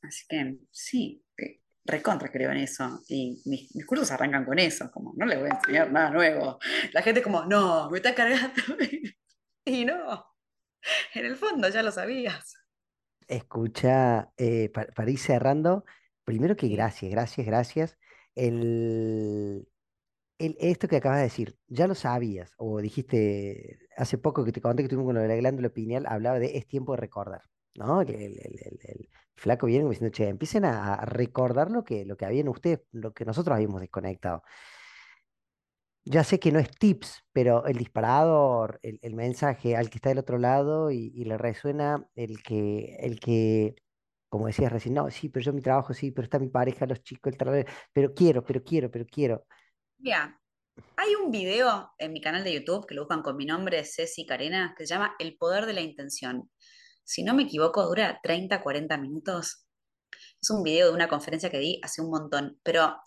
Así 0.01 0.25
que 0.27 0.57
sí, 0.71 1.24
recontra 1.85 2.31
creo 2.31 2.51
en 2.51 2.57
eso. 2.57 3.01
Y 3.07 3.41
mis, 3.45 3.73
mis 3.75 3.85
cursos 3.85 4.11
arrancan 4.11 4.45
con 4.45 4.59
eso, 4.59 4.89
como 4.91 5.13
no 5.15 5.25
les 5.25 5.39
voy 5.39 5.49
a 5.49 5.55
enseñar 5.55 5.91
nada 5.91 6.09
nuevo. 6.11 6.59
La 6.93 7.01
gente 7.01 7.21
como, 7.21 7.45
no, 7.45 7.89
me 7.89 7.97
está 7.97 8.13
cargando. 8.15 8.61
Y 9.67 9.83
no, 9.83 10.23
en 11.15 11.25
el 11.25 11.35
fondo 11.35 11.67
ya 11.69 11.81
lo 11.81 11.91
sabías. 11.91 12.53
Escucha, 13.27 14.31
eh, 14.37 14.69
pa- 14.69 14.85
para, 14.95 15.09
ir 15.09 15.17
cerrando, 15.17 15.85
primero 16.23 16.55
que 16.55 16.67
gracias, 16.67 17.09
gracias, 17.11 17.47
gracias. 17.47 17.97
El, 18.35 19.67
el- 20.37 20.57
esto 20.59 20.87
que 20.87 20.97
acabas 20.97 21.17
de 21.19 21.23
decir, 21.23 21.57
ya 21.67 21.87
lo 21.87 21.95
sabías, 21.95 22.53
o 22.57 22.79
dijiste 22.81 23.79
hace 23.97 24.17
poco 24.19 24.45
que 24.45 24.51
te 24.51 24.61
conté 24.61 24.83
que 24.83 24.89
tuvimos 24.89 25.07
con 25.07 25.15
lo 25.15 25.21
de 25.21 25.27
la 25.29 25.35
glándula 25.35 25.69
pineal, 25.69 26.05
hablaba 26.07 26.39
de 26.39 26.57
es 26.57 26.67
tiempo 26.67 26.93
de 26.93 26.97
recordar, 27.01 27.41
¿no? 27.75 28.01
El 28.01 29.09
flaco 29.35 29.67
viene 29.67 29.87
diciendo, 29.89 30.11
che, 30.13 30.27
empiecen 30.27 30.65
a, 30.65 30.95
a 30.95 31.05
recordar 31.05 31.71
lo 31.71 31.83
que, 31.83 32.05
lo 32.05 32.17
que 32.17 32.25
habían 32.25 32.47
ustedes, 32.49 32.81
lo 32.91 33.13
que 33.13 33.25
nosotros 33.25 33.55
habíamos 33.55 33.81
desconectado. 33.81 34.43
Ya 36.07 36.23
sé 36.23 36.39
que 36.39 36.51
no 36.51 36.59
es 36.59 36.69
tips, 36.69 37.23
pero 37.31 37.65
el 37.65 37.77
disparador, 37.77 38.79
el, 38.83 38.99
el 39.01 39.15
mensaje 39.15 39.75
al 39.75 39.89
que 39.89 39.97
está 39.97 40.09
del 40.09 40.19
otro 40.19 40.37
lado 40.37 40.91
y, 40.91 41.11
y 41.15 41.25
le 41.25 41.37
resuena 41.37 42.07
el 42.13 42.43
que, 42.43 42.95
el 42.99 43.19
que, 43.19 43.75
como 44.29 44.45
decías 44.45 44.71
recién, 44.71 44.93
no, 44.93 45.09
sí, 45.09 45.29
pero 45.29 45.43
yo 45.43 45.53
mi 45.53 45.61
trabajo, 45.61 45.95
sí, 45.95 46.11
pero 46.11 46.25
está 46.25 46.37
mi 46.37 46.49
pareja, 46.49 46.85
los 46.85 47.01
chicos, 47.01 47.33
el 47.33 47.37
trabajo, 47.39 47.67
pero 47.91 48.13
quiero, 48.13 48.43
pero 48.43 48.63
quiero, 48.63 48.91
pero 48.91 49.05
quiero. 49.07 49.47
Mira, 49.97 50.39
hay 50.97 51.15
un 51.15 51.31
video 51.31 51.91
en 51.97 52.13
mi 52.13 52.21
canal 52.21 52.43
de 52.43 52.53
YouTube 52.53 52.85
que 52.85 52.93
lo 52.93 53.01
buscan 53.01 53.23
con 53.23 53.35
mi 53.35 53.45
nombre, 53.45 53.83
Ceci 53.83 54.25
Carena, 54.27 54.75
que 54.77 54.85
se 54.85 54.93
llama 54.93 55.15
El 55.17 55.37
poder 55.37 55.65
de 55.65 55.73
la 55.73 55.81
intención. 55.81 56.51
Si 57.05 57.23
no 57.23 57.33
me 57.35 57.43
equivoco, 57.43 57.85
dura 57.85 58.19
30, 58.23 58.61
40 58.61 58.97
minutos. 58.97 59.65
Es 60.41 60.49
un 60.49 60.63
video 60.63 60.87
de 60.87 60.93
una 60.93 61.07
conferencia 61.07 61.49
que 61.49 61.59
di 61.59 61.79
hace 61.83 62.01
un 62.01 62.09
montón, 62.09 62.59
pero 62.63 62.97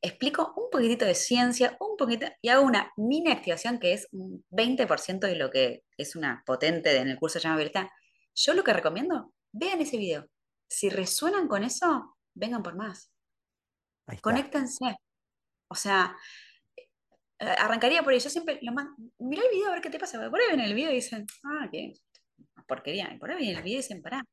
explico 0.00 0.54
un 0.56 0.70
poquitito 0.70 1.04
de 1.04 1.14
ciencia, 1.14 1.76
un 1.80 1.96
poquito, 1.96 2.26
y 2.40 2.48
hago 2.48 2.64
una 2.64 2.92
mini 2.96 3.30
activación 3.30 3.78
que 3.78 3.92
es 3.92 4.08
un 4.12 4.44
20% 4.50 5.18
de 5.20 5.34
lo 5.34 5.50
que 5.50 5.82
es 5.98 6.16
una 6.16 6.42
potente 6.46 6.96
en 6.96 7.08
el 7.08 7.18
curso 7.18 7.38
de 7.38 7.42
llama 7.42 7.56
Violeta. 7.56 7.92
Yo 8.34 8.54
lo 8.54 8.64
que 8.64 8.72
recomiendo, 8.72 9.34
vean 9.52 9.80
ese 9.80 9.98
video. 9.98 10.28
Si 10.68 10.88
resuenan 10.88 11.48
con 11.48 11.64
eso, 11.64 12.16
vengan 12.34 12.62
por 12.62 12.76
más. 12.76 13.10
Conéctense. 14.22 14.96
O 15.68 15.74
sea, 15.74 16.16
eh, 16.76 17.54
arrancaría 17.58 18.02
por 18.02 18.12
ahí. 18.12 18.20
Yo 18.20 18.30
siempre 18.30 18.58
lo 18.62 18.72
mando, 18.72 18.94
mirá 19.18 19.42
el 19.42 19.50
video 19.50 19.68
a 19.68 19.72
ver 19.72 19.80
qué 19.80 19.90
te 19.90 19.98
pasa. 19.98 20.30
Por 20.30 20.40
ahí 20.40 20.46
ven 20.50 20.60
el 20.60 20.74
video 20.74 20.90
y 20.92 20.96
dicen, 20.96 21.26
ah, 21.44 21.68
qué 21.70 21.94
porquería. 22.70 23.12
Y 23.14 23.18
por 23.18 23.30
ahí 23.30 23.38
ven 23.38 23.56
el 23.58 23.62
video 23.62 23.74
y 23.80 23.82
dicen, 23.82 24.02
pará. 24.02 24.24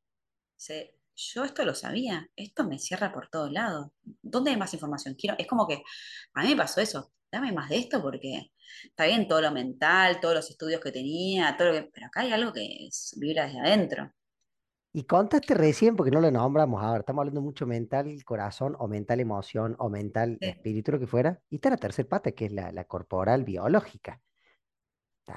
Yo 1.15 1.43
esto 1.45 1.65
lo 1.65 1.73
sabía, 1.73 2.29
esto 2.35 2.63
me 2.67 2.77
cierra 2.79 3.11
por 3.11 3.27
todos 3.29 3.51
lados. 3.51 3.89
¿Dónde 4.21 4.51
hay 4.51 4.57
más 4.57 4.73
información? 4.73 5.15
Quiero, 5.15 5.35
es 5.39 5.47
como 5.47 5.67
que 5.67 5.81
a 6.35 6.43
mí 6.43 6.49
me 6.49 6.57
pasó 6.57 6.79
eso. 6.81 7.11
Dame 7.31 7.51
más 7.51 7.69
de 7.69 7.77
esto 7.79 8.01
porque 8.01 8.51
está 8.83 9.05
bien 9.05 9.27
todo 9.27 9.41
lo 9.41 9.51
mental, 9.51 10.19
todos 10.21 10.35
los 10.35 10.49
estudios 10.51 10.79
que 10.81 10.91
tenía, 10.91 11.55
todo 11.57 11.69
lo 11.69 11.73
que- 11.73 11.89
pero 11.93 12.07
acá 12.07 12.21
hay 12.21 12.31
algo 12.33 12.53
que 12.53 12.87
es, 12.87 13.15
vibra 13.19 13.45
desde 13.47 13.59
adentro. 13.59 14.13
Y 14.91 15.03
contaste 15.05 15.53
recién, 15.53 15.95
porque 15.95 16.11
no 16.11 16.19
lo 16.19 16.29
nombramos 16.31 16.83
ahora, 16.83 16.99
estamos 16.99 17.21
hablando 17.21 17.41
mucho 17.41 17.65
mental 17.65 18.23
corazón 18.25 18.75
o 18.79 18.87
mental 18.89 19.19
emoción 19.21 19.75
o 19.79 19.89
mental 19.89 20.41
Sí, 20.41 20.47
espíritu, 20.47 20.91
lo 20.91 20.99
que 20.99 21.07
fuera. 21.07 21.41
Y 21.49 21.55
está 21.55 21.69
la 21.69 21.77
tercera 21.77 22.09
pata, 22.09 22.31
que 22.33 22.45
es 22.47 22.51
la, 22.51 22.71
la 22.73 22.83
corporal 22.85 23.43
biológica. 23.45 24.21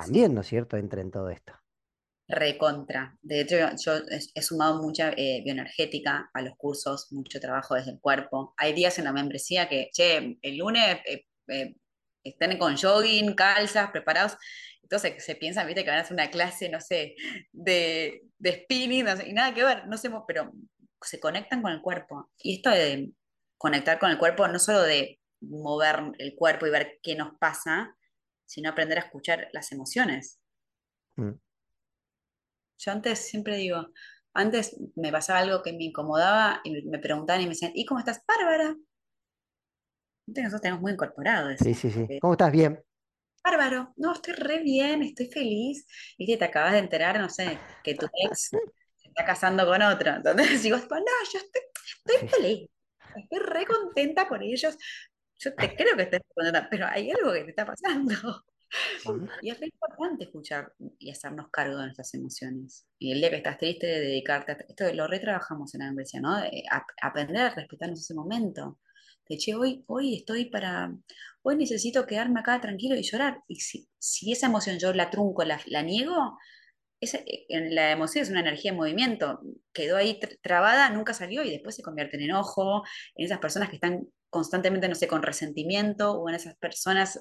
sí. 0.00 0.16
También, 0.16 0.34
¿no 0.34 0.40
es 0.40 0.46
cierto?, 0.46 0.78
entra 0.78 1.02
en 1.02 1.10
todo 1.10 1.28
esto. 1.28 1.52
Recontra. 2.30 3.16
De 3.22 3.40
hecho, 3.40 3.56
yo 3.56 3.92
he, 4.34 4.42
sumado 4.42 4.82
mucha 4.82 5.10
eh, 5.16 5.42
bioenergética 5.44 6.30
a 6.32 6.42
los 6.42 6.56
cursos, 6.56 7.08
mucho 7.12 7.40
trabajo 7.40 7.74
desde 7.74 7.92
el 7.92 8.00
cuerpo. 8.00 8.54
Hay 8.56 8.72
días 8.72 8.98
en 8.98 9.04
la 9.04 9.12
membresía 9.12 9.68
que, 9.68 9.90
che, 9.92 10.38
el 10.40 10.56
lunes 10.56 10.98
eh, 11.06 11.26
eh, 11.48 11.74
están 12.24 12.56
con 12.58 12.76
jogging, 12.76 13.34
calzas, 13.34 13.90
preparados. 13.90 14.36
Entonces 14.82 15.24
se 15.24 15.36
piensan, 15.36 15.66
viste, 15.66 15.84
que 15.84 15.90
van 15.90 16.00
a 16.00 16.02
hacer 16.02 16.14
una 16.14 16.30
clase, 16.30 16.68
no 16.68 16.80
sé, 16.80 17.14
de, 17.52 18.22
de 18.38 18.62
spinning, 18.62 19.04
no 19.04 19.16
sé, 19.16 19.28
y 19.28 19.32
nada 19.32 19.54
que 19.54 19.62
ver, 19.62 19.86
no 19.86 19.96
sé, 19.96 20.10
pero 20.26 20.52
se 21.02 21.20
conectan 21.20 21.62
con 21.62 21.72
el 21.72 21.80
cuerpo. 21.80 22.30
Y 22.38 22.56
esto 22.56 22.70
de 22.70 23.12
conectar 23.56 23.98
con 23.98 24.10
el 24.10 24.18
cuerpo, 24.18 24.48
no 24.48 24.58
solo 24.58 24.82
de 24.82 25.20
mover 25.40 26.12
el 26.18 26.34
cuerpo 26.34 26.66
y 26.66 26.70
ver 26.70 26.98
qué 27.02 27.14
nos 27.14 27.36
pasa, 27.38 27.96
sino 28.46 28.70
aprender 28.70 28.98
a 28.98 29.02
escuchar 29.02 29.48
las 29.52 29.70
emociones. 29.72 30.40
Mm. 31.16 31.32
Yo 32.80 32.92
antes 32.92 33.18
siempre 33.18 33.56
digo, 33.56 33.88
antes 34.32 34.76
me 34.96 35.12
pasaba 35.12 35.40
algo 35.40 35.62
que 35.62 35.72
me 35.74 35.84
incomodaba 35.84 36.62
y 36.64 36.82
me 36.86 36.98
preguntaban 36.98 37.42
y 37.42 37.44
me 37.44 37.50
decían, 37.50 37.72
¿y 37.74 37.84
cómo 37.84 38.00
estás? 38.00 38.22
Bárbara. 38.26 38.74
Entonces 40.26 40.44
nosotros 40.44 40.62
tenemos 40.62 40.80
muy 40.80 40.92
incorporado 40.92 41.50
Sí, 41.58 41.70
eso, 41.70 41.74
sí, 41.74 41.90
sí. 41.90 42.18
¿Cómo 42.20 42.34
estás? 42.34 42.52
Bien. 42.52 42.82
bárbaro, 43.44 43.92
no, 43.96 44.14
estoy 44.14 44.34
re 44.34 44.60
bien, 44.62 45.02
estoy 45.02 45.26
feliz. 45.26 45.86
Viste, 46.18 46.38
te 46.38 46.44
acabas 46.46 46.72
de 46.72 46.78
enterar, 46.78 47.20
no 47.20 47.28
sé, 47.28 47.58
que 47.84 47.94
tu 47.96 48.06
ex 48.06 48.48
se 48.96 49.08
está 49.08 49.26
casando 49.26 49.66
con 49.66 49.82
otro. 49.82 50.12
Entonces 50.12 50.62
digo, 50.62 50.78
no, 50.78 50.86
yo 51.32 51.38
estoy, 51.38 51.62
estoy 52.06 52.28
feliz, 52.28 52.70
estoy 53.14 53.38
re 53.40 53.66
contenta 53.66 54.26
por 54.26 54.42
ellos. 54.42 54.78
Yo 55.38 55.54
te 55.54 55.76
creo 55.76 55.96
que 55.96 56.02
estés 56.04 56.20
contenta, 56.34 56.68
pero 56.70 56.86
hay 56.86 57.10
algo 57.10 57.32
que 57.32 57.44
te 57.44 57.50
está 57.50 57.66
pasando. 57.66 58.44
Y 59.42 59.50
es 59.50 59.58
re 59.60 59.66
importante 59.66 60.24
escuchar 60.24 60.72
y 60.98 61.10
hacernos 61.10 61.48
cargo 61.50 61.76
de 61.76 61.84
nuestras 61.84 62.14
emociones. 62.14 62.86
Y 62.98 63.12
el 63.12 63.20
día 63.20 63.30
que 63.30 63.36
estás 63.36 63.58
triste, 63.58 63.86
dedicarte 63.86 64.52
a... 64.52 64.56
Esto 64.68 64.92
lo 64.94 65.06
retrabajamos 65.06 65.74
en 65.74 65.80
la 65.80 65.86
membresía, 65.86 66.20
¿no? 66.20 66.42
Eh, 66.44 66.62
ap- 66.70 66.90
aprender 67.02 67.38
a 67.42 67.54
respetarnos 67.54 68.00
ese 68.00 68.14
momento. 68.14 68.78
De, 69.28 69.36
che, 69.38 69.54
hoy, 69.54 69.84
hoy 69.86 70.16
estoy 70.16 70.46
para... 70.46 70.94
Hoy 71.42 71.56
necesito 71.56 72.06
quedarme 72.06 72.40
acá 72.40 72.60
tranquilo 72.60 72.94
y 72.96 73.02
llorar. 73.02 73.42
Y 73.48 73.56
si, 73.56 73.88
si 73.98 74.32
esa 74.32 74.46
emoción 74.46 74.78
yo 74.78 74.92
la 74.92 75.10
trunco, 75.10 75.44
la, 75.44 75.60
la 75.66 75.82
niego, 75.82 76.38
esa, 77.00 77.18
eh, 77.18 77.46
en 77.48 77.74
la 77.74 77.92
emoción 77.92 78.22
es 78.22 78.30
una 78.30 78.40
energía 78.40 78.70
en 78.72 78.76
movimiento. 78.76 79.40
Quedó 79.72 79.96
ahí 79.96 80.18
tr- 80.20 80.38
trabada, 80.42 80.90
nunca 80.90 81.14
salió 81.14 81.42
y 81.42 81.50
después 81.50 81.74
se 81.74 81.82
convierte 81.82 82.16
en 82.16 82.24
enojo, 82.24 82.84
en 83.14 83.24
esas 83.24 83.38
personas 83.38 83.68
que 83.68 83.76
están 83.76 84.06
constantemente, 84.28 84.88
no 84.88 84.94
sé, 84.94 85.08
con 85.08 85.22
resentimiento 85.22 86.12
o 86.12 86.28
en 86.28 86.36
esas 86.36 86.56
personas 86.56 87.20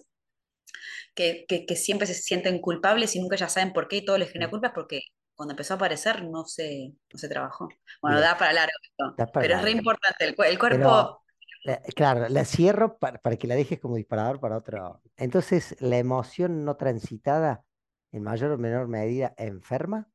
que, 1.15 1.45
que, 1.47 1.65
que 1.65 1.75
siempre 1.75 2.07
se 2.07 2.13
sienten 2.15 2.59
culpables 2.61 3.15
y 3.15 3.21
nunca 3.21 3.35
ya 3.35 3.49
saben 3.49 3.73
por 3.73 3.87
qué 3.87 3.97
y 3.97 4.05
todo 4.05 4.17
les 4.17 4.31
genera 4.31 4.49
culpa 4.51 4.73
porque 4.73 5.01
cuando 5.35 5.53
empezó 5.53 5.73
a 5.73 5.77
aparecer 5.77 6.23
no 6.25 6.45
se, 6.45 6.93
no 7.13 7.19
se 7.19 7.29
trabajó. 7.29 7.69
Bueno, 8.01 8.19
da 8.19 8.37
para 8.37 8.53
largo 8.53 8.73
esto, 8.83 9.17
da 9.17 9.25
para 9.31 9.31
pero 9.37 9.55
es 9.55 9.61
re 9.61 9.71
importante. 9.71 10.25
El, 10.25 10.59
cuerpo, 10.59 11.23
la- 11.63 11.81
claro, 11.95 12.27
la 12.29 12.45
cierro 12.45 12.97
para, 12.97 13.19
para 13.19 13.37
que 13.37 13.47
la 13.47 13.55
dejes 13.55 13.79
como 13.79 13.95
disparador 13.95 14.39
para 14.39 14.57
otro. 14.57 15.01
Entonces, 15.17 15.75
la 15.79 15.97
emoción 15.97 16.65
no 16.65 16.75
transitada, 16.77 17.65
en 18.11 18.23
mayor 18.23 18.51
o 18.51 18.57
menor 18.57 18.87
medida, 18.87 19.33
enferma. 19.37 20.09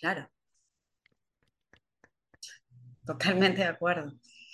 claro, 0.00 0.30
totalmente 3.06 3.62
de 3.62 3.68
acuerdo. 3.68 4.12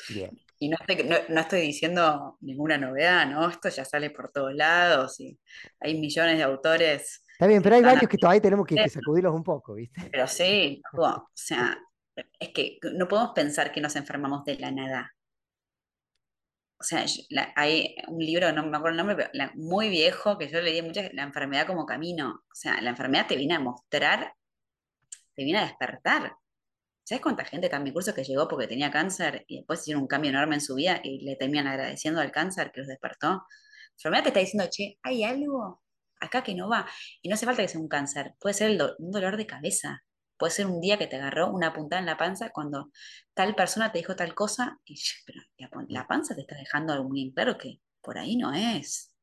Bien. 0.08 0.38
Y 0.62 0.68
no 0.68 0.76
estoy, 0.78 1.04
no, 1.04 1.16
no 1.28 1.40
estoy 1.40 1.62
diciendo 1.62 2.36
ninguna 2.40 2.78
novedad, 2.78 3.26
¿no? 3.26 3.48
Esto 3.48 3.68
ya 3.68 3.84
sale 3.84 4.10
por 4.10 4.30
todos 4.30 4.54
lados 4.54 5.18
y 5.18 5.36
hay 5.80 5.98
millones 5.98 6.36
de 6.38 6.44
autores 6.44 7.22
Está 7.42 7.48
bien, 7.48 7.60
pero 7.60 7.74
hay 7.74 7.82
varios 7.82 8.08
que 8.08 8.18
todavía 8.18 8.40
tenemos 8.40 8.64
que, 8.64 8.88
sacudirlos 8.88 9.34
un 9.34 9.42
poco, 9.42 9.74
¿viste? 9.74 10.08
Pero 10.12 10.28
sí, 10.28 10.80
o 10.92 11.28
sea, 11.34 11.76
es 12.38 12.50
que 12.50 12.78
no 12.94 13.08
podemos 13.08 13.32
pensar 13.34 13.72
que 13.72 13.80
nos 13.80 13.96
enfermamos 13.96 14.44
de 14.44 14.58
la 14.58 14.70
nada. 14.70 15.12
O 16.78 16.84
sea, 16.84 17.04
hay 17.56 17.96
un 18.06 18.20
libro, 18.20 18.52
no 18.52 18.62
me 18.64 18.76
acuerdo 18.76 18.90
el 18.90 18.96
nombre, 18.96 19.16
pero 19.16 19.50
muy 19.56 19.88
viejo, 19.88 20.38
que 20.38 20.48
yo 20.48 20.60
leí 20.60 20.82
mucho, 20.82 21.00
La 21.14 21.24
enfermedad 21.24 21.66
como 21.66 21.84
camino. 21.84 22.44
O 22.48 22.54
sea, 22.54 22.80
la 22.80 22.90
enfermedad 22.90 23.26
te 23.26 23.36
viene 23.36 23.54
a 23.54 23.60
mostrar, 23.60 24.34
te 25.34 25.42
viene 25.42 25.58
a 25.58 25.64
despertar. 25.64 26.36
¿Sabes 27.04 27.22
cuánta 27.22 27.44
gente 27.44 27.66
está 27.66 27.78
en 27.78 27.82
mi 27.82 27.92
curso 27.92 28.14
que 28.14 28.24
llegó 28.24 28.46
porque 28.46 28.68
tenía 28.68 28.90
cáncer 28.90 29.44
y 29.48 29.58
después 29.58 29.80
hicieron 29.80 30.02
un 30.02 30.08
cambio 30.08 30.30
enorme 30.30 30.54
en 30.54 30.60
su 30.60 30.76
vida 30.76 31.00
y 31.02 31.24
le 31.24 31.36
terminan 31.36 31.66
agradeciendo 31.66 32.20
al 32.20 32.30
cáncer 32.30 32.70
que 32.70 32.80
los 32.80 32.88
despertó? 32.88 33.28
La 33.28 33.44
enfermedad 33.96 34.22
te 34.22 34.28
está 34.28 34.40
diciendo, 34.40 34.68
che, 34.70 34.98
hay 35.02 35.24
algo 35.24 35.82
acá 36.20 36.42
que 36.42 36.54
no 36.54 36.68
va. 36.68 36.86
Y 37.20 37.28
no 37.28 37.34
hace 37.34 37.46
falta 37.46 37.62
que 37.62 37.68
sea 37.68 37.80
un 37.80 37.88
cáncer, 37.88 38.34
puede 38.40 38.54
ser 38.54 38.80
un 38.98 39.10
dolor 39.10 39.36
de 39.36 39.46
cabeza, 39.46 40.04
puede 40.36 40.52
ser 40.52 40.66
un 40.66 40.80
día 40.80 40.98
que 40.98 41.06
te 41.06 41.16
agarró 41.16 41.50
una 41.50 41.72
puntada 41.72 42.00
en 42.00 42.06
la 42.06 42.16
panza 42.16 42.50
cuando 42.50 42.90
tal 43.34 43.54
persona 43.54 43.92
te 43.92 43.98
dijo 43.98 44.16
tal 44.16 44.34
cosa 44.34 44.78
y 44.84 45.00
pero 45.26 45.40
la, 45.88 46.06
panza 46.06 46.34
te 46.34 46.42
está 46.42 46.56
dejando 46.56 46.92
algo 46.92 47.08
muy 47.08 47.32
claro 47.32 47.58
que 47.58 47.80
por 48.00 48.18
ahí 48.18 48.36
no 48.36 48.52
es. 48.52 49.14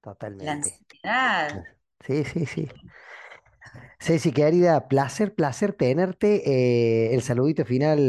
Totalmente. 0.00 0.44
La 0.44 0.52
ansiedad. 0.52 1.64
Sí, 2.04 2.24
sí, 2.24 2.46
sí. 2.46 2.68
Ceci, 4.02 4.32
querida, 4.32 4.88
placer, 4.88 5.32
placer 5.32 5.74
tenerte. 5.74 6.42
Eh, 6.44 7.14
el 7.14 7.22
saludito 7.22 7.64
final 7.64 8.00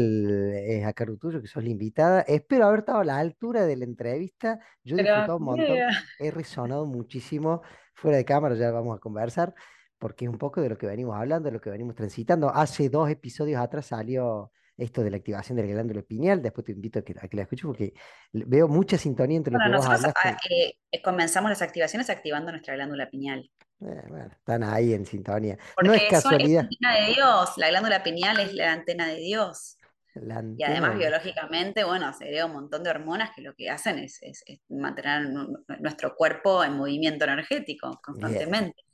es 0.52 0.84
a 0.84 0.92
Carutuyo, 0.92 1.40
que 1.40 1.46
sos 1.46 1.62
la 1.62 1.70
invitada. 1.70 2.22
Espero 2.22 2.66
haber 2.66 2.80
estado 2.80 2.98
a 2.98 3.04
la 3.04 3.18
altura 3.18 3.64
de 3.64 3.76
la 3.76 3.84
entrevista. 3.84 4.58
Yo 4.82 4.96
he 4.96 5.04
disfrutado 5.04 5.36
un 5.36 5.44
montón, 5.44 5.76
he 6.18 6.32
resonado 6.32 6.84
muchísimo. 6.84 7.62
Fuera 7.94 8.16
de 8.16 8.24
cámara 8.24 8.56
ya 8.56 8.72
vamos 8.72 8.96
a 8.96 8.98
conversar, 8.98 9.54
porque 9.96 10.24
es 10.24 10.32
un 10.32 10.38
poco 10.38 10.60
de 10.60 10.68
lo 10.68 10.76
que 10.76 10.88
venimos 10.88 11.14
hablando, 11.14 11.46
de 11.46 11.52
lo 11.52 11.60
que 11.60 11.70
venimos 11.70 11.94
transitando. 11.94 12.50
Hace 12.50 12.88
dos 12.88 13.08
episodios 13.08 13.60
atrás 13.60 13.86
salió 13.86 14.50
esto 14.76 15.04
de 15.04 15.12
la 15.12 15.18
activación 15.18 15.54
del 15.54 15.68
glándula 15.68 16.02
pineal. 16.02 16.42
Después 16.42 16.64
te 16.64 16.72
invito 16.72 16.98
a 16.98 17.02
que, 17.02 17.14
la 17.14 17.42
escuches 17.42 17.66
porque 17.66 17.94
veo 18.32 18.66
mucha 18.66 18.98
sintonía 18.98 19.36
entre 19.36 19.52
lo 19.52 19.60
que 19.60 19.76
vos 19.76 19.86
hablas. 19.86 20.12
Ah, 20.24 20.36
eh, 20.50 21.00
comenzamos 21.02 21.50
las 21.50 21.62
activaciones 21.62 22.10
activando 22.10 22.50
nuestra 22.50 22.74
glándula 22.74 23.08
pineal. 23.08 23.48
Eh, 23.80 24.02
bueno, 24.08 24.26
están 24.26 24.62
ahí 24.62 24.94
en 24.94 25.04
sintonía. 25.04 25.58
no 25.82 25.92
es 25.92 26.04
casualidad. 26.08 26.64
Es 26.64 26.78
la 26.80 26.92
antena 26.92 27.06
de 27.06 27.12
Dios, 27.14 27.58
la 27.58 27.68
glándula 27.68 28.02
pineal 28.02 28.40
es 28.40 28.54
la 28.54 28.72
antena 28.72 29.06
de 29.06 29.16
Dios. 29.16 29.78
y 30.56 30.62
además 30.62 30.96
biológicamente, 30.96 31.84
bueno, 31.84 32.12
se 32.12 32.26
crea 32.26 32.46
un 32.46 32.52
montón 32.52 32.82
de 32.82 32.90
hormonas 32.90 33.30
que 33.34 33.42
lo 33.42 33.54
que 33.54 33.68
hacen 33.68 33.98
es, 33.98 34.20
mantener 34.68 35.28
nuestro 35.80 36.14
cuerpo 36.14 36.64
en 36.64 36.76
movimiento 36.76 37.24
energético 37.24 38.00
constantemente. 38.02 38.84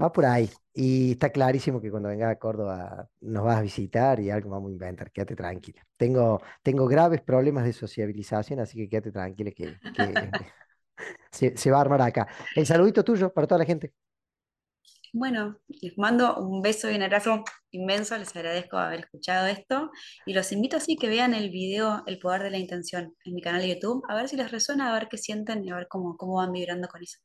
Va 0.00 0.12
por 0.12 0.24
ahí. 0.26 0.48
Y 0.72 1.12
está 1.12 1.30
clarísimo 1.30 1.80
que 1.80 1.90
cuando 1.90 2.08
venga 2.08 2.30
a 2.30 2.38
Córdoba 2.38 3.08
nos 3.20 3.44
vas 3.44 3.58
a 3.58 3.62
visitar 3.62 4.20
y 4.20 4.30
algo 4.30 4.50
vamos 4.50 4.68
a 4.68 4.72
inventar. 4.72 5.10
Quédate 5.10 5.34
tranquila. 5.34 5.84
Tengo, 5.96 6.40
tengo 6.62 6.86
graves 6.86 7.20
problemas 7.20 7.64
de 7.64 7.72
sociabilización, 7.72 8.60
así 8.60 8.78
que 8.78 8.88
quédate 8.88 9.10
tranquila 9.10 9.50
que, 9.50 9.74
se, 11.30 11.70
va 11.70 11.78
a 11.78 11.80
armar 11.80 12.02
acá. 12.02 12.28
El 12.54 12.66
saludito 12.66 13.04
tuyo 13.04 13.32
para 13.32 13.46
toda 13.46 13.58
la 13.58 13.64
gente. 13.64 13.92
Bueno, 15.12 15.58
les 15.68 15.96
mando 15.96 16.36
un 16.36 16.60
beso 16.60 16.90
y 16.90 16.96
un 16.96 17.02
abrazo 17.02 17.42
inmenso, 17.70 18.16
les 18.18 18.34
agradezco 18.36 18.76
haber 18.76 19.00
escuchado 19.00 19.46
esto 19.46 19.90
y 20.26 20.34
los 20.34 20.52
invito 20.52 20.76
así 20.76 20.96
que 20.96 21.08
vean 21.08 21.32
el 21.32 21.50
video 21.50 22.02
El 22.06 22.18
Poder 22.18 22.42
de 22.42 22.50
la 22.50 22.58
Intención 22.58 23.16
en 23.24 23.34
mi 23.34 23.40
canal 23.40 23.62
de 23.62 23.74
YouTube, 23.74 24.04
a 24.08 24.14
ver 24.14 24.28
si 24.28 24.36
les 24.36 24.50
resuena, 24.50 24.90
a 24.90 24.98
ver 24.98 25.08
qué 25.08 25.16
sienten 25.16 25.64
y 25.64 25.70
a 25.70 25.76
ver 25.76 25.88
cómo, 25.88 26.16
cómo 26.16 26.34
van 26.34 26.52
vibrando 26.52 26.88
con 26.88 27.02
eso. 27.02 27.18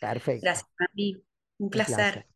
Perfecto. 0.00 0.42
Gracias 0.42 0.68
a 0.78 0.86
mí, 0.94 1.22
un 1.58 1.70
placer. 1.70 2.26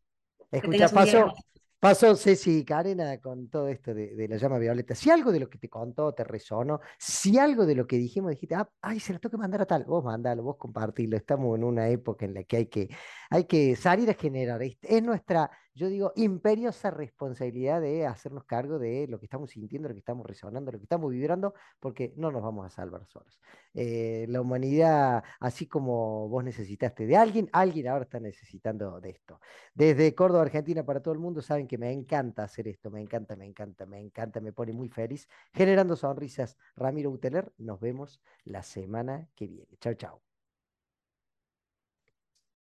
Escucha, 0.51 0.89
paso, 0.89 1.33
Pasó 1.79 2.13
Ceci 2.17 2.65
Carena 2.65 3.21
con 3.21 3.49
todo 3.49 3.69
esto 3.69 3.93
de, 3.93 4.27
la 4.27 4.35
llama 4.35 4.57
violeta. 4.57 4.95
Si 4.95 5.09
algo 5.09 5.31
de 5.31 5.39
lo 5.39 5.49
que 5.49 5.57
te 5.57 5.69
contó 5.69 6.13
te 6.13 6.25
resonó, 6.25 6.81
si 6.97 7.37
algo 7.39 7.65
de 7.65 7.73
lo 7.73 7.87
que 7.87 7.95
dijimos 7.97 8.31
dijiste, 8.31 8.55
ah, 8.55 8.69
ay, 8.81 8.99
se 8.99 9.13
lo 9.13 9.19
tengo 9.19 9.31
que 9.31 9.37
mandar 9.37 9.61
a 9.61 9.65
tal, 9.65 9.85
vos 9.85 10.03
mandalo, 10.03 10.43
vos 10.43 10.57
compartilo. 10.57 11.15
Estamos 11.15 11.57
en 11.57 11.63
una 11.63 11.87
época 11.87 12.25
en 12.25 12.33
la 12.33 12.43
que 12.43 12.57
hay 12.57 12.65
que, 12.65 12.89
hay 13.29 13.45
que 13.45 13.77
salir 13.77 14.09
a 14.09 14.13
generar. 14.13 14.61
Es 14.61 15.03
nuestra, 15.03 15.49
yo 15.79 15.87
digo, 15.87 16.11
imperiosa 16.17 16.91
responsabilidad 16.91 17.79
de 17.79 18.05
hacernos 18.05 18.43
cargo 18.43 18.79
de 18.79 19.07
lo 19.07 19.17
que 19.17 19.27
estamos 19.27 19.51
sintiendo, 19.51 19.87
lo 19.87 19.95
que 19.95 19.99
estamos 19.99 20.27
resonando, 20.27 20.73
lo 20.73 20.77
que 20.77 20.83
estamos 20.83 21.09
vibrando, 21.09 21.53
porque 21.79 22.13
no 22.17 22.31
nos 22.31 22.43
vamos 22.43 22.65
a 22.65 22.69
salvar 22.69 23.05
solos. 23.05 23.39
Eh, 23.73 24.25
la 24.27 24.41
humanidad, 24.41 25.23
así 25.39 25.67
como 25.67 26.27
vos 26.27 26.43
necesitaste 26.43 27.05
de 27.07 27.15
alguien, 27.15 27.49
alguien 27.53 27.87
ahora 27.87 28.03
está 28.03 28.19
necesitando 28.19 28.99
de 28.99 29.11
esto. 29.11 29.39
Desde 29.73 30.13
Córdoba, 30.13 30.41
Argentina, 30.41 30.83
para 30.83 31.01
todo 31.01 31.13
el 31.13 31.19
mundo, 31.21 31.41
saben 31.41 31.65
que 31.65 31.77
me 31.77 31.93
encanta 31.93 32.43
hacer 32.43 32.67
esto, 32.67 32.91
me 32.91 32.99
encanta, 32.99 33.37
me 33.37 33.45
encanta, 33.45 33.85
me 33.85 34.01
encanta, 34.01 34.41
me 34.41 34.51
pone 34.51 34.73
muy 34.73 34.89
feliz. 34.89 35.29
Generando 35.53 35.95
sonrisas, 35.95 36.57
Ramiro 36.75 37.09
Buteler, 37.09 37.53
nos 37.57 37.79
vemos 37.79 38.21
la 38.43 38.63
semana 38.63 39.29
que 39.33 39.47
viene. 39.47 39.77
Chao, 39.79 39.93
chao. 39.93 40.28